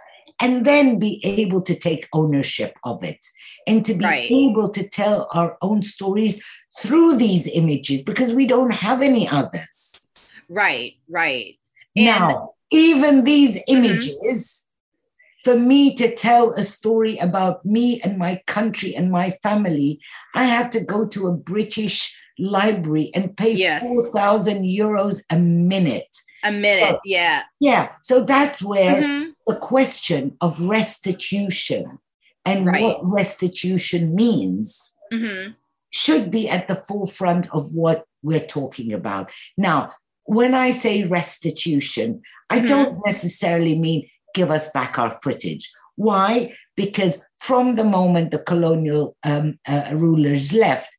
and 0.40 0.64
then 0.64 0.98
be 0.98 1.20
able 1.24 1.62
to 1.62 1.74
take 1.74 2.08
ownership 2.12 2.76
of 2.84 3.02
it 3.02 3.26
and 3.66 3.84
to 3.84 3.94
be 3.94 4.04
right. 4.04 4.30
able 4.30 4.70
to 4.70 4.88
tell 4.88 5.28
our 5.32 5.56
own 5.62 5.82
stories 5.82 6.42
through 6.78 7.16
these 7.16 7.46
images 7.48 8.02
because 8.02 8.32
we 8.32 8.46
don't 8.46 8.72
have 8.72 9.02
any 9.02 9.28
others. 9.28 10.06
Right, 10.48 10.94
right. 11.08 11.58
And 11.96 12.04
now, 12.04 12.54
even 12.70 13.24
these 13.24 13.56
mm-hmm. 13.56 13.76
images, 13.76 14.68
mm-hmm. 15.44 15.50
for 15.50 15.58
me 15.58 15.94
to 15.96 16.14
tell 16.14 16.52
a 16.52 16.62
story 16.62 17.18
about 17.18 17.64
me 17.64 18.00
and 18.02 18.18
my 18.18 18.40
country 18.46 18.94
and 18.94 19.10
my 19.10 19.30
family, 19.42 20.00
I 20.34 20.44
have 20.44 20.70
to 20.70 20.84
go 20.84 21.06
to 21.08 21.26
a 21.26 21.32
British 21.32 22.16
library 22.38 23.10
and 23.14 23.36
pay 23.36 23.52
yes. 23.52 23.82
4,000 23.82 24.62
euros 24.62 25.20
a 25.30 25.38
minute 25.38 26.16
a 26.48 26.52
minute 26.52 26.90
so, 26.90 27.00
yeah 27.04 27.42
yeah 27.60 27.88
so 28.02 28.24
that's 28.24 28.62
where 28.62 29.02
mm-hmm. 29.02 29.30
the 29.46 29.56
question 29.56 30.36
of 30.40 30.60
restitution 30.60 31.98
and 32.44 32.66
right. 32.66 32.82
what 32.82 33.00
restitution 33.02 34.14
means 34.14 34.92
mm-hmm. 35.12 35.52
should 35.90 36.30
be 36.30 36.48
at 36.48 36.68
the 36.68 36.76
forefront 36.76 37.50
of 37.52 37.74
what 37.74 38.04
we're 38.22 38.40
talking 38.40 38.92
about 38.92 39.30
now 39.56 39.92
when 40.24 40.54
i 40.54 40.70
say 40.70 41.04
restitution 41.04 42.20
i 42.50 42.58
mm-hmm. 42.58 42.66
don't 42.66 43.00
necessarily 43.06 43.78
mean 43.78 44.08
give 44.34 44.50
us 44.50 44.70
back 44.72 44.98
our 44.98 45.18
footage 45.22 45.70
why 45.96 46.54
because 46.76 47.22
from 47.38 47.76
the 47.76 47.84
moment 47.84 48.30
the 48.30 48.42
colonial 48.42 49.16
um, 49.24 49.58
uh, 49.68 49.90
rulers 49.94 50.52
left 50.52 50.90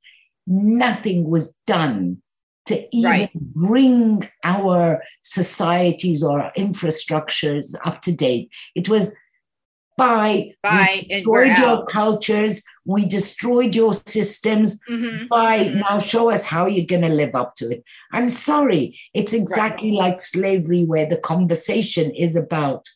nothing 0.48 1.30
was 1.30 1.56
done 1.68 2.22
to 2.70 2.96
even 2.96 3.12
right. 3.12 3.34
bring 3.34 4.28
our 4.44 5.04
societies 5.22 6.24
or 6.24 6.42
our 6.42 6.52
infrastructures 6.58 7.76
up 7.86 8.02
to 8.04 8.12
date. 8.12 8.50
It 8.76 8.90
was 8.90 9.16
by, 9.98 10.54
by 10.64 11.04
destroyed 11.10 11.58
your 11.58 11.84
cultures, 11.86 12.64
we 12.86 13.06
destroyed 13.06 13.76
your 13.76 13.94
systems. 13.94 14.80
Mm-hmm. 14.90 15.28
By 15.28 15.60
mm-hmm. 15.60 15.80
now, 15.80 16.00
show 16.00 16.32
us 16.32 16.46
how 16.46 16.68
you're 16.68 16.86
going 16.86 17.02
to 17.02 17.10
live 17.10 17.36
up 17.36 17.56
to 17.56 17.70
it. 17.70 17.84
I'm 18.14 18.30
sorry, 18.30 18.98
it's 19.14 19.34
exactly 19.34 19.92
right. 19.92 20.00
like 20.00 20.22
slavery, 20.22 20.86
where 20.86 21.06
the 21.06 21.18
conversation 21.18 22.12
is 22.12 22.38
about 22.38 22.88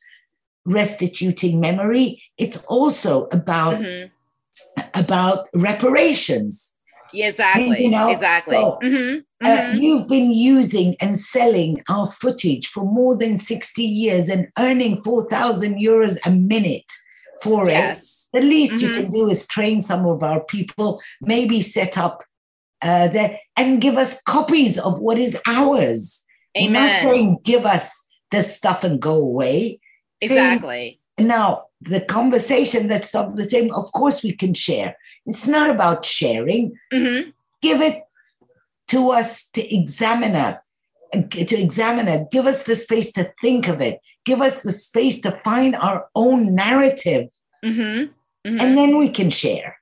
restituting 0.65 1.59
memory. 1.59 2.24
It's 2.38 2.57
also 2.67 3.28
about 3.34 3.84
mm-hmm. 3.84 4.82
about 4.93 5.49
reparations. 5.53 6.76
Exactly. 7.14 7.84
You 7.84 7.89
know, 7.89 8.09
exactly. 8.09 8.55
So, 8.55 8.80
mm-hmm. 8.82 9.20
Uh, 9.43 9.47
mm-hmm. 9.47 9.78
you've 9.78 10.07
been 10.07 10.32
using 10.32 10.95
and 10.99 11.20
selling 11.20 11.84
our 11.89 12.07
footage 12.07 12.68
for 12.68 12.86
more 12.86 13.18
than 13.18 13.38
60 13.38 13.84
years 13.84 14.30
and 14.30 14.47
earning 14.57 15.03
4,000 15.03 15.76
euros 15.76 16.18
a 16.26 16.32
minute 16.32 16.91
for 17.41 17.68
yes. 17.68 18.30
it. 18.34 18.39
The 18.39 18.45
least 18.45 18.76
mm-hmm. 18.76 18.88
you 18.88 18.93
can 18.93 19.11
do 19.11 19.30
is 19.30 19.45
train 19.45 19.82
some 19.82 20.05
of 20.05 20.24
our 20.24 20.43
people, 20.43 21.01
maybe 21.22 21.61
set 21.61 21.97
up 21.97 22.24
uh, 22.82 23.07
there 23.09 23.39
and 23.55 23.82
give 23.82 23.95
us 23.97 24.22
copies 24.24 24.80
of 24.80 24.99
what 24.99 25.18
is 25.18 25.38
ours. 25.45 26.24
Amen. 26.57 26.74
We're 26.74 26.80
not 26.80 27.01
saying 27.01 27.38
give 27.43 27.66
us 27.66 28.05
this 28.32 28.55
stuff 28.55 28.84
and 28.84 28.99
go 28.99 29.16
away. 29.16 29.80
Exactly. 30.22 30.99
Saying, 31.18 31.28
now, 31.28 31.66
the 31.84 32.01
conversation 32.01 32.88
that's 32.88 33.11
the 33.11 33.47
same, 33.49 33.73
of 33.73 33.91
course, 33.91 34.23
we 34.23 34.34
can 34.34 34.53
share. 34.53 34.95
It's 35.25 35.47
not 35.47 35.69
about 35.69 36.05
sharing. 36.05 36.77
Mm-hmm. 36.93 37.29
Give 37.61 37.81
it 37.81 38.03
to 38.89 39.11
us 39.11 39.49
to 39.51 39.75
examine 39.75 40.36
it 40.36 40.57
to 41.31 41.55
examine 41.61 42.07
it, 42.07 42.31
give 42.31 42.47
us 42.47 42.63
the 42.63 42.75
space 42.75 43.11
to 43.11 43.31
think 43.39 43.67
of 43.67 43.79
it, 43.81 43.99
give 44.25 44.41
us 44.41 44.63
the 44.63 44.71
space 44.71 45.21
to 45.21 45.39
find 45.43 45.75
our 45.75 46.07
own 46.15 46.55
narrative, 46.55 47.29
Mm-hmm. 47.63 48.11
Mhm. 48.49 48.61
and 48.61 48.77
then 48.77 48.97
we 48.97 49.09
can 49.09 49.29
share. 49.29 49.77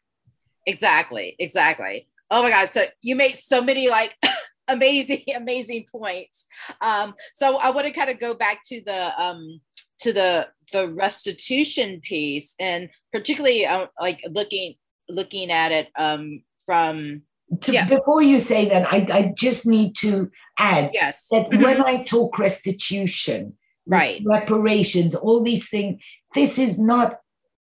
Exactly. 0.68 1.36
Exactly. 1.39 2.08
Oh 2.30 2.43
my 2.43 2.49
God. 2.52 2.70
So 2.70 2.86
you 3.02 3.16
made 3.16 3.36
so 3.38 3.62
many 3.62 3.89
like 3.89 4.14
amazing, 4.68 5.24
amazing 5.36 5.86
points. 5.91 6.45
Um, 6.80 7.16
so 7.34 7.58
I 7.58 7.72
want 7.72 7.88
to 7.88 7.93
kind 7.93 8.10
of 8.12 8.20
go 8.20 8.34
back 8.36 8.60
to 8.66 8.82
the 8.86 9.20
um 9.20 9.62
to 10.02 10.12
the 10.14 10.47
the 10.74 10.89
restitution 10.89 12.02
piece 12.02 12.56
and 12.60 12.89
particularly 13.12 13.66
uh, 13.66 13.88
like 13.99 14.22
looking 14.32 14.76
looking 15.10 15.52
at 15.52 15.72
it 15.72 15.88
um 15.97 16.41
from 16.66 17.22
To- 17.62 17.74
Yeah. 17.74 17.86
Before 17.86 18.22
you 18.24 18.39
say 18.39 18.70
that, 18.70 18.88
I, 18.93 18.99
I 19.12 19.22
just 19.36 19.66
need 19.68 19.93
to 19.97 20.32
add 20.58 20.91
yes. 20.93 21.28
that 21.32 21.49
Mhm. 21.49 21.62
when 21.64 21.82
I 21.84 22.02
talk 22.04 22.39
restitution, 22.39 23.58
Right. 23.86 24.22
reparations, 24.26 25.16
all 25.16 25.43
these 25.43 25.68
things, 25.70 26.02
this 26.34 26.58
is 26.58 26.80
not 26.80 27.20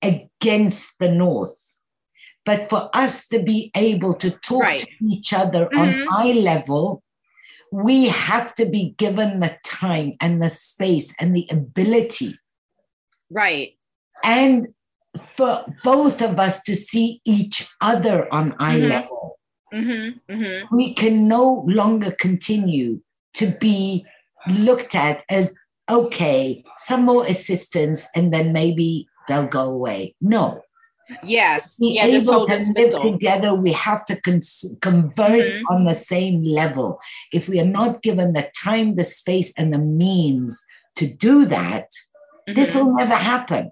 against 0.02 0.98
the 1.00 1.10
North. 1.12 1.60
But 2.46 2.70
for 2.70 2.88
us 2.94 3.28
to 3.28 3.38
be 3.42 3.70
able 3.76 4.14
to 4.24 4.30
talk 4.30 4.62
Right. 4.62 4.80
to 4.80 5.04
each 5.04 5.34
other 5.34 5.66
Mhm. 5.66 5.78
on 5.80 5.88
eye 6.20 6.32
level, 6.32 7.02
we 7.74 8.06
have 8.06 8.54
to 8.54 8.64
be 8.66 8.94
given 8.98 9.40
the 9.40 9.56
time 9.64 10.14
and 10.20 10.40
the 10.40 10.48
space 10.48 11.12
and 11.18 11.34
the 11.34 11.48
ability 11.50 12.34
Right. 13.30 13.76
and 14.22 14.68
for 15.18 15.64
both 15.82 16.22
of 16.22 16.38
us 16.38 16.62
to 16.62 16.76
see 16.76 17.20
each 17.24 17.66
other 17.80 18.32
on 18.32 18.54
eye 18.60 18.78
Mhm. 18.78 18.88
level. 18.88 19.38
Mm-hmm. 19.72 20.32
Mm-hmm. 20.32 20.76
We 20.76 20.94
can 20.94 21.26
no 21.26 21.64
longer 21.66 22.12
continue 22.12 23.00
to 23.34 23.46
be 23.58 24.06
looked 24.48 24.94
at 24.94 25.24
as 25.28 25.52
okay, 25.90 26.64
some 26.78 27.04
more 27.04 27.26
assistance, 27.26 28.08
and 28.14 28.32
then 28.32 28.52
maybe 28.52 29.06
they'll 29.28 29.46
go 29.46 29.64
away. 29.68 30.14
No, 30.20 30.62
Yes. 31.22 31.76
be 31.78 31.94
Yeah. 31.94 32.06
This 32.06 32.28
able 32.28 32.46
to 32.46 32.72
live 32.76 33.02
together, 33.02 33.54
we 33.54 33.72
have 33.72 34.04
to 34.06 34.20
cons- 34.20 34.74
converse 34.80 35.50
Mhm. 35.50 35.62
on 35.70 35.84
the 35.84 35.94
same 35.94 36.42
level. 36.44 37.00
If 37.32 37.48
we 37.48 37.60
are 37.60 37.66
not 37.66 38.02
given 38.02 38.32
the 38.32 38.50
time, 38.56 38.96
the 38.96 39.04
space, 39.04 39.52
and 39.56 39.72
the 39.72 39.78
means 39.78 40.62
to 40.96 41.06
do 41.06 41.44
that, 41.46 41.88
this 42.46 42.70
Mhm. 42.70 42.74
will 42.76 42.96
never 42.96 43.14
happen. 43.14 43.70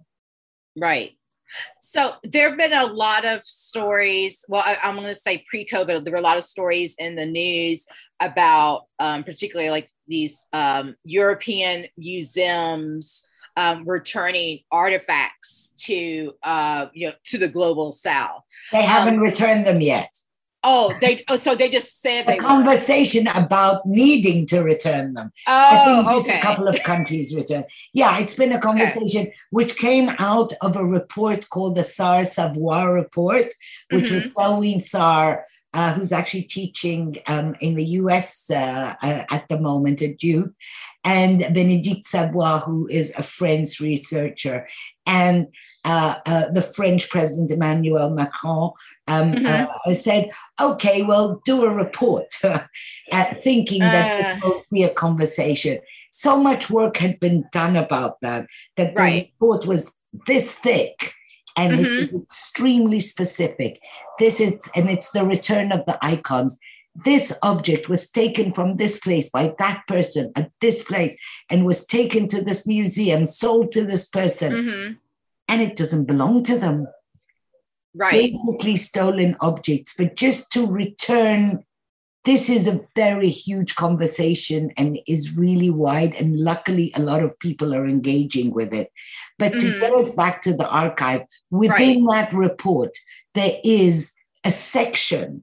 Right. 0.77 1.13
So 1.81 2.15
there 2.23 2.49
have 2.49 2.57
been 2.57 2.73
a 2.73 2.87
lot 2.87 3.25
of 3.25 3.45
stories. 3.45 4.45
Well, 4.49 4.63
I, 4.65 4.79
am 4.83 4.97
going 4.97 5.09
to 5.09 5.15
say 5.15 5.45
pre-COVID, 5.49 6.05
there 6.05 6.13
were 6.13 6.19
a 6.19 6.23
lot 6.23 6.39
of 6.39 6.45
stories 6.45 6.95
in 6.99 7.15
the 7.17 7.27
news 7.27 7.87
about, 8.21 8.87
um, 8.99 9.23
particularly 9.25 9.71
like 9.71 9.91
these 10.09 10.45
um, 10.53 10.97
European 11.05 11.87
museums 11.99 13.29
um, 13.57 13.85
returning 13.89 14.61
artifacts 14.71 15.73
to, 15.79 16.33
uh, 16.43 16.87
you 16.93 17.09
know, 17.09 17.15
to 17.25 17.39
the 17.39 17.49
global 17.49 17.93
South. 17.93 18.43
They 18.73 18.83
haven't 18.83 19.21
returned 19.21 19.67
them 19.67 19.81
yet. 19.81 20.11
Oh, 20.65 20.95
they. 21.01 21.25
Oh, 21.29 21.37
so 21.39 21.57
they 21.57 21.69
just 21.69 22.01
said 22.01 22.23
A 22.23 22.27
they. 22.27 22.37
were. 22.37 22.43
conversation 22.43 23.27
about 23.27 23.85
needing 23.85 24.47
to 24.47 24.61
return 24.63 25.15
them. 25.15 25.33
I 25.49 25.85
think 25.85 26.09
Oh, 26.09 26.21
okay. 26.21 26.39
a 26.39 26.41
couple 26.43 26.69
of 26.69 26.81
countries 26.85 27.35
returned. 27.35 27.65
Yeah, 27.93 28.19
it's 28.21 28.37
been 28.37 28.53
a 28.53 28.61
conversation 28.61 29.33
which 29.51 29.77
came 29.77 30.09
out 30.21 30.53
of 30.61 30.77
a 30.77 30.85
report 30.85 31.49
called 31.51 31.75
the 31.75 31.83
Sarr 31.83 32.25
Savoy 32.25 32.85
Report, 32.85 33.47
which 33.91 34.13
was 34.13 34.29
Mm-hmm. 34.29 34.39
Felwine 34.41 34.77
Sarr, 34.89 35.43
uh, 35.75 35.93
who's 35.95 36.13
actually 36.13 36.43
teaching 36.43 37.17
um, 37.27 37.55
in 37.61 37.75
the 37.75 37.85
US 38.01 38.51
uh, 38.51 38.95
uh, 39.03 39.25
at 39.31 39.49
the 39.49 39.59
moment 39.59 40.03
at 40.03 40.19
Duke, 40.19 40.53
and 41.05 41.41
Benedict 41.55 42.07
Savoy, 42.07 42.59
who 42.59 42.87
is 42.89 43.13
a 43.17 43.23
French 43.23 43.81
researcher, 43.81 44.69
and 45.07 45.49
uh, 45.85 46.17
uh, 46.27 46.49
the 46.51 46.63
French 46.63 47.11
President 47.11 47.51
Emmanuel 47.51 48.11
Macron 48.11 48.71
um, 49.09 49.33
Mhm. 49.33 49.69
uh, 49.87 49.95
said, 49.95 50.31
okay, 50.61 51.03
well, 51.03 51.41
do 51.45 51.65
a 51.65 51.75
report, 51.75 52.29
uh, 52.45 53.35
thinking 53.43 53.81
that 53.81 54.17
this 54.17 54.43
will 54.43 54.63
be 54.71 54.85
a 54.85 54.95
conversation. 54.95 55.79
So 56.13 56.37
much 56.37 56.71
work 56.71 56.99
had 56.99 57.19
been 57.19 57.45
done 57.53 57.77
about 57.77 58.21
that, 58.21 58.47
that 58.77 58.95
the 58.95 59.01
Right. 59.03 59.33
report 59.41 59.67
was 59.67 59.91
this 60.27 60.53
thick 60.53 61.15
and 61.57 61.73
Mhm. 61.73 61.85
it 61.85 62.11
is 62.13 62.23
extremely 62.23 63.01
specific. 63.01 63.81
This 64.19 64.41
is, 64.41 64.55
and 64.75 64.91
it's 64.91 65.11
the 65.11 65.25
return 65.25 65.73
of 65.73 65.85
the 65.87 65.99
icons. 66.05 66.59
This 66.95 67.33
object 67.43 67.89
was 67.89 68.11
taken 68.11 68.53
from 68.53 68.77
this 68.77 68.99
place 69.01 69.31
by 69.31 69.55
that 69.59 69.87
person 69.87 70.33
at 70.37 70.51
this 70.61 70.85
place 70.85 71.17
and 71.49 71.65
was 71.65 71.87
taken 71.87 72.29
to 72.29 72.43
this 72.43 72.67
museum, 72.67 73.27
sold 73.27 73.73
to 73.73 73.85
this 73.85 74.07
person, 74.07 74.53
Mhm. 74.53 74.97
and 75.49 75.63
it 75.63 75.75
doesn't 75.77 76.05
belong 76.05 76.43
to 76.45 76.59
them 76.59 76.87
Right. 77.95 78.33
basically 78.33 78.77
stolen 78.77 79.37
objects, 79.41 79.95
but 79.97 80.17
just 80.17 80.51
to 80.53 80.67
return. 80.67 81.65
This 82.25 82.49
is 82.49 82.69
a 82.69 82.81
very 82.95 83.29
huge 83.29 83.75
conversation 83.75 84.71
and 84.77 84.99
is 85.09 85.37
really 85.37 85.71
wide, 85.71 86.15
and 86.15 86.39
luckily, 86.39 86.93
a 86.95 87.03
lot 87.03 87.23
of 87.23 87.39
people 87.41 87.75
are 87.75 87.87
engaging 87.87 88.53
with 88.53 88.73
it. 88.73 88.93
But 89.39 89.53
to 89.59 89.67
Mhm. 89.73 89.81
get 89.81 89.93
us 89.93 90.15
back 90.15 90.43
to 90.43 90.55
the 90.55 90.69
archive, 90.69 91.23
within 91.51 92.05
that 92.07 92.33
report, 92.33 92.97
there 93.35 93.59
is 93.65 94.13
a 94.45 94.53
section 94.53 95.43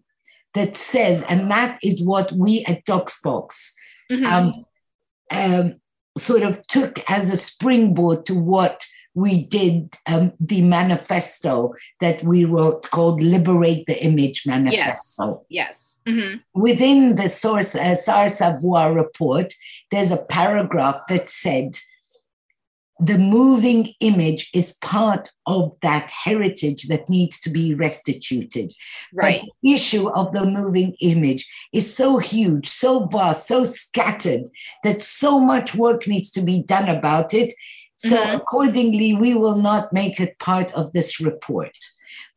that 0.53 0.75
says, 0.75 1.23
and 1.27 1.51
that 1.51 1.79
is 1.83 2.01
what 2.01 2.31
we 2.31 2.63
at 2.65 2.85
Dox 2.85 3.21
Box 3.21 3.75
Mhm. 4.11 4.25
um, 4.25 4.65
um, 5.31 5.81
sort 6.17 6.43
of 6.43 6.65
took 6.67 6.99
as 7.09 7.29
a 7.29 7.37
springboard 7.37 8.25
to 8.25 8.35
what 8.35 8.85
we 9.15 9.43
did 9.43 9.95
um, 10.07 10.33
the 10.39 10.61
manifesto 10.61 11.73
that 11.99 12.23
we 12.23 12.45
wrote 12.45 12.89
called 12.91 13.21
Liberate 13.21 13.85
the 13.87 14.03
Image 14.03 14.43
yes. 14.45 14.47
Manifesto. 14.47 15.45
Yes. 15.49 15.99
Mhm. 16.07 16.41
Within 16.53 17.15
the 17.15 17.27
source 17.27 17.75
uh, 17.75 17.95
Sarr 17.95 18.29
Savoy 18.29 18.93
report, 18.93 19.53
there's 19.91 20.11
a 20.11 20.25
paragraph 20.25 21.01
that 21.09 21.27
said 21.27 21.77
the 22.99 23.17
moving 23.17 23.93
image 24.01 24.49
is 24.53 24.77
part 24.81 25.31
of 25.45 25.75
that 25.81 26.11
heritage 26.11 26.83
that 26.89 27.09
needs 27.09 27.39
to 27.39 27.49
be 27.49 27.73
restituted. 27.73 28.73
Right. 29.13 29.39
But 29.41 29.49
the 29.63 29.73
issue 29.73 30.09
of 30.09 30.33
the 30.33 30.45
moving 30.45 30.95
image 31.01 31.49
is 31.71 31.95
so 31.95 32.17
huge, 32.17 32.67
so 32.67 33.05
vast, 33.05 33.47
so 33.47 33.63
scattered 33.63 34.49
that 34.83 35.01
so 35.01 35.39
much 35.39 35.75
work 35.75 36.07
needs 36.07 36.29
to 36.31 36.41
be 36.41 36.61
done 36.63 36.89
about 36.89 37.33
it. 37.33 37.53
So, 37.99 38.15
Mhm. 38.17 38.35
accordingly, 38.35 39.13
we 39.13 39.35
will 39.35 39.57
not 39.57 39.91
make 39.91 40.19
it 40.19 40.39
part 40.39 40.73
of 40.73 40.93
this 40.93 41.19
report. 41.19 41.75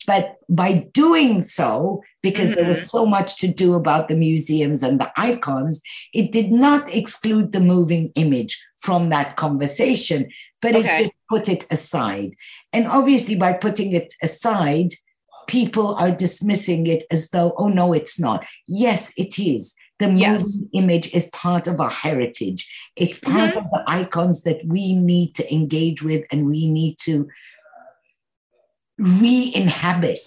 But 0.07 0.39
by 0.49 0.89
doing 0.93 1.45
so, 1.45 2.03
because 2.23 2.51
there 2.51 2.65
was 2.65 2.91
so 2.91 3.07
much 3.07 3.39
to 3.39 3.47
do 3.47 3.75
about 3.75 4.09
the 4.09 4.17
museums 4.17 4.83
and 4.83 5.01
the 5.01 5.13
icons, 5.17 5.81
it 6.13 6.33
did 6.33 6.51
not 6.51 6.93
exclude 6.93 7.53
the 7.53 7.61
moving 7.61 8.11
image 8.17 8.61
from 8.79 9.11
that 9.11 9.37
conversation, 9.37 10.29
but 10.61 10.75
Okay. 10.75 10.97
it 10.97 11.03
just 11.03 11.15
put 11.29 11.49
it 11.49 11.67
aside. 11.71 12.35
And 12.73 12.89
obviously, 12.89 13.37
by 13.37 13.53
putting 13.53 13.93
it 13.93 14.13
aside, 14.21 14.95
people 15.47 15.95
are 15.95 16.11
dismissing 16.11 16.89
it 16.89 17.05
as 17.11 17.31
though, 17.31 17.55
oh, 17.57 17.69
no, 17.69 17.93
it's 17.93 18.19
not. 18.19 18.45
Yes, 18.67 19.13
it 19.17 19.39
is. 19.39 19.75
The 20.03 20.09
moving 20.09 20.21
Yes. 20.21 20.59
image 20.73 21.07
is 21.15 21.31
part 21.31 21.69
of 21.69 21.81
our 21.81 21.89
heritage. 22.07 22.61
It's 22.97 23.19
part 23.21 23.55
of 23.57 23.65
the 23.71 23.85
icons 23.87 24.43
that 24.43 24.59
we 24.67 24.95
need 24.95 25.37
to 25.37 25.45
engage 25.55 26.03
with 26.03 26.25
and 26.33 26.47
we 26.47 26.69
need 26.69 26.99
to 27.09 27.29
re 28.99 29.53
inhabit, 29.55 30.27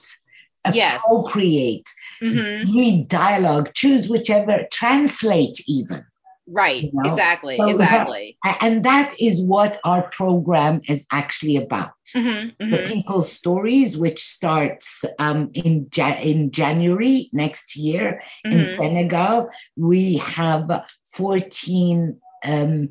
Yes. 0.74 0.96
appropriate, 0.96 1.88
Mhm. 2.22 2.74
re 2.74 3.04
dialogue, 3.04 3.68
choose 3.74 4.08
whichever, 4.08 4.66
translate 4.72 5.58
even. 5.68 6.06
Right. 6.48 6.84
You 6.84 6.92
know? 6.94 7.10
Exactly. 7.10 7.58
So- 7.58 7.70
exactly. 7.70 8.38
And 8.62 8.84
that 8.86 9.14
is 9.20 9.42
what 9.42 9.80
our 9.84 10.04
program 10.12 10.82
is 10.88 11.06
actually 11.12 11.56
about. 11.58 11.92
Mhm. 12.16 12.54
the 12.60 12.66
Mhm. 12.78 12.88
People's 12.88 13.32
Stories, 13.32 13.98
which 13.98 14.22
starts 14.24 15.04
um, 15.18 15.50
in 15.54 15.88
ja- 15.96 16.20
in 16.22 16.52
January 16.52 17.30
next 17.34 17.76
year 17.76 18.22
in 18.46 18.60
Mhm. 18.60 18.76
Senegal. 18.78 19.50
We 19.76 20.18
have 20.18 20.86
14 21.16 22.20
um, 22.46 22.90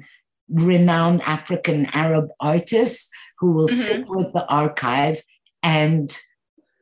renowned 0.49 1.23
African 1.23 1.87
Arab 1.95 2.27
artists 2.41 3.09
who 3.39 3.53
will 3.53 3.69
Mhm. 3.69 3.87
sit 3.87 4.05
with 4.09 4.33
the 4.33 4.45
archive 4.53 5.23
and 5.63 6.07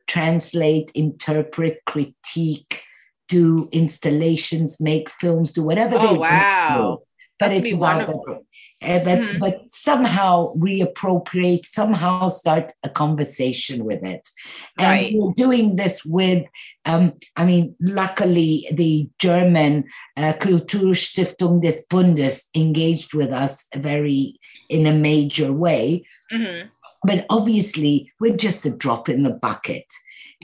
translate, 0.07 0.91
interpret, 0.95 1.81
critique, 1.85 2.81
do 3.27 3.67
installations, 3.71 4.79
make 4.79 5.09
films, 5.09 5.53
do 5.53 5.63
whatever 5.63 5.97
Oh, 5.97 6.01
they 6.01 6.17
want 6.17 6.19
wow. 6.21 6.75
do. 6.99 7.03
But 7.39 7.49
That's 7.49 7.65
it's 7.65 7.77
wonderful. 7.77 8.45
uh, 8.83 8.99
but 8.99 9.19
mm-hmm. 9.19 9.39
but 9.39 9.61
somehow 9.69 10.53
reappropriate, 10.53 11.65
somehow 11.65 12.27
start 12.27 12.73
a 12.83 12.89
conversation 12.89 13.85
with 13.85 14.03
it. 14.03 14.29
And 14.77 14.87
right. 14.87 15.13
we're 15.15 15.33
doing 15.33 15.75
this 15.75 16.05
with, 16.05 16.45
um, 16.85 17.13
I 17.35 17.45
mean, 17.45 17.75
luckily 17.81 18.67
the 18.71 19.09
German 19.19 19.85
uh, 20.15 20.33
Kulturstiftung 20.33 21.61
des 21.61 21.81
Bundes 21.89 22.45
engaged 22.55 23.13
with 23.13 23.31
us 23.31 23.67
very 23.75 24.39
in 24.69 24.85
a 24.85 24.93
major 24.93 25.51
way. 25.51 26.05
Mm-hmm. 26.31 26.67
But 27.03 27.25
obviously, 27.29 28.11
we're 28.19 28.37
just 28.37 28.65
a 28.65 28.69
drop 28.69 29.09
in 29.09 29.23
the 29.23 29.31
bucket. 29.31 29.85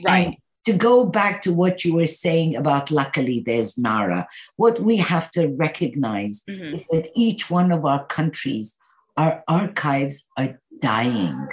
Right. 0.04 0.26
And 0.26 0.36
to 0.70 0.78
go 0.78 1.06
back 1.06 1.42
to 1.42 1.52
what 1.52 1.84
you 1.84 1.94
were 1.94 2.06
saying 2.06 2.54
about 2.54 2.90
luckily 2.90 3.42
there's 3.44 3.76
NARA, 3.76 4.28
what 4.56 4.80
we 4.80 4.96
have 4.96 5.30
to 5.32 5.48
recognize 5.48 6.42
mm-hmm. 6.48 6.74
is 6.74 6.86
that 6.88 7.08
each 7.16 7.50
one 7.50 7.72
of 7.72 7.84
our 7.84 8.06
countries, 8.06 8.76
our 9.16 9.42
archives 9.48 10.28
are 10.36 10.60
dying. 10.80 11.48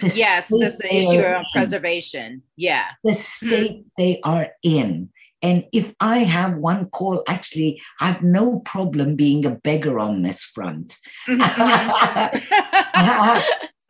The 0.00 0.08
yes, 0.08 0.48
this 0.48 0.74
is 0.74 0.78
the 0.78 0.94
issue 0.94 1.20
of 1.20 1.44
preservation. 1.52 2.42
Yeah. 2.56 2.86
The 3.04 3.10
mm-hmm. 3.10 3.46
state 3.46 3.78
mm-hmm. 3.78 3.88
they 3.98 4.20
are 4.24 4.48
in. 4.62 5.10
And 5.42 5.66
if 5.72 5.94
I 6.00 6.18
have 6.18 6.56
one 6.56 6.86
call, 6.88 7.22
actually, 7.28 7.82
I 8.00 8.06
have 8.06 8.22
no 8.22 8.60
problem 8.60 9.14
being 9.14 9.44
a 9.44 9.50
beggar 9.50 9.98
on 9.98 10.22
this 10.22 10.42
front. 10.42 10.96
Mm-hmm. 11.28 11.42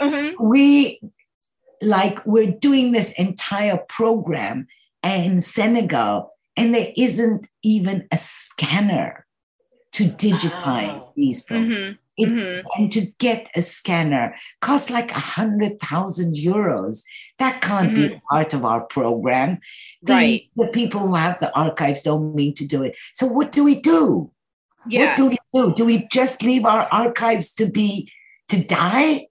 mm-hmm. 0.02 0.34
we 0.40 1.00
like 1.84 2.24
we're 2.26 2.50
doing 2.50 2.92
this 2.92 3.12
entire 3.12 3.78
program 3.88 4.66
in 5.02 5.40
Senegal, 5.40 6.30
and 6.56 6.74
there 6.74 6.92
isn't 6.96 7.46
even 7.62 8.06
a 8.10 8.18
scanner 8.18 9.26
to 9.92 10.04
digitize 10.04 11.04
these. 11.14 11.46
Mm-hmm. 11.46 11.92
It, 12.16 12.28
mm-hmm. 12.28 12.66
And 12.80 12.92
to 12.92 13.06
get 13.18 13.48
a 13.56 13.62
scanner 13.62 14.36
costs 14.60 14.88
like 14.88 15.10
a 15.10 15.18
hundred 15.18 15.80
thousand 15.80 16.36
euros. 16.36 17.02
That 17.38 17.60
can't 17.60 17.92
mm-hmm. 17.92 18.14
be 18.14 18.20
part 18.30 18.54
of 18.54 18.64
our 18.64 18.82
program. 18.82 19.58
The, 20.02 20.12
right. 20.12 20.42
The 20.56 20.68
people 20.68 21.00
who 21.00 21.14
have 21.14 21.40
the 21.40 21.52
archives 21.58 22.02
don't 22.02 22.34
mean 22.34 22.54
to 22.54 22.66
do 22.66 22.82
it. 22.82 22.96
So 23.14 23.26
what 23.26 23.50
do 23.50 23.64
we 23.64 23.80
do? 23.80 24.30
Yeah. 24.88 25.08
What 25.08 25.16
do 25.16 25.26
we 25.26 25.38
do? 25.52 25.74
Do 25.74 25.84
we 25.84 26.06
just 26.12 26.42
leave 26.42 26.64
our 26.64 26.86
archives 26.92 27.52
to 27.54 27.66
be 27.66 28.12
to 28.48 28.62
die? 28.62 29.26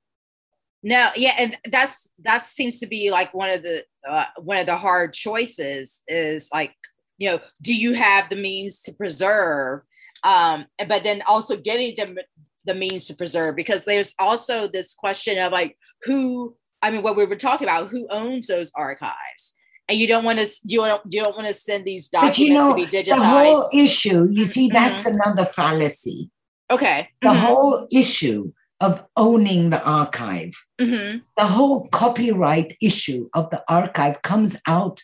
No, 0.83 1.11
yeah, 1.15 1.35
and 1.37 1.57
that's 1.71 2.11
that 2.19 2.41
seems 2.41 2.79
to 2.81 2.87
be 2.87 3.09
like 3.09 3.33
one 3.33 3.49
of 3.49 3.63
the 3.63 3.85
uh, 4.07 4.25
one 4.37 4.57
of 4.57 4.65
the 4.65 4.75
hard 4.75 5.13
choices 5.13 6.01
is 6.07 6.49
like 6.53 6.73
you 7.17 7.29
know 7.29 7.39
do 7.61 7.73
you 7.73 7.93
have 7.93 8.29
the 8.29 8.35
means 8.35 8.81
to 8.81 8.93
preserve, 8.93 9.81
um, 10.23 10.65
but 10.87 11.03
then 11.03 11.21
also 11.25 11.55
getting 11.55 11.95
them 11.95 12.17
the 12.65 12.75
means 12.75 13.05
to 13.07 13.15
preserve 13.15 13.55
because 13.55 13.85
there's 13.85 14.13
also 14.19 14.67
this 14.67 14.93
question 14.93 15.37
of 15.39 15.51
like 15.53 15.77
who 16.03 16.55
I 16.81 16.91
mean 16.91 17.01
what 17.01 17.15
we 17.15 17.25
were 17.25 17.35
talking 17.35 17.67
about 17.67 17.89
who 17.89 18.07
owns 18.09 18.47
those 18.47 18.71
archives 18.75 19.55
and 19.87 19.97
you 19.97 20.07
don't 20.07 20.23
want 20.23 20.39
to 20.39 20.47
you 20.65 20.79
don't 20.79 21.01
you 21.09 21.23
don't 21.23 21.35
want 21.35 21.47
to 21.47 21.53
send 21.53 21.85
these 21.85 22.07
documents 22.07 22.37
but 22.37 22.45
you 22.45 22.53
know, 22.53 22.69
to 22.69 22.75
be 22.75 22.85
digitized. 22.85 23.05
The 23.05 23.25
whole 23.25 23.69
issue, 23.73 24.27
you 24.31 24.43
see, 24.43 24.69
that's 24.69 25.05
mm-hmm. 25.05 25.19
another 25.21 25.45
fallacy. 25.45 26.29
Okay. 26.71 27.09
The 27.21 27.29
mm-hmm. 27.29 27.37
whole 27.37 27.87
issue 27.91 28.51
of 28.79 29.05
owning 29.15 29.69
the 29.69 29.83
archive. 29.83 30.53
Mm-hmm. 30.79 31.19
The 31.37 31.45
whole 31.45 31.87
copyright 31.89 32.75
issue 32.81 33.29
of 33.33 33.49
the 33.49 33.63
archive 33.67 34.21
comes 34.21 34.57
out 34.67 35.01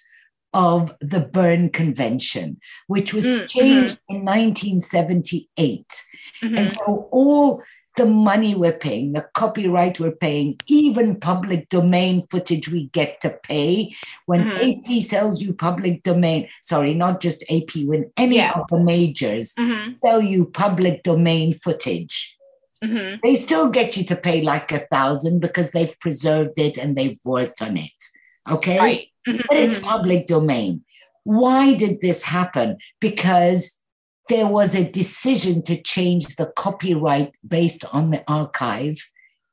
of 0.53 0.95
the 0.99 1.19
Berne 1.19 1.69
Convention, 1.69 2.59
which 2.87 3.13
was 3.13 3.25
mm-hmm. 3.25 3.45
changed 3.45 3.99
in 4.09 4.25
1978. 4.25 5.85
Mm-hmm. 6.41 6.57
And 6.57 6.73
so 6.73 7.07
all 7.11 7.61
the 7.99 8.05
money 8.05 8.55
we're 8.55 8.71
paying, 8.71 9.11
the 9.11 9.27
copyright 9.33 9.99
we're 9.99 10.15
paying, 10.15 10.57
even 10.67 11.19
public 11.19 11.67
domain 11.69 12.25
footage 12.31 12.69
we 12.69 12.87
get 12.87 13.19
to 13.21 13.29
pay. 13.43 13.93
When 14.25 14.51
mm-hmm. 14.51 14.95
AP 14.95 15.03
sells 15.03 15.41
you 15.41 15.53
public 15.53 16.03
domain, 16.03 16.47
sorry, 16.61 16.91
not 16.91 17.19
just 17.19 17.43
AP, 17.51 17.83
when 17.83 18.09
any 18.15 18.37
yeah. 18.37 18.53
of 18.53 18.67
the 18.69 18.79
majors 18.79 19.53
mm-hmm. 19.53 19.93
sell 20.01 20.21
you 20.21 20.45
public 20.45 21.03
domain 21.03 21.53
footage, 21.53 22.37
Mm-hmm. 22.83 23.17
They 23.23 23.35
still 23.35 23.69
get 23.69 23.97
you 23.97 24.03
to 24.05 24.15
pay 24.15 24.41
like 24.41 24.71
a 24.71 24.79
thousand 24.79 25.39
because 25.39 25.71
they've 25.71 25.99
preserved 25.99 26.57
it 26.57 26.77
and 26.77 26.95
they've 26.95 27.19
worked 27.25 27.61
on 27.61 27.77
it. 27.77 27.91
Okay. 28.49 28.77
Right. 28.77 29.07
Mm-hmm. 29.27 29.41
But 29.47 29.57
it's 29.57 29.75
mm-hmm. 29.75 29.89
public 29.89 30.27
domain. 30.27 30.83
Why 31.23 31.75
did 31.75 32.01
this 32.01 32.23
happen? 32.23 32.77
Because 32.99 33.79
there 34.29 34.47
was 34.47 34.75
a 34.75 34.89
decision 34.89 35.61
to 35.63 35.81
change 35.81 36.35
the 36.35 36.51
copyright 36.55 37.35
based 37.45 37.83
on 37.93 38.11
the 38.11 38.23
archive 38.31 39.09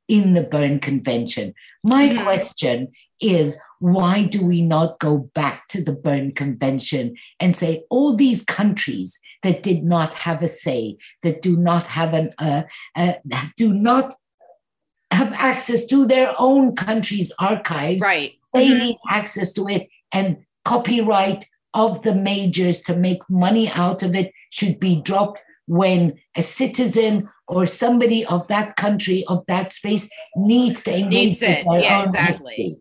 in 0.09 0.35
the 0.35 0.43
Berne 0.43 0.79
Convention. 0.79 1.55
My 1.83 2.09
mm-hmm. 2.09 2.23
question 2.23 2.89
is 3.21 3.59
why 3.79 4.25
do 4.25 4.45
we 4.45 4.63
not 4.63 4.99
go 4.99 5.19
back 5.35 5.69
to 5.69 5.83
the 5.83 5.93
Berne 5.93 6.33
Convention 6.33 7.17
and 7.41 7.55
say 7.55 7.85
all 7.91 8.15
these 8.15 8.45
countries 8.45 9.19
that 9.43 9.63
did 9.63 9.85
not 9.85 10.15
have 10.15 10.43
a 10.43 10.49
say, 10.49 10.97
that 11.23 11.43
do 11.43 11.57
not 11.57 11.87
have 11.87 12.15
an, 12.15 12.33
uh, 12.39 12.63
uh, 12.97 13.15
do 13.57 13.73
not 13.73 14.17
have 15.11 15.33
access 15.35 15.87
to 15.87 16.07
their 16.07 16.35
own 16.39 16.75
country's 16.75 17.33
archives. 17.39 18.01
Right. 18.01 18.35
They 18.53 18.69
mm-hmm. 18.69 18.79
need 18.79 18.97
access 19.09 19.53
to 19.55 19.69
it, 19.69 19.89
and 20.13 20.39
copyright 20.65 21.45
of 21.75 22.03
the 22.03 22.15
majors 22.15 22.81
to 22.83 22.97
make 22.97 23.21
money 23.29 23.69
out 23.69 24.03
of 24.03 24.15
it 24.15 24.33
should 24.51 24.81
be 24.81 25.01
dropped 25.03 25.45
when 25.67 26.19
a 26.35 26.43
citizen 26.43 27.29
or 27.49 27.67
somebody 27.67 28.25
of 28.25 28.47
that 28.49 28.77
country 28.77 29.25
of 29.29 29.45
that 29.47 29.73
space 29.73 30.11
needs 30.37 30.83
to 30.85 30.97
engage 30.97 31.11
needs 31.13 31.41
their 31.41 31.63
yeah, 31.79 32.03
exactly. 32.03 32.55
history. 32.55 32.79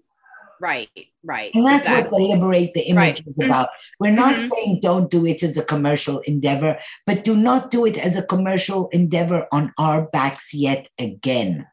Right, 0.60 0.90
right. 1.24 1.52
And 1.54 1.66
that's 1.66 1.88
exactly. 1.88 2.12
what 2.12 2.20
the 2.20 2.34
Liberate 2.36 2.74
the 2.74 2.82
Image 2.82 2.98
right. 2.98 3.20
is 3.20 3.34
mm-hmm. 3.34 3.50
about. 3.50 3.70
We're 4.00 4.12
not 4.12 4.36
mm-hmm. 4.36 4.48
saying 4.48 4.80
don't 4.82 5.10
do 5.10 5.26
it 5.26 5.44
as 5.44 5.58
a 5.58 5.64
commercial 5.64 6.20
endeavor, 6.20 6.80
but 7.06 7.24
do 7.24 7.36
not 7.36 7.72
do 7.72 7.86
it 7.86 7.98
as 7.98 8.16
a 8.16 8.24
commercial 8.24 8.90
endeavor 8.90 9.48
on 9.52 9.74
our 9.78 10.04
backs 10.04 10.54
yet 10.54 10.88
again. 11.00 11.68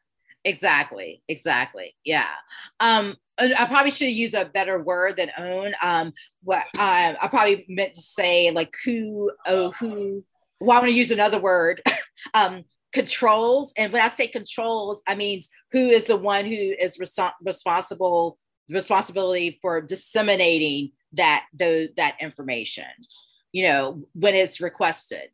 Exactly, 0.45 1.23
exactly. 1.29 1.95
Yeah. 2.05 2.27
Um, 2.81 3.17
I 3.39 3.67
probably 3.67 3.91
should 3.91 4.11
use 4.11 4.35
a 4.35 4.45
better 4.45 4.83
word 4.83 5.17
than 5.17 5.31
own. 5.39 5.75
Um, 5.83 6.13
what 6.43 6.65
uh, 6.77 7.15
I 7.21 7.29
probably 7.29 7.65
meant 7.69 7.95
to 7.95 8.01
say 8.01 8.51
like 8.51 8.75
who, 8.85 9.31
oh, 9.47 9.71
who. 9.73 10.25
Well, 10.61 10.77
I'm 10.77 10.83
going 10.83 10.93
to 10.93 10.99
use 10.99 11.11
another 11.11 11.41
word. 11.41 11.83
um, 12.35 12.65
controls, 12.93 13.73
and 13.77 13.93
when 13.93 14.03
I 14.03 14.09
say 14.09 14.29
controls, 14.29 15.03
I 15.09 15.15
means 15.15 15.49
who 15.73 15.89
is 15.89 16.07
the 16.07 16.17
one 16.17 16.45
who 16.45 16.75
is 16.79 16.99
res- 16.99 17.19
responsible 17.43 18.39
responsibility 18.69 19.59
for 19.61 19.81
disseminating 19.81 20.93
that 21.13 21.47
the, 21.55 21.91
that 21.97 22.17
information 22.21 22.85
you 23.53 23.65
know 23.65 24.03
when 24.15 24.35
it's 24.35 24.61
requested 24.61 25.31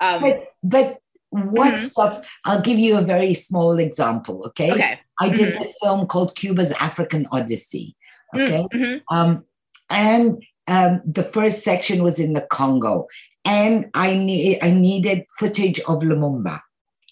um, 0.00 0.20
but, 0.20 0.48
but 0.62 0.98
what 1.30 1.74
mm-hmm. 1.74 1.80
stops 1.80 2.20
i'll 2.44 2.60
give 2.60 2.78
you 2.78 2.96
a 2.96 3.02
very 3.02 3.34
small 3.34 3.78
example 3.78 4.44
okay 4.46 4.72
okay 4.72 5.00
i 5.20 5.28
did 5.28 5.50
mm-hmm. 5.50 5.58
this 5.58 5.76
film 5.82 6.06
called 6.06 6.36
cuba's 6.36 6.72
african 6.72 7.26
odyssey 7.32 7.96
okay 8.34 8.66
mm-hmm. 8.72 9.16
um, 9.16 9.44
and 9.90 10.42
um, 10.68 11.00
the 11.04 11.22
first 11.22 11.62
section 11.62 12.02
was 12.02 12.18
in 12.18 12.34
the 12.34 12.40
congo 12.42 13.06
and 13.44 13.90
i 13.94 14.14
need 14.16 14.58
i 14.62 14.70
needed 14.70 15.24
footage 15.38 15.80
of 15.80 16.02
lumumba 16.02 16.60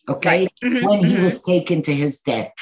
okay 0.08 0.42
right. 0.42 0.52
Mm-hmm. 0.62 0.86
when 0.86 1.04
he 1.04 1.14
mm-hmm. 1.14 1.24
was 1.24 1.42
taken 1.42 1.82
to 1.82 1.94
his 1.94 2.20
death 2.20 2.52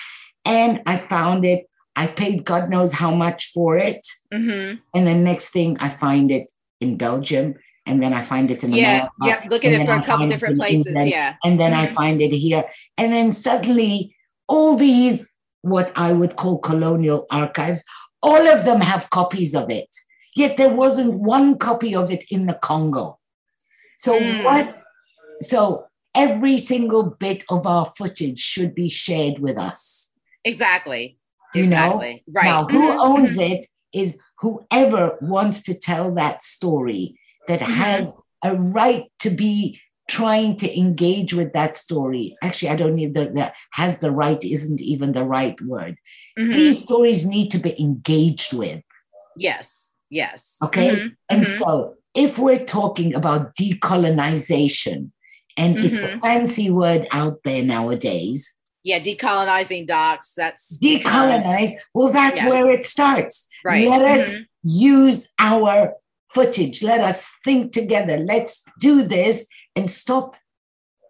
and 0.45 0.83
i 0.87 0.97
found 0.97 1.45
it 1.45 1.67
I 1.95 2.07
paid 2.07 2.45
God 2.45 2.71
knows 2.71 2.93
how 2.93 3.15
much 3.15 3.51
for 3.53 3.77
it. 3.77 4.07
Mm-hmm. 4.33 4.77
And 4.95 5.07
the 5.07 5.15
next 5.15 5.51
thing 5.51 5.77
I 5.81 5.89
find 5.89 6.31
it 6.31 6.49
in 6.81 6.97
Belgium. 6.97 7.55
And 7.85 8.03
then 8.03 8.13
I 8.13 8.23
find 8.23 8.51
it 8.51 8.63
in 8.63 8.73
yeah, 8.73 9.09
America. 9.09 9.13
Yeah, 9.25 9.49
look 9.51 9.65
at 9.65 9.73
it 9.73 9.87
for 9.87 9.95
a 9.95 10.03
couple 10.03 10.29
different 10.29 10.57
places. 10.57 10.87
England, 10.87 11.11
yeah. 11.11 11.35
And 11.45 11.59
then 11.59 11.73
mm-hmm. 11.73 11.93
I 11.93 11.95
find 11.95 12.23
it 12.23 12.31
here. 12.31 12.65
And 12.97 13.13
then 13.13 13.33
suddenly 13.33 14.15
all 14.47 14.77
these, 14.77 15.29
what 15.63 15.93
I 15.97 16.13
would 16.13 16.37
call 16.37 16.59
colonial 16.59 17.27
archives, 17.31 17.85
all 18.23 18.47
of 18.47 18.65
them 18.65 18.81
have 18.81 19.11
copies 19.11 19.55
of 19.55 19.69
it. 19.69 19.89
Yet 20.37 20.57
there 20.57 20.73
wasn't 20.73 21.15
one 21.15 21.59
copy 21.59 21.95
of 21.95 22.11
it 22.11 22.25
in 22.31 22.47
the 22.47 22.55
Congo. 22.55 23.19
So 23.99 24.19
mm. 24.19 24.45
what? 24.45 24.83
So 25.41 25.87
every 26.15 26.59
single 26.59 27.03
bit 27.03 27.45
of 27.51 27.67
our 27.67 27.85
footage 27.85 28.39
should 28.39 28.75
be 28.75 28.89
shared 28.89 29.41
with 29.41 29.59
us. 29.59 30.13
Exactly. 30.45 31.19
You 31.55 31.65
exactly. 31.65 32.25
know? 32.27 32.41
Right. 32.41 32.45
Now, 32.45 32.65
who 32.67 32.91
mm-hmm. 32.91 33.01
owns 33.01 33.39
it 33.39 33.67
is 33.93 34.19
whoever 34.39 35.19
wants 35.21 35.63
to 35.65 35.75
tell 35.75 36.15
that 36.15 36.43
story 36.43 37.19
that 37.49 37.61
mm-hmm. 37.61 37.73
has 37.73 38.13
a 38.45 38.57
right 38.57 39.05
to 39.21 39.31
be 39.31 39.81
trying 40.09 40.57
to 40.57 40.79
engage 40.79 41.33
with 41.33 41.53
that 41.53 41.77
story. 41.77 42.37
Actually, 42.43 42.71
I 42.71 42.77
don't 42.77 42.95
need 42.95 43.15
the, 43.15 43.27
the 43.27 43.53
has 43.73 43.99
the 43.99 44.11
right 44.11 44.43
isn't 44.43 44.81
even 44.81 45.13
the 45.13 45.25
right 45.25 45.61
word. 45.63 45.97
Mm-hmm. 46.39 46.53
These 46.53 46.83
stories 46.83 47.27
need 47.27 47.51
to 47.53 47.59
be 47.59 47.81
engaged 47.81 48.53
with. 48.53 48.83
Yes. 49.37 49.95
Yes. 50.11 50.57
Okay. 50.63 50.91
Mm-hmm. 50.91 51.09
And 51.31 51.45
mm-hmm. 51.45 51.59
so 51.59 51.95
if 52.15 52.39
we're 52.39 52.65
talking 52.65 53.15
about 53.15 53.55
decolonization 53.55 55.11
and 55.57 55.77
mm-hmm. 55.77 55.97
it's 55.97 56.15
a 56.15 56.19
fancy 56.19 56.71
word 56.71 57.07
out 57.11 57.41
there 57.45 57.63
nowadays. 57.63 58.55
Yeah, 58.83 59.01
decolonizing 59.01 59.87
docs. 59.87 60.33
That's 60.37 60.79
decolonize. 60.79 61.71
Well, 61.95 62.13
that's 62.13 62.39
yeah. 62.39 62.49
where 62.49 62.71
it 62.71 62.85
starts. 62.85 63.47
Right. 63.65 63.89
Let 63.89 64.03
us 64.03 64.35
mm-hmm. 64.35 64.43
use 64.65 65.31
our 65.39 65.95
footage. 66.35 66.83
Let 66.83 67.01
us 67.01 67.31
think 67.45 67.73
together. 67.73 68.17
Let's 68.19 68.63
do 68.81 69.03
this 69.03 69.47
and 69.77 69.91
stop 69.91 70.37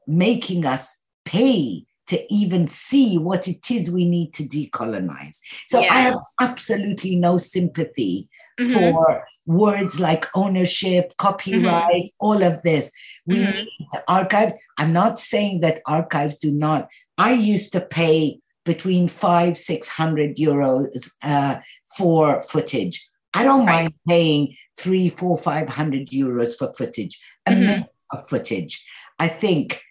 making 0.06 0.66
us 0.66 0.98
pay 1.24 1.86
to 2.12 2.32
even 2.32 2.68
see 2.68 3.16
what 3.16 3.48
it 3.48 3.70
is 3.70 3.90
we 3.90 4.04
need 4.04 4.34
to 4.34 4.42
decolonize. 4.42 5.38
So 5.66 5.80
yes. 5.80 5.90
I 5.90 6.00
have 6.00 6.18
absolutely 6.40 7.16
no 7.16 7.38
sympathy 7.38 8.28
mm-hmm. 8.60 8.74
for 8.74 9.26
words 9.46 9.98
like 9.98 10.26
ownership, 10.34 11.16
copyright, 11.16 12.04
mm-hmm. 12.04 12.26
all 12.26 12.42
of 12.42 12.60
this. 12.62 12.90
We 13.26 13.36
mm-hmm. 13.36 13.56
need 13.56 13.88
the 13.92 14.04
archives. 14.08 14.52
I'm 14.76 14.92
not 14.92 15.20
saying 15.20 15.60
that 15.60 15.80
archives 15.86 16.36
do 16.38 16.52
not. 16.52 16.88
I 17.16 17.32
used 17.32 17.72
to 17.72 17.80
pay 17.80 18.40
between 18.66 19.08
five, 19.08 19.56
six 19.56 19.88
hundred 19.88 20.36
euros 20.36 21.10
uh, 21.22 21.60
for 21.96 22.42
footage. 22.42 23.08
I 23.32 23.42
don't 23.42 23.64
right. 23.64 23.84
mind 23.84 23.94
paying 24.06 24.54
three, 24.78 25.08
four, 25.08 25.38
five 25.38 25.70
hundred 25.70 26.10
euros 26.10 26.58
for 26.58 26.74
footage, 26.74 27.18
a 27.46 27.52
mm-hmm. 27.52 27.82
of 28.12 28.28
footage. 28.28 28.84
I 29.18 29.28
think 29.28 29.82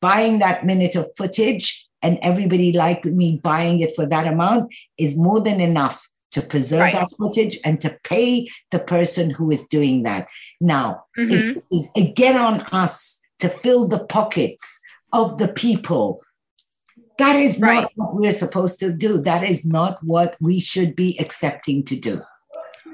buying 0.00 0.38
that 0.38 0.64
minute 0.64 0.96
of 0.96 1.10
footage 1.16 1.86
and 2.02 2.18
everybody 2.22 2.72
like 2.72 3.04
me 3.04 3.40
buying 3.42 3.80
it 3.80 3.94
for 3.94 4.06
that 4.06 4.26
amount 4.26 4.72
is 4.98 5.16
more 5.16 5.40
than 5.40 5.60
enough 5.60 6.08
to 6.32 6.40
preserve 6.40 6.80
right. 6.80 6.94
that 6.94 7.10
footage 7.18 7.58
and 7.64 7.80
to 7.80 7.98
pay 8.04 8.48
the 8.70 8.78
person 8.78 9.30
who 9.30 9.50
is 9.50 9.66
doing 9.66 10.04
that. 10.04 10.28
Now, 10.60 11.04
mm-hmm. 11.18 11.58
it 11.58 11.64
is 11.72 11.90
again 11.96 12.36
on 12.36 12.62
us 12.72 13.20
to 13.40 13.48
fill 13.48 13.88
the 13.88 14.04
pockets 14.04 14.80
of 15.12 15.38
the 15.38 15.48
people. 15.48 16.22
That 17.18 17.36
is 17.36 17.58
right. 17.58 17.82
not 17.82 17.92
what 17.96 18.14
we're 18.14 18.32
supposed 18.32 18.78
to 18.80 18.92
do. 18.92 19.20
That 19.20 19.42
is 19.42 19.66
not 19.66 19.98
what 20.02 20.36
we 20.40 20.60
should 20.60 20.94
be 20.94 21.18
accepting 21.18 21.84
to 21.84 21.96
do. 21.96 22.22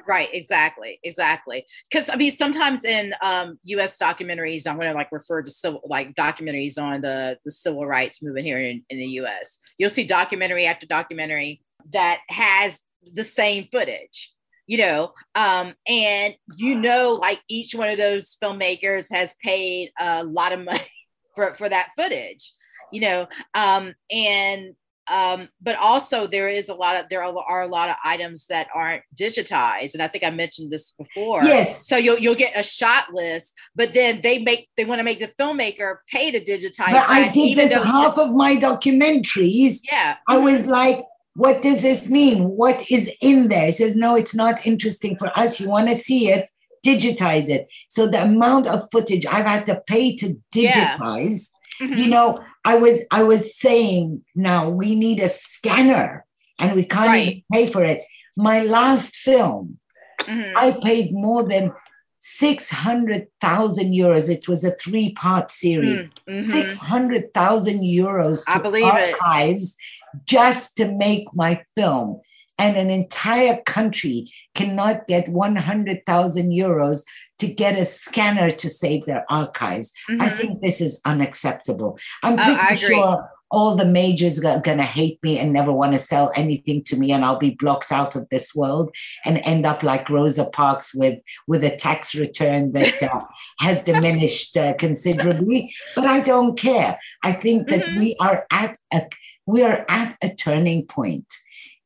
Right, 0.07 0.29
exactly, 0.33 1.01
exactly. 1.03 1.67
Because 1.91 2.09
I 2.09 2.17
mean, 2.17 2.31
sometimes 2.31 2.85
in 2.85 3.13
um, 3.23 3.59
U.S. 3.65 3.99
documentaries, 3.99 4.67
I'm 4.67 4.77
going 4.77 4.89
to 4.89 4.95
like 4.95 5.11
refer 5.11 5.43
to 5.43 5.51
civil, 5.51 5.81
like 5.85 6.15
documentaries 6.15 6.81
on 6.81 7.01
the 7.01 7.39
the 7.45 7.51
civil 7.51 7.85
rights 7.87 8.23
movement 8.23 8.47
here 8.47 8.59
in, 8.59 8.83
in 8.89 8.99
the 8.99 9.07
U.S. 9.21 9.59
You'll 9.79 9.91
see 9.91 10.05
documentary 10.05 10.67
after 10.67 10.87
documentary 10.87 11.63
that 11.93 12.21
has 12.29 12.83
the 13.13 13.25
same 13.25 13.69
footage, 13.73 14.33
you 14.67 14.79
know, 14.79 15.13
um, 15.35 15.75
and 15.89 16.35
you 16.57 16.77
know, 16.77 17.15
like 17.21 17.41
each 17.49 17.75
one 17.75 17.89
of 17.89 17.99
those 17.99 18.37
filmmakers 18.43 19.13
has 19.13 19.35
paid 19.43 19.91
a 19.99 20.23
lot 20.23 20.53
of 20.53 20.61
money 20.65 20.91
for 21.35 21.55
for 21.55 21.69
that 21.69 21.91
footage, 21.99 22.53
you 22.93 23.01
know, 23.01 23.27
um, 23.55 23.93
and 24.11 24.75
um, 25.09 25.49
but 25.63 25.77
also 25.77 26.27
there 26.27 26.49
is 26.49 26.69
a 26.69 26.75
lot 26.75 26.97
of 26.97 27.09
there 27.09 27.23
are 27.23 27.63
a 27.63 27.69
lot 27.69 27.89
of 27.89 27.97
items 28.05 28.47
that 28.47 28.69
aren't 28.75 29.03
digitized 29.19 29.95
and 29.95 30.03
i 30.03 30.09
think 30.09 30.25
i 30.25 30.31
mentioned 30.31 30.71
this 30.71 30.93
before. 30.93 31.43
Yes. 31.45 31.87
So 31.87 31.97
you'll, 31.97 32.19
you'll 32.19 32.35
get 32.35 32.53
a 32.57 32.63
shot 32.63 33.13
list 33.13 33.55
but 33.75 33.95
then 33.95 34.21
they 34.23 34.39
make 34.39 34.69
they 34.77 34.85
want 34.85 34.99
to 34.99 35.05
make 35.05 35.19
the 35.19 35.33
filmmaker 35.39 35.99
pay 36.11 36.31
to 36.31 36.41
digitize 36.41 36.93
but 36.93 37.09
i 37.09 37.31
did 37.33 37.57
this 37.57 37.85
half 37.85 38.19
of 38.19 38.35
my 38.35 38.57
documentaries. 38.57 39.81
Yeah. 39.91 40.17
I 40.29 40.39
was 40.39 40.67
like 40.67 41.05
what 41.35 41.61
does 41.61 41.83
this 41.83 42.09
mean? 42.09 42.45
What 42.45 42.91
is 42.91 43.11
in 43.21 43.49
there? 43.49 43.67
He 43.67 43.73
says 43.73 43.95
no 43.95 44.17
it's 44.17 44.35
not 44.35 44.67
interesting 44.67 45.17
for 45.19 45.31
us. 45.39 45.61
You 45.61 45.69
want 45.69 45.89
to 45.89 45.95
see 45.95 46.31
it? 46.31 46.49
Digitize 46.85 47.49
it. 47.49 47.71
So 47.89 48.09
the 48.09 48.23
amount 48.23 48.67
of 48.67 48.89
footage 48.91 49.27
i've 49.27 49.47
had 49.47 49.67
to 49.67 49.83
pay 49.87 50.17
to 50.17 50.37
digitize 50.55 51.51
yeah. 51.81 51.87
mm-hmm. 51.87 51.95
you 51.95 52.09
know 52.09 52.39
I 52.67 52.75
was 52.75 53.03
I 53.13 53.23
was 53.23 53.57
saying 53.57 54.25
now 54.35 54.69
we 54.69 54.97
need 54.97 55.21
a 55.21 55.29
scanner 55.29 56.27
and 56.59 56.75
we 56.75 56.85
can't 56.85 57.09
right. 57.09 57.27
even 57.29 57.43
pay 57.53 57.67
for 57.71 57.85
it. 57.85 58.03
My 58.37 58.63
last 58.63 59.15
film, 59.15 59.79
mm-hmm. 60.23 60.57
I 60.57 60.77
paid 60.83 61.13
more 61.13 61.49
than 61.49 61.73
600,000 62.19 63.93
euros. 63.93 64.29
It 64.29 64.49
was 64.49 64.65
a 64.65 64.73
three 64.73 65.13
part 65.13 65.53
series. 65.53 66.01
Mm-hmm. 66.29 66.43
600,000 66.43 67.81
euros 67.83 68.45
to 68.45 68.85
archives 68.85 69.77
it. 70.13 70.27
just 70.27 70.77
to 70.79 70.93
make 70.93 71.27
my 71.35 71.63
film 71.77 72.21
and 72.59 72.77
an 72.77 72.91
entire 72.91 73.61
country 73.67 74.33
cannot 74.55 75.07
get 75.07 75.29
100,000 75.29 76.51
euros 76.51 77.03
to 77.39 77.47
get 77.47 77.79
a 77.79 77.85
scanner 77.85 78.51
to 78.51 78.71
save 78.71 79.05
their 79.05 79.25
archives. 79.31 79.93
Mm-hmm. 80.11 80.23
I 80.23 80.31
think 80.31 80.63
this 80.63 80.81
is 80.81 81.01
unacceptable. 81.05 81.99
I'm 82.23 82.37
pretty 82.37 82.77
sure 82.87 83.29
all 83.51 83.77
the 83.77 83.85
majors 83.85 84.45
are 84.45 84.61
going 84.61 84.79
to 84.79 84.85
hate 84.85 85.23
me 85.23 85.39
and 85.39 85.53
never 85.53 85.73
want 85.73 85.93
to 85.93 85.99
sell 85.99 86.33
anything 86.35 86.83
to 86.85 86.97
me 86.97 87.13
and 87.13 87.25
I'll 87.25 87.39
be 87.39 87.51
blocked 87.51 87.93
out 87.93 88.17
of 88.17 88.29
this 88.29 88.55
world 88.55 88.95
and 89.25 89.39
end 89.45 89.65
up 89.65 89.83
like 89.83 90.11
Rosa 90.11 90.47
Parks 90.47 90.95
with 90.95 91.21
with 91.47 91.63
a 91.63 91.77
tax 91.77 92.15
return 92.15 92.73
that 92.73 93.01
uh, 93.03 93.21
has 93.61 93.85
diminished 93.85 94.57
uh, 94.57 94.75
considerably 94.75 95.73
but 95.95 96.07
I 96.07 96.21
don't 96.21 96.59
care 96.59 96.99
I 97.23 97.33
think 97.33 97.69
that 97.69 97.83
mm-hmm. 97.83 98.01
we 98.01 98.17
are 98.21 98.47
at 98.51 98.77
a 98.93 99.03
we 99.47 99.63
are 99.63 99.87
at 99.89 100.17
a 100.21 100.35
turning 100.35 100.87
point 100.87 101.33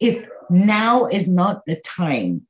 if 0.01 0.27
now 0.51 1.07
is 1.07 1.29
not 1.29 1.63
the 1.67 1.77
time 1.77 2.47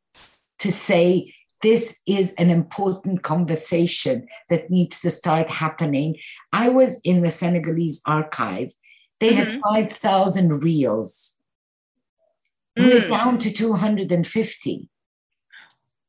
to 0.61 0.73
say 0.73 1.35
this 1.63 2.01
is 2.07 2.33
an 2.35 2.51
important 2.51 3.23
conversation 3.23 4.27
that 4.49 4.71
needs 4.71 5.01
to 5.03 5.11
start 5.11 5.51
happening. 5.51 6.17
I 6.53 6.69
was 6.71 7.01
in 7.05 7.23
the 7.23 7.31
Senegalese 7.31 8.01
archive. 8.07 8.73
They 9.19 9.33
mm-hmm. 9.33 9.51
had 9.51 9.61
5,000 9.61 10.63
reels. 10.63 11.35
Mm. 12.79 12.85
We're 12.87 13.09
down 13.09 13.39
to 13.41 13.53
250. 13.53 14.89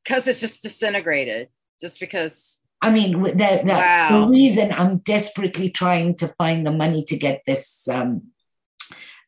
Because 0.04 0.28
it's 0.28 0.40
just 0.40 0.64
disintegrated, 0.64 1.50
just 1.82 2.00
because. 2.00 2.60
I 2.82 2.92
mean, 2.92 3.22
the, 3.22 3.34
the, 3.34 3.62
wow. 3.66 4.22
the, 4.26 4.32
reason 4.32 4.72
I'm 4.72 5.00
desperately 5.00 5.70
trying 5.70 6.16
to 6.16 6.30
find 6.30 6.66
the 6.66 6.72
money 6.72 7.04
to 7.06 7.18
get 7.18 7.44
this 7.46 7.88
um, 7.88 8.32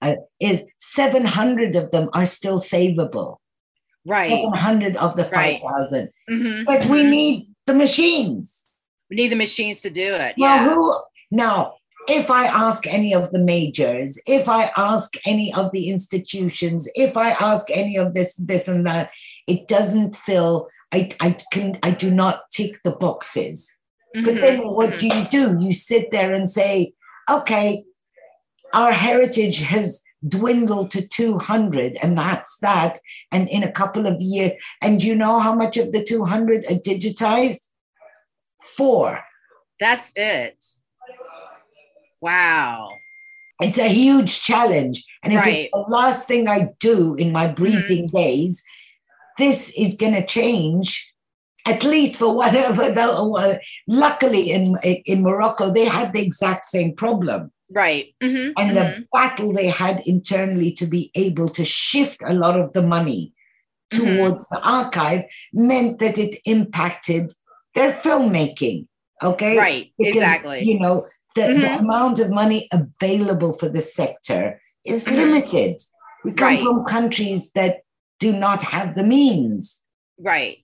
uh, 0.03 0.15
is 0.39 0.65
700 0.79 1.75
of 1.75 1.91
them 1.91 2.09
are 2.13 2.25
still 2.25 2.59
savable. 2.59 3.37
Right. 4.05 4.29
700 4.29 4.97
of 4.97 5.15
the 5.15 5.23
5,000. 5.23 6.09
Mm-hmm. 6.29 6.63
But 6.65 6.85
we 6.85 7.01
mm-hmm. 7.01 7.09
need 7.09 7.47
the 7.65 7.73
machines. 7.73 8.65
We 9.09 9.15
need 9.15 9.29
the 9.29 9.37
machines 9.37 9.81
to 9.81 9.89
do 9.89 10.13
it. 10.13 10.35
Now, 10.37 10.55
yeah. 10.55 10.63
who, 10.65 10.99
now, 11.31 11.75
if 12.09 12.29
I 12.29 12.47
ask 12.47 12.85
any 12.85 13.13
of 13.13 13.31
the 13.31 13.39
majors, 13.39 14.19
if 14.27 14.49
I 14.49 14.71
ask 14.75 15.13
any 15.25 15.53
of 15.53 15.71
the 15.71 15.89
institutions, 15.89 16.89
if 16.95 17.15
I 17.15 17.31
ask 17.31 17.71
any 17.71 17.97
of 17.97 18.13
this, 18.13 18.35
this 18.35 18.67
and 18.67 18.85
that, 18.85 19.11
it 19.47 19.67
doesn't 19.67 20.15
fill. 20.15 20.67
I, 20.91 21.11
I 21.21 21.37
can 21.51 21.79
I 21.81 21.91
do 21.91 22.11
not 22.11 22.51
tick 22.51 22.77
the 22.83 22.91
boxes. 22.91 23.73
Mm-hmm. 24.15 24.25
But 24.25 24.35
then 24.35 24.59
what 24.67 24.89
mm-hmm. 24.91 25.07
do 25.07 25.15
you 25.15 25.57
do? 25.57 25.65
You 25.65 25.73
sit 25.73 26.11
there 26.11 26.33
and 26.33 26.51
say, 26.51 26.93
okay, 27.29 27.83
our 28.73 28.91
heritage 28.91 29.59
has 29.59 30.01
dwindled 30.27 30.89
to 30.91 31.05
200 31.07 31.97
and 32.01 32.17
that's 32.17 32.57
that 32.59 32.97
and 33.31 33.49
in 33.49 33.63
a 33.63 33.71
couple 33.71 34.07
of 34.07 34.21
years. 34.21 34.51
And 34.81 35.03
you 35.03 35.15
know 35.15 35.39
how 35.39 35.53
much 35.53 35.77
of 35.77 35.91
the 35.91 36.03
200 36.03 36.65
are 36.65 36.79
digitized? 36.79 37.59
Four. 38.61 39.21
That's 39.79 40.11
it. 40.15 40.63
Wow. 42.21 42.89
It's 43.61 43.77
a 43.77 43.89
huge 43.89 44.41
challenge. 44.41 45.05
And 45.23 45.33
if 45.33 45.39
right. 45.39 45.65
it's 45.65 45.71
the 45.73 45.91
last 45.91 46.27
thing 46.27 46.47
i 46.47 46.69
do 46.79 47.15
in 47.15 47.31
my 47.31 47.47
breathing 47.47 48.07
mm-hmm. 48.07 48.17
days 48.17 48.63
this 49.37 49.71
is 49.77 49.95
going 49.95 50.13
to 50.13 50.25
change 50.25 51.13
at 51.65 51.83
least 51.83 52.19
for 52.19 52.33
whatever 52.41 52.89
the, 52.89 53.59
luckily 53.87 54.51
in 54.51 54.77
in 54.83 55.21
morocco 55.21 55.71
they 55.71 55.85
had 55.85 56.13
the 56.13 56.21
exact 56.21 56.65
same 56.65 56.95
problem 56.95 57.51
Right. 57.73 58.13
Mm-hmm. 58.21 58.51
And 58.57 58.77
mm-hmm. 58.77 59.01
the 59.01 59.07
battle 59.11 59.53
they 59.53 59.67
had 59.67 60.05
internally 60.05 60.71
to 60.73 60.85
be 60.85 61.11
able 61.15 61.49
to 61.49 61.65
shift 61.65 62.21
a 62.25 62.33
lot 62.33 62.59
of 62.59 62.73
the 62.73 62.83
money 62.83 63.33
mm-hmm. 63.91 64.05
towards 64.05 64.47
the 64.49 64.61
archive 64.63 65.23
meant 65.51 65.99
that 65.99 66.17
it 66.17 66.39
impacted 66.45 67.33
their 67.73 67.91
filmmaking. 67.91 68.87
Okay. 69.21 69.57
Right. 69.57 69.91
Because, 69.97 70.15
exactly. 70.15 70.63
You 70.63 70.79
know, 70.79 71.07
the, 71.35 71.47
the 71.47 71.53
mm-hmm. 71.53 71.85
amount 71.85 72.19
of 72.19 72.29
money 72.29 72.69
available 72.71 73.53
for 73.53 73.69
the 73.69 73.81
sector 73.81 74.61
is 74.85 75.05
mm-hmm. 75.05 75.15
limited. 75.15 75.81
We 76.23 76.33
come 76.33 76.47
right. 76.47 76.63
from 76.63 76.85
countries 76.85 77.51
that 77.55 77.81
do 78.19 78.31
not 78.31 78.61
have 78.61 78.95
the 78.95 79.03
means. 79.03 79.83
Right. 80.19 80.59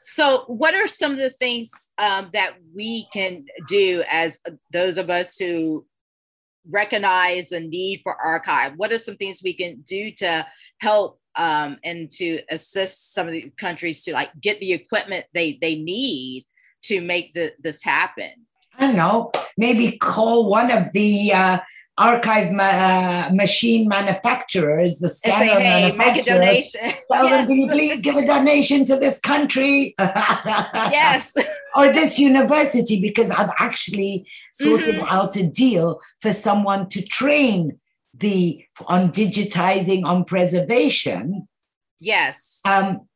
So, 0.00 0.44
what 0.48 0.74
are 0.74 0.86
some 0.86 1.12
of 1.12 1.18
the 1.18 1.30
things 1.30 1.90
um, 1.96 2.28
that 2.34 2.54
we 2.74 3.08
can 3.12 3.46
do 3.68 4.04
as 4.10 4.38
those 4.70 4.98
of 4.98 5.08
us 5.08 5.38
who 5.38 5.86
recognize 6.68 7.50
the 7.50 7.60
need 7.60 8.00
for 8.02 8.14
archive? 8.14 8.72
What 8.76 8.92
are 8.92 8.98
some 8.98 9.16
things 9.16 9.42
we 9.42 9.54
can 9.54 9.80
do 9.82 10.10
to 10.12 10.46
help 10.78 11.20
um, 11.36 11.78
and 11.84 12.10
to 12.12 12.40
assist 12.50 13.12
some 13.14 13.26
of 13.26 13.32
the 13.32 13.50
countries 13.58 14.04
to 14.04 14.12
like 14.12 14.30
get 14.40 14.60
the 14.60 14.72
equipment 14.72 15.26
they 15.34 15.58
they 15.60 15.74
need 15.74 16.46
to 16.82 17.00
make 17.00 17.34
the, 17.34 17.52
this 17.62 17.82
happen? 17.82 18.30
I 18.76 18.86
don't 18.86 18.96
know, 18.96 19.30
maybe 19.56 19.98
call 19.98 20.48
one 20.48 20.70
of 20.70 20.92
the 20.92 21.32
uh, 21.32 21.58
archive 21.96 22.50
ma- 22.50 22.64
uh, 22.64 23.30
machine 23.32 23.88
manufacturers, 23.88 24.98
the 24.98 25.08
scanner 25.08 25.54
say, 25.54 25.62
hey, 25.62 25.92
make 25.92 26.16
a 26.16 26.22
donation. 26.22 26.80
Tell 27.12 27.28
them, 27.28 27.46
can 27.46 27.56
you 27.56 27.68
please 27.68 28.00
give 28.00 28.16
a 28.16 28.26
donation 28.26 28.84
to 28.86 28.96
this 28.96 29.20
country? 29.20 29.94
yes. 29.98 31.32
or 31.76 31.92
this 31.92 32.18
university, 32.18 33.00
because 33.00 33.30
I've 33.30 33.50
actually 33.58 34.26
sorted 34.52 34.96
mm-hmm. 34.96 35.08
out 35.08 35.36
a 35.36 35.46
deal 35.46 36.00
for 36.20 36.32
someone 36.32 36.88
to 36.90 37.02
train 37.02 37.78
the 38.12 38.64
on 38.86 39.10
digitizing, 39.10 40.04
on 40.04 40.24
preservation. 40.24 41.48
Yes. 42.00 42.60
Um, 42.64 43.08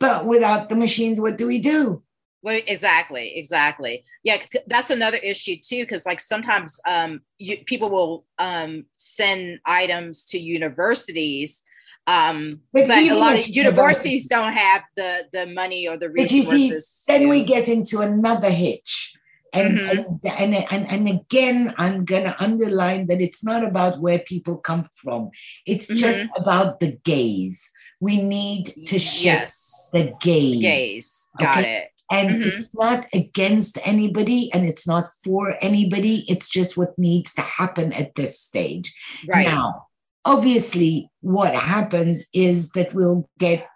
but 0.00 0.26
without 0.26 0.68
the 0.68 0.76
machines, 0.76 1.20
what 1.20 1.36
do 1.36 1.46
we 1.46 1.58
do? 1.58 2.02
Well, 2.42 2.60
exactly, 2.66 3.36
exactly. 3.36 4.04
Yeah, 4.22 4.38
that's 4.68 4.90
another 4.90 5.18
issue 5.18 5.56
too, 5.56 5.82
because 5.82 6.06
like 6.06 6.20
sometimes 6.20 6.78
um, 6.86 7.20
you, 7.38 7.58
people 7.66 7.90
will 7.90 8.24
um, 8.38 8.84
send 8.96 9.58
items 9.66 10.24
to 10.26 10.38
universities, 10.38 11.64
um, 12.06 12.60
but, 12.72 12.86
but 12.86 12.98
a 12.98 13.14
lot 13.14 13.38
of 13.38 13.48
universities 13.48 14.28
don't 14.28 14.52
have 14.52 14.82
the 14.96 15.26
the 15.32 15.46
money 15.46 15.88
or 15.88 15.96
the 15.98 16.10
resources. 16.10 16.86
See, 16.88 17.12
then 17.12 17.28
we 17.28 17.42
get 17.42 17.68
into 17.68 18.00
another 18.00 18.50
hitch. 18.50 19.14
And, 19.52 19.78
mm-hmm. 19.78 19.98
and, 19.98 20.54
and, 20.54 20.66
and, 20.70 20.92
and 20.92 21.08
again, 21.08 21.74
I'm 21.78 22.04
going 22.04 22.24
to 22.24 22.36
underline 22.38 23.06
that 23.06 23.22
it's 23.22 23.42
not 23.42 23.64
about 23.64 23.98
where 23.98 24.18
people 24.18 24.58
come 24.58 24.88
from. 24.94 25.30
It's 25.66 25.86
mm-hmm. 25.86 25.96
just 25.96 26.30
about 26.36 26.80
the 26.80 26.98
gaze. 27.02 27.70
We 27.98 28.22
need 28.22 28.66
to 28.86 28.98
shift 28.98 29.24
yes. 29.24 29.90
the 29.92 30.12
gaze. 30.20 30.60
Gaze. 30.60 31.30
Got 31.38 31.58
okay? 31.58 31.76
it 31.76 31.88
and 32.10 32.30
mm-hmm. 32.30 32.48
it's 32.48 32.76
not 32.76 33.06
against 33.12 33.78
anybody 33.86 34.50
and 34.52 34.68
it's 34.68 34.86
not 34.86 35.08
for 35.24 35.56
anybody 35.60 36.24
it's 36.28 36.48
just 36.48 36.76
what 36.76 36.98
needs 36.98 37.34
to 37.34 37.42
happen 37.42 37.92
at 37.92 38.14
this 38.14 38.40
stage 38.40 38.94
right 39.28 39.46
now 39.46 39.86
obviously 40.24 41.10
what 41.20 41.54
happens 41.54 42.26
is 42.32 42.70
that 42.70 42.92
we'll 42.94 43.28
get 43.38 43.68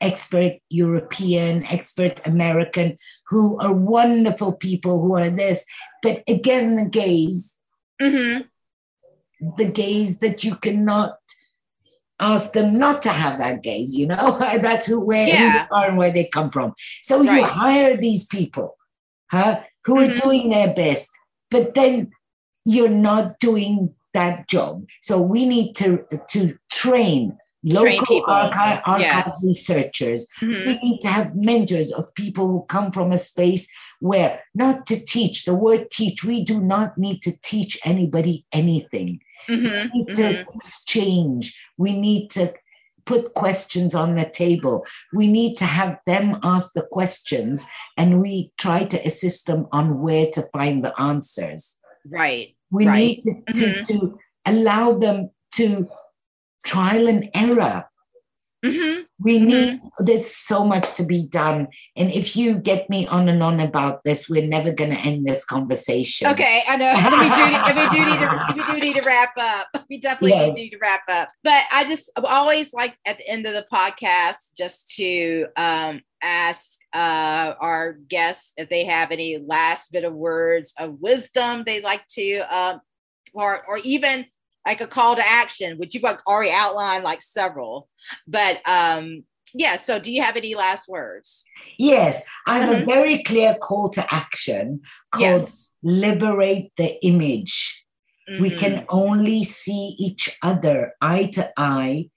expert 0.00 0.54
european 0.68 1.64
expert 1.66 2.26
american 2.26 2.96
who 3.28 3.58
are 3.60 3.74
wonderful 3.74 4.52
people 4.52 5.02
who 5.02 5.14
are 5.14 5.30
this 5.30 5.64
but 6.02 6.22
again 6.26 6.76
the 6.76 6.86
gaze 6.86 7.56
mm-hmm. 8.00 8.40
the 9.58 9.70
gaze 9.70 10.18
that 10.20 10.42
you 10.42 10.56
cannot 10.56 11.19
ask 12.20 12.52
them 12.52 12.78
not 12.78 13.02
to 13.02 13.10
have 13.10 13.38
that 13.38 13.62
gaze, 13.62 13.94
you 13.94 14.06
know? 14.06 14.38
That's 14.38 14.86
who 14.86 15.00
where 15.00 15.26
yeah. 15.26 15.66
who 15.68 15.76
are 15.76 15.88
and 15.88 15.98
where 15.98 16.12
they 16.12 16.26
come 16.26 16.50
from. 16.50 16.74
So 17.02 17.24
right. 17.24 17.38
you 17.38 17.44
hire 17.44 17.96
these 17.96 18.26
people, 18.26 18.76
huh, 19.30 19.62
who 19.84 19.96
mm-hmm. 19.96 20.12
are 20.12 20.20
doing 20.20 20.50
their 20.50 20.74
best, 20.74 21.10
but 21.50 21.74
then 21.74 22.12
you're 22.64 22.88
not 22.88 23.38
doing 23.40 23.94
that 24.14 24.48
job. 24.48 24.86
So 25.02 25.20
we 25.20 25.46
need 25.46 25.74
to 25.76 26.04
to 26.30 26.58
train 26.70 27.38
local 27.62 28.24
archive, 28.26 28.80
archive 28.84 29.00
yes. 29.00 29.44
researchers. 29.46 30.26
Mm-hmm. 30.40 30.68
We 30.68 30.78
need 30.78 31.00
to 31.00 31.08
have 31.08 31.36
mentors 31.36 31.92
of 31.92 32.14
people 32.14 32.48
who 32.48 32.64
come 32.68 32.90
from 32.92 33.12
a 33.12 33.18
space 33.18 33.68
where 34.00 34.40
not 34.54 34.86
to 34.86 35.04
teach 35.04 35.44
the 35.44 35.54
word 35.54 35.90
teach, 35.90 36.24
we 36.24 36.42
do 36.44 36.60
not 36.60 36.96
need 36.96 37.22
to 37.22 37.32
teach 37.42 37.78
anybody 37.84 38.46
anything. 38.52 39.20
Mm-hmm. 39.48 39.88
We 39.92 39.98
need 39.98 40.08
mm-hmm. 40.08 40.34
to 40.34 40.40
exchange. 40.54 41.58
We 41.76 41.98
need 41.98 42.30
to 42.30 42.54
put 43.04 43.34
questions 43.34 43.94
on 43.94 44.14
the 44.14 44.24
table. 44.24 44.84
We 45.12 45.26
need 45.26 45.56
to 45.56 45.64
have 45.64 45.98
them 46.06 46.38
ask 46.44 46.72
the 46.74 46.86
questions 46.90 47.66
and 47.96 48.20
we 48.20 48.52
try 48.58 48.84
to 48.84 49.06
assist 49.06 49.46
them 49.46 49.66
on 49.72 50.00
where 50.00 50.26
to 50.34 50.48
find 50.52 50.84
the 50.84 50.98
answers. 51.00 51.78
Right. 52.08 52.56
We 52.70 52.86
right. 52.86 52.96
need 52.96 53.22
to, 53.22 53.52
to, 53.52 53.66
mm-hmm. 53.66 53.98
to 53.98 54.18
allow 54.46 54.92
them 54.98 55.30
to 55.52 55.88
trial 56.64 57.08
and 57.08 57.30
error. 57.34 57.89
Mm-hmm. 58.64 59.02
We 59.18 59.38
mm-hmm. 59.38 59.46
need, 59.46 59.80
there's 60.00 60.34
so 60.34 60.64
much 60.64 60.94
to 60.96 61.04
be 61.04 61.26
done. 61.26 61.68
And 61.96 62.10
if 62.10 62.36
you 62.36 62.58
get 62.58 62.90
me 62.90 63.06
on 63.06 63.28
and 63.28 63.42
on 63.42 63.58
about 63.58 64.04
this, 64.04 64.28
we're 64.28 64.46
never 64.46 64.72
going 64.72 64.90
to 64.90 64.98
end 64.98 65.26
this 65.26 65.44
conversation. 65.44 66.28
Okay, 66.28 66.62
I 66.68 66.76
know. 66.76 66.92
we, 66.94 67.28
do, 67.36 67.80
we, 67.80 68.04
do 68.04 68.10
need 68.10 68.18
to, 68.18 68.54
we 68.54 68.80
do 68.80 68.86
need 68.86 69.02
to 69.02 69.06
wrap 69.06 69.32
up. 69.38 69.68
We 69.88 69.98
definitely 69.98 70.30
yes. 70.30 70.54
need 70.54 70.70
to 70.70 70.78
wrap 70.80 71.02
up. 71.08 71.30
But 71.42 71.64
I 71.72 71.84
just 71.84 72.12
I 72.16 72.22
always 72.22 72.74
like 72.74 72.96
at 73.06 73.18
the 73.18 73.28
end 73.28 73.46
of 73.46 73.54
the 73.54 73.66
podcast 73.72 74.56
just 74.56 74.94
to 74.96 75.46
um, 75.56 76.02
ask 76.22 76.78
uh, 76.92 77.54
our 77.60 77.94
guests 77.94 78.52
if 78.56 78.68
they 78.68 78.84
have 78.84 79.10
any 79.10 79.38
last 79.38 79.92
bit 79.92 80.04
of 80.04 80.12
words 80.12 80.74
of 80.78 81.00
wisdom 81.00 81.62
they'd 81.64 81.84
like 81.84 82.06
to, 82.08 82.40
um, 82.54 82.80
or, 83.32 83.64
or 83.66 83.78
even 83.78 84.26
like 84.66 84.80
a 84.80 84.86
call 84.86 85.16
to 85.16 85.26
action, 85.26 85.78
which 85.78 85.94
you've 85.94 86.04
already 86.04 86.52
outlined 86.52 87.04
like 87.04 87.22
several. 87.22 87.88
But 88.26 88.60
um, 88.68 89.24
yeah, 89.54 89.76
so 89.76 89.98
do 89.98 90.12
you 90.12 90.22
have 90.22 90.36
any 90.36 90.54
last 90.54 90.88
words? 90.88 91.44
Yes, 91.78 92.22
I 92.46 92.58
have 92.58 92.70
mm-hmm. 92.70 92.82
a 92.82 92.84
very 92.84 93.22
clear 93.22 93.54
call 93.54 93.88
to 93.90 94.14
action 94.14 94.82
called 95.12 95.22
yes. 95.22 95.72
Liberate 95.82 96.72
the 96.76 97.04
Image. 97.04 97.84
Mm-hmm. 98.28 98.42
We 98.42 98.50
can 98.50 98.84
only 98.88 99.44
see 99.44 99.96
each 99.98 100.36
other 100.42 100.94
eye 101.00 101.30
to 101.34 101.50
eye 101.56 102.10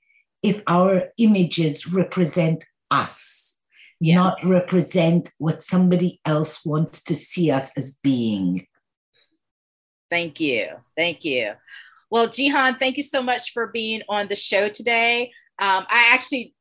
if 0.44 0.62
our 0.68 1.10
images 1.18 1.91
represent 1.91 2.66
us, 2.91 3.58
yes. 4.00 4.16
not 4.16 4.44
represent 4.44 5.30
what 5.38 5.64
somebody 5.64 6.20
else 6.26 6.66
wants 6.66 7.02
to 7.06 7.16
see 7.16 7.50
us 7.50 7.72
as 7.78 7.98
being. 8.04 8.68
Thank 10.12 10.39
you. 10.39 10.68
Thank 10.96 11.24
you. 11.26 11.54
Well, 12.14 12.28
Jihan, 12.28 12.78
thank 12.78 12.95
you 12.95 13.01
so 13.01 13.24
much 13.24 13.53
for 13.53 13.66
being 13.66 14.03
on 14.07 14.28
the 14.28 14.36
show 14.36 14.70
today. 14.70 15.32
Um, 15.57 15.84
I 15.89 16.11
actually 16.14 16.53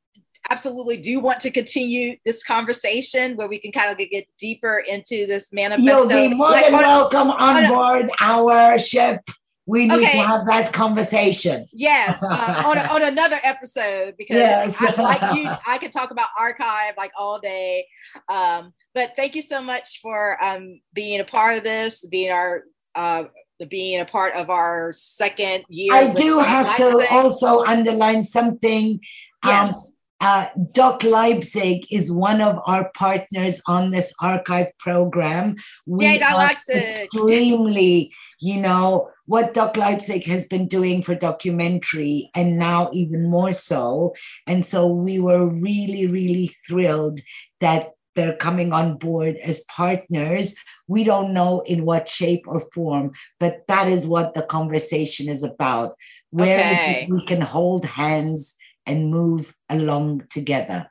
absolutely 0.49 0.97
do 0.97 1.21
want 1.21 1.41
to 1.41 1.51
continue 1.51 2.17
this 2.25 2.43
conversation 2.43 3.37
where 3.37 3.49
we 3.49 3.59
can 3.59 3.71
kind 3.71 3.91
of 3.93 3.99
get 3.99 4.27
deeper 4.39 4.83
into 4.89 5.27
this 5.27 5.53
manifesto. 5.53 6.09
You'll 6.09 6.09
be 6.09 6.35
more 6.35 6.53
like, 6.53 6.65
than 6.65 6.75
on, 6.77 6.81
welcome 6.81 7.31
on, 7.33 7.65
on 7.65 7.69
board 7.69 8.11
a, 8.19 8.25
our 8.25 8.79
ship. 8.79 9.21
We 9.67 9.89
need 9.89 9.93
okay. 9.93 10.13
to 10.13 10.27
have 10.27 10.47
that 10.47 10.73
conversation. 10.73 11.67
Yes, 11.71 12.23
uh, 12.23 12.63
on, 12.65 12.79
a, 12.79 12.81
on 12.91 13.03
another 13.03 13.39
episode 13.43 14.15
because 14.17 14.39
yes. 14.39 14.83
I, 14.83 15.03
like 15.03 15.37
you, 15.37 15.51
I 15.67 15.77
could 15.77 15.93
talk 15.93 16.13
about 16.13 16.29
archive 16.41 16.95
like 16.97 17.13
all 17.15 17.39
day. 17.39 17.85
Um, 18.31 18.73
but 18.95 19.17
thank 19.17 19.35
you 19.35 19.43
so 19.43 19.61
much 19.61 20.01
for 20.01 20.43
um, 20.43 20.81
being 20.95 21.21
a 21.21 21.25
part 21.25 21.59
of 21.59 21.63
this, 21.63 22.07
being 22.07 22.33
our 22.33 22.63
uh, 22.95 23.25
being 23.67 24.01
a 24.01 24.05
part 24.05 24.35
of 24.35 24.51
our 24.51 24.93
second 24.95 25.65
year. 25.69 25.93
I 25.93 26.13
do 26.13 26.39
have 26.41 26.77
to 26.77 27.07
also 27.11 27.65
underline 27.65 28.25
something. 28.25 29.01
Um, 29.43 29.51
yes. 29.51 29.75
Um, 29.75 29.83
uh, 30.23 30.47
DOK 30.71 31.03
Leipzig 31.03 31.85
is 31.91 32.13
one 32.13 32.41
of 32.41 32.61
our 32.65 32.93
partners 32.95 33.61
on 33.67 33.91
this 33.91 34.15
archive 34.21 34.69
program. 34.79 35.57
We 35.85 36.07
Yay, 36.07 36.23
are 36.23 36.35
Leipzig. 36.35 36.77
extremely, 36.77 38.13
you 38.41 38.61
know, 38.61 39.11
what 39.27 39.53
DOK 39.53 39.77
Leipzig 39.77 40.25
has 40.27 40.47
been 40.47 40.69
doing 40.69 41.03
for 41.03 41.17
documentary, 41.17 42.31
and 42.37 42.57
now 42.57 42.89
even 42.93 43.29
more 43.29 43.51
so. 43.51 44.15
And 44.47 44.65
so 44.65 44.87
we 44.87 45.19
were 45.19 45.45
really, 45.45 46.07
really 46.07 46.53
thrilled 46.69 47.19
that 47.61 47.91
they're 48.15 48.37
coming 48.37 48.73
on 48.73 48.97
board 48.99 49.37
as 49.37 49.65
partners. 49.65 50.55
We 50.87 51.05
don't 51.05 51.33
know 51.33 51.61
in 51.61 51.85
what 51.85 52.09
shape 52.09 52.45
or 52.47 52.61
form, 52.73 53.13
but 53.41 53.63
that 53.69 53.89
is 53.89 54.07
what 54.07 54.35
the 54.35 54.43
conversation 54.43 55.29
is 55.29 55.43
about. 55.43 55.97
Where 56.31 56.59
okay. 56.61 57.09
we 57.11 57.25
can 57.25 57.41
hold 57.41 57.85
hands 57.85 58.57
and 58.87 59.11
move 59.11 59.55
along 59.69 60.25
together. 60.31 60.91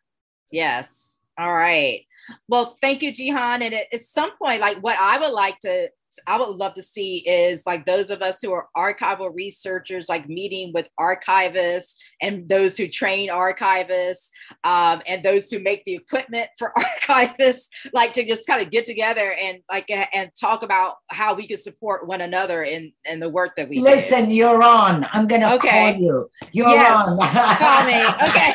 Yes. 0.51 1.21
All 1.37 1.53
right. 1.53 2.05
Well, 2.47 2.77
thank 2.81 3.01
you, 3.01 3.11
Jihan. 3.11 3.61
And 3.61 3.73
at, 3.73 4.01
some 4.01 4.31
point, 4.37 4.61
like 4.61 4.77
what 4.77 4.97
I 4.99 5.19
would 5.19 5.33
like 5.33 5.59
to 5.59 5.89
I 6.27 6.37
would 6.37 6.57
love 6.57 6.73
to 6.73 6.81
see 6.81 7.17
is 7.17 7.63
like 7.65 7.85
those 7.85 8.09
of 8.09 8.21
us 8.21 8.39
who 8.41 8.51
are 8.51 8.67
archival 8.75 9.33
researchers, 9.33 10.09
like 10.09 10.27
meeting 10.27 10.71
with 10.73 10.89
archivists 10.99 11.93
and 12.21 12.47
those 12.49 12.77
who 12.77 12.87
train 12.87 13.29
archivists 13.29 14.29
um, 14.63 15.01
and 15.07 15.23
those 15.23 15.49
who 15.49 15.59
make 15.59 15.83
the 15.85 15.93
equipment 15.93 16.49
for 16.57 16.73
archivists, 17.07 17.67
like 17.93 18.13
to 18.13 18.25
just 18.25 18.45
kind 18.47 18.61
of 18.61 18.71
get 18.71 18.85
together 18.85 19.35
and 19.41 19.59
like 19.69 19.89
and 19.89 20.31
talk 20.39 20.63
about 20.63 20.95
how 21.09 21.33
we 21.33 21.47
can 21.47 21.57
support 21.57 22.07
one 22.07 22.21
another 22.21 22.63
in 22.63 22.91
in 23.09 23.19
the 23.19 23.29
work 23.29 23.55
that 23.55 23.69
we 23.69 23.79
listen. 23.79 24.25
Did. 24.25 24.35
You're 24.35 24.63
on. 24.63 25.05
I'm 25.13 25.27
gonna 25.27 25.53
okay. 25.55 25.93
call 25.93 26.01
you. 26.01 26.29
You're 26.51 26.67
yes. 26.67 27.07
on. 27.07 27.17
call 27.17 27.85
me. 27.85 28.01
Okay. 28.31 28.53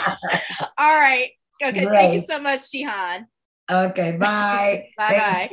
All 0.79 0.95
right. 0.95 1.31
Okay. 1.63 1.85
Great. 1.85 1.95
Thank 1.95 2.15
you 2.15 2.23
so 2.27 2.41
much, 2.41 2.61
Jihan. 2.71 3.27
Okay, 3.71 4.17
bye. 4.17 4.89
bye 4.97 5.15
bye. 5.15 5.51